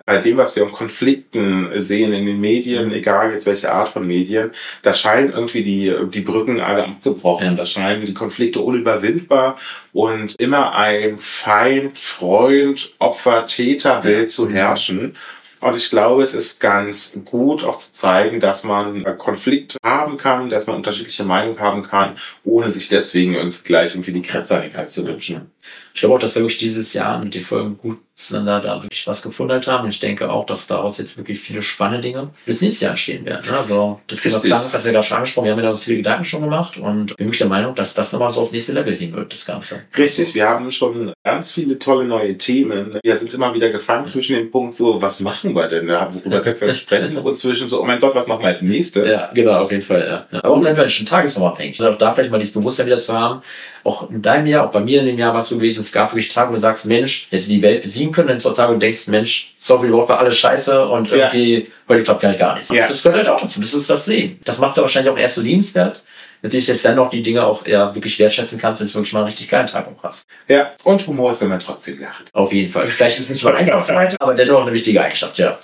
bei 0.06 0.18
dem, 0.18 0.36
was 0.36 0.54
wir 0.54 0.62
um 0.62 0.70
Konflikten 0.70 1.68
sehen 1.74 2.12
in 2.12 2.26
den 2.26 2.40
Medien, 2.40 2.86
mhm. 2.86 2.94
egal 2.94 3.32
jetzt 3.32 3.46
welche 3.46 3.72
Art 3.72 3.88
von 3.88 4.06
Medien, 4.06 4.52
da 4.82 4.94
scheinen 4.94 5.32
irgendwie 5.32 5.64
die, 5.64 5.92
die 6.08 6.20
Brücken 6.20 6.60
alle 6.60 6.84
abgebrochen. 6.84 7.48
Ja. 7.48 7.54
Da 7.54 7.66
scheinen 7.66 8.06
die 8.06 8.14
Konflikte 8.14 8.60
unüberwindbar 8.60 9.58
und 9.92 10.36
immer 10.38 10.74
ein 10.76 11.18
Feind, 11.18 11.98
Freund, 11.98 12.94
Opfer, 13.00 13.46
Täter-Bild 13.46 14.30
zu 14.30 14.48
herrschen. 14.48 15.16
Und 15.60 15.74
ich 15.74 15.90
glaube, 15.90 16.22
es 16.22 16.34
ist 16.34 16.60
ganz 16.60 17.18
gut 17.24 17.64
auch 17.64 17.78
zu 17.78 17.92
zeigen, 17.92 18.38
dass 18.38 18.62
man 18.62 19.04
Konflikte 19.18 19.78
haben 19.82 20.18
kann, 20.18 20.50
dass 20.50 20.68
man 20.68 20.76
unterschiedliche 20.76 21.24
Meinungen 21.24 21.58
haben 21.58 21.82
kann, 21.82 22.16
ohne 22.44 22.70
sich 22.70 22.88
deswegen 22.88 23.34
irgendwie 23.34 23.64
gleich 23.64 23.94
irgendwie 23.94 24.12
die 24.12 24.22
Kretzeinigkeit 24.22 24.90
zu 24.90 25.04
wünschen. 25.06 25.50
Ich 25.96 26.00
glaube 26.00 26.16
auch, 26.16 26.18
dass 26.18 26.34
wir 26.34 26.42
wirklich 26.42 26.58
dieses 26.58 26.92
Jahr 26.92 27.18
mit 27.18 27.34
den 27.34 27.42
Folgen 27.42 27.78
gut 27.78 28.00
zueinander 28.16 28.60
da 28.60 28.82
wirklich 28.82 29.06
was 29.06 29.22
gefunden 29.22 29.60
haben. 29.66 29.84
Und 29.84 29.90
ich 29.90 29.98
denke 29.98 30.30
auch, 30.30 30.44
dass 30.44 30.66
daraus 30.66 30.98
jetzt 30.98 31.16
wirklich 31.16 31.38
viele 31.40 31.62
spannende 31.62 32.02
Dinge 32.02 32.30
bis 32.44 32.60
nächstes 32.60 32.82
Jahr 32.82 32.90
entstehen 32.90 33.24
werden. 33.24 33.50
Ne? 33.50 33.56
Also 33.56 34.00
das 34.06 34.20
Thema 34.20 34.40
Planung, 34.40 34.68
das 34.72 34.84
ja 34.84 34.92
gerade 34.92 35.06
schon 35.06 35.16
angesprochen, 35.16 35.46
wir 35.46 35.52
haben 35.52 35.62
ja 35.62 35.70
uns 35.70 35.84
viele 35.84 35.98
Gedanken 35.98 36.24
schon 36.24 36.42
gemacht 36.42 36.76
und 36.76 37.16
bin 37.16 37.26
wirklich 37.26 37.38
der 37.38 37.48
Meinung, 37.48 37.74
dass 37.74 37.94
das 37.94 38.12
nochmal 38.12 38.30
so 38.30 38.42
aufs 38.42 38.52
nächste 38.52 38.74
Level 38.74 38.94
hin 38.94 39.14
wird, 39.14 39.32
das 39.32 39.46
Ganze. 39.46 39.84
Richtig, 39.96 40.34
wir 40.34 40.46
haben 40.46 40.70
schon 40.70 41.12
ganz 41.24 41.52
viele 41.52 41.78
tolle 41.78 42.04
neue 42.04 42.36
Themen. 42.36 42.98
Wir 43.02 43.16
sind 43.16 43.32
immer 43.32 43.54
wieder 43.54 43.70
gefangen 43.70 44.08
zwischen 44.08 44.36
dem 44.36 44.50
Punkt 44.50 44.74
so, 44.74 45.00
was 45.00 45.20
machen 45.20 45.54
wir 45.54 45.68
denn? 45.68 45.88
Worüber 45.88 46.40
können 46.40 46.60
wir 46.60 46.74
sprechen? 46.74 47.16
Und 47.26 47.36
zwischen 47.36 47.70
so, 47.70 47.82
oh 47.82 47.86
mein 47.86 48.00
Gott, 48.00 48.14
was 48.14 48.26
machen 48.26 48.40
wir 48.42 48.48
als 48.48 48.60
nächstes? 48.60 49.14
Ja, 49.14 49.30
genau, 49.32 49.60
auf 49.60 49.70
jeden 49.70 49.82
Fall. 49.82 50.26
Ja. 50.30 50.40
Aber 50.40 50.54
auch 50.54 50.62
dann 50.62 50.90
schon 50.90 51.06
tagesformabhängig. 51.06 51.80
Also 51.80 51.92
auch 51.92 51.98
da 51.98 52.12
vielleicht 52.12 52.30
mal 52.30 52.38
dieses 52.38 52.54
Bewusstsein 52.54 52.86
wieder 52.86 53.00
zu 53.00 53.12
haben, 53.12 53.42
auch 53.86 54.10
in 54.10 54.20
deinem 54.20 54.46
Jahr, 54.46 54.66
auch 54.66 54.72
bei 54.72 54.80
mir 54.80 55.00
in 55.00 55.06
dem 55.06 55.18
Jahr 55.18 55.32
war 55.32 55.40
es 55.40 55.48
so 55.48 55.56
gewesen, 55.56 55.80
es 55.86 55.92
gab 55.92 56.12
wirklich 56.12 56.28
Tage, 56.28 56.50
wo 56.50 56.54
du 56.54 56.60
sagst, 56.60 56.84
Mensch, 56.84 57.28
hätte 57.30 57.46
die 57.46 57.62
Welt 57.62 57.82
besiegen 57.82 58.12
können, 58.12 58.28
dann 58.28 58.38
Tage 58.38 58.72
und 58.72 58.80
denkst, 58.80 59.06
Mensch, 59.06 59.54
sorry, 59.58 59.88
überhaupt 59.88 60.08
war 60.08 60.18
alles 60.18 60.36
scheiße 60.38 60.86
und 60.88 61.10
ja. 61.10 61.16
irgendwie, 61.16 61.70
heute 61.88 62.02
klappt 62.02 62.22
ja 62.22 62.32
gar 62.32 62.56
nichts. 62.56 62.70
Ja. 62.70 62.88
Das 62.88 63.02
gehört 63.02 63.18
halt 63.18 63.28
auch 63.28 63.40
dazu, 63.40 63.60
das 63.60 63.74
ist 63.74 63.88
das 63.88 64.06
Leben. 64.06 64.40
Das 64.44 64.58
macht 64.58 64.76
es 64.76 64.82
wahrscheinlich 64.82 65.12
auch 65.12 65.18
erst 65.18 65.36
so 65.36 65.42
liebenswert. 65.42 66.02
Natürlich 66.42 66.66
jetzt 66.66 66.84
dann 66.84 66.96
noch 66.96 67.10
die 67.10 67.22
Dinge 67.22 67.44
auch 67.44 67.66
ja, 67.66 67.94
wirklich 67.94 68.18
wertschätzen 68.18 68.58
kannst, 68.58 68.80
wenn 68.80 68.88
du 68.88 68.94
wirklich 68.94 69.12
mal 69.12 69.20
einen 69.20 69.28
richtig 69.28 69.48
geilen 69.48 69.66
Tag 69.66 69.88
hast. 70.02 70.26
Ja, 70.48 70.72
und 70.84 71.06
Humor 71.06 71.32
ist, 71.32 71.40
wenn 71.40 71.48
man 71.48 71.60
trotzdem 71.60 72.00
lacht. 72.00 72.24
Auf 72.32 72.52
jeden 72.52 72.70
Fall. 72.70 72.86
Vielleicht 72.86 73.18
ist 73.18 73.24
es 73.24 73.30
nicht 73.30 73.44
mal 73.44 73.56
einfach, 73.56 73.88
aber 74.20 74.34
dennoch 74.34 74.62
eine 74.62 74.72
wichtige 74.72 75.02
Eigenschaft, 75.02 75.38
ja. 75.38 75.58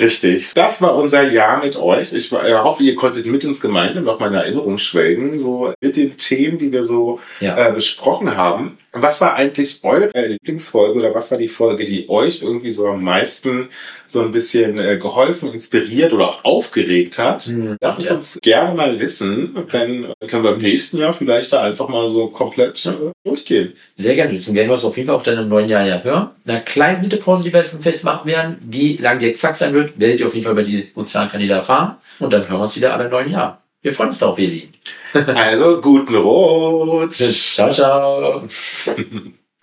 Richtig. 0.00 0.54
Das 0.54 0.80
war 0.82 0.96
unser 0.96 1.30
Jahr 1.30 1.62
mit 1.62 1.76
euch. 1.76 2.12
Ich 2.12 2.32
äh, 2.32 2.54
hoffe, 2.54 2.82
ihr 2.82 2.94
konntet 2.94 3.26
mit 3.26 3.44
uns 3.44 3.60
gemeinsam 3.60 4.04
noch 4.04 4.20
mal 4.20 4.28
in 4.28 4.34
Erinnerung 4.34 4.78
schwelgen, 4.78 5.38
so 5.38 5.72
mit 5.80 5.96
den 5.96 6.16
Themen, 6.16 6.58
die 6.58 6.72
wir 6.72 6.84
so 6.84 7.20
ja. 7.40 7.68
äh, 7.68 7.72
besprochen 7.72 8.36
haben. 8.36 8.78
Was 8.92 9.20
war 9.20 9.34
eigentlich 9.34 9.80
eure 9.82 10.10
Lieblingsfolge 10.14 10.98
oder 10.98 11.14
was 11.14 11.30
war 11.30 11.38
die 11.38 11.48
Folge, 11.48 11.84
die 11.84 12.08
euch 12.08 12.42
irgendwie 12.42 12.70
so 12.70 12.86
am 12.86 13.04
meisten 13.04 13.68
so 14.06 14.22
ein 14.22 14.32
bisschen 14.32 14.78
äh, 14.78 14.96
geholfen, 14.96 15.52
inspiriert 15.52 16.12
oder 16.14 16.26
auch 16.26 16.44
aufgeregt 16.44 17.18
hat? 17.18 17.46
Mhm. 17.48 17.76
Lasst 17.80 18.00
es 18.00 18.10
uns 18.10 18.38
gerne 18.40 18.74
mal 18.74 18.98
wissen, 18.98 19.54
dann 19.70 20.14
können 20.26 20.42
wir 20.42 20.54
im 20.54 20.58
nächsten 20.58 20.98
Jahr 20.98 21.12
vielleicht 21.12 21.52
da 21.52 21.62
einfach 21.62 21.88
mal 21.88 22.08
so 22.08 22.28
komplett 22.28 22.86
äh, 22.86 23.12
durchgehen. 23.24 23.74
Sehr 23.96 24.14
gerne. 24.14 24.32
Deswegen 24.32 24.56
werden 24.56 24.68
wir 24.68 24.74
uns 24.74 24.84
auf 24.84 24.96
jeden 24.96 25.08
Fall 25.08 25.16
auch 25.16 25.22
dann 25.22 25.38
im 25.38 25.48
neuen 25.48 25.68
Jahr 25.68 25.86
ja 25.86 26.02
hören. 26.02 26.30
Eine 26.46 26.62
kleine 26.62 27.02
Mittepause, 27.02 27.44
die 27.44 27.52
wir 27.52 27.60
jetzt 27.60 27.74
Fest 27.80 28.04
machen 28.04 28.26
werden. 28.26 28.56
Wie 28.62 28.96
lange 28.96 29.20
die 29.20 29.28
exakt 29.28 29.58
sein 29.58 29.74
wird, 29.74 29.77
werdet 29.96 30.20
ihr 30.20 30.26
auf 30.26 30.34
jeden 30.34 30.44
Fall 30.44 30.52
über 30.52 30.62
die 30.62 30.90
sozialen 30.94 31.28
Kanäle 31.28 31.54
erfahren. 31.54 31.96
Und 32.18 32.32
dann 32.32 32.42
hören 32.42 32.58
wir 32.58 32.62
uns 32.62 32.76
wieder 32.76 32.94
alle 32.94 33.04
im 33.04 33.10
neuen 33.10 33.30
Jahr. 33.30 33.62
Wir 33.80 33.92
freuen 33.92 34.10
uns 34.10 34.18
darauf, 34.18 34.38
Eli. 34.38 34.68
Also 35.34 35.80
guten 35.80 36.16
Rutsch. 36.16 37.54
Ciao, 37.54 37.72
ciao. 37.72 38.42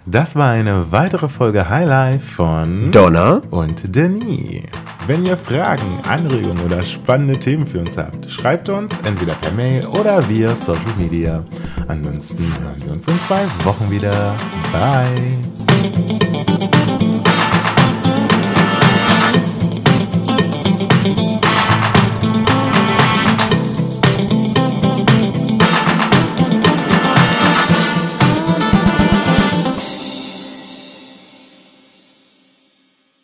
Das 0.07 0.35
war 0.35 0.51
eine 0.51 0.91
weitere 0.91 1.27
Folge 1.27 1.67
Highlife 1.67 2.25
von 2.25 2.91
Donna 2.91 3.41
und 3.49 3.95
Denis. 3.95 4.63
Wenn 5.07 5.25
ihr 5.25 5.35
Fragen, 5.35 5.99
Anregungen 6.07 6.63
oder 6.63 6.81
spannende 6.83 7.39
Themen 7.39 7.65
für 7.65 7.79
uns 7.79 7.97
habt, 7.97 8.29
schreibt 8.29 8.69
uns 8.69 8.93
entweder 9.03 9.33
per 9.33 9.51
Mail 9.51 9.85
oder 9.85 10.27
via 10.29 10.55
Social 10.55 10.81
Media. 10.97 11.43
Ansonsten 11.87 12.43
hören 12.43 12.83
wir 12.83 12.91
uns 12.93 13.07
in 13.07 13.19
zwei 13.21 13.45
Wochen 13.63 13.89
wieder. 13.89 14.35
Bye. 14.71 15.39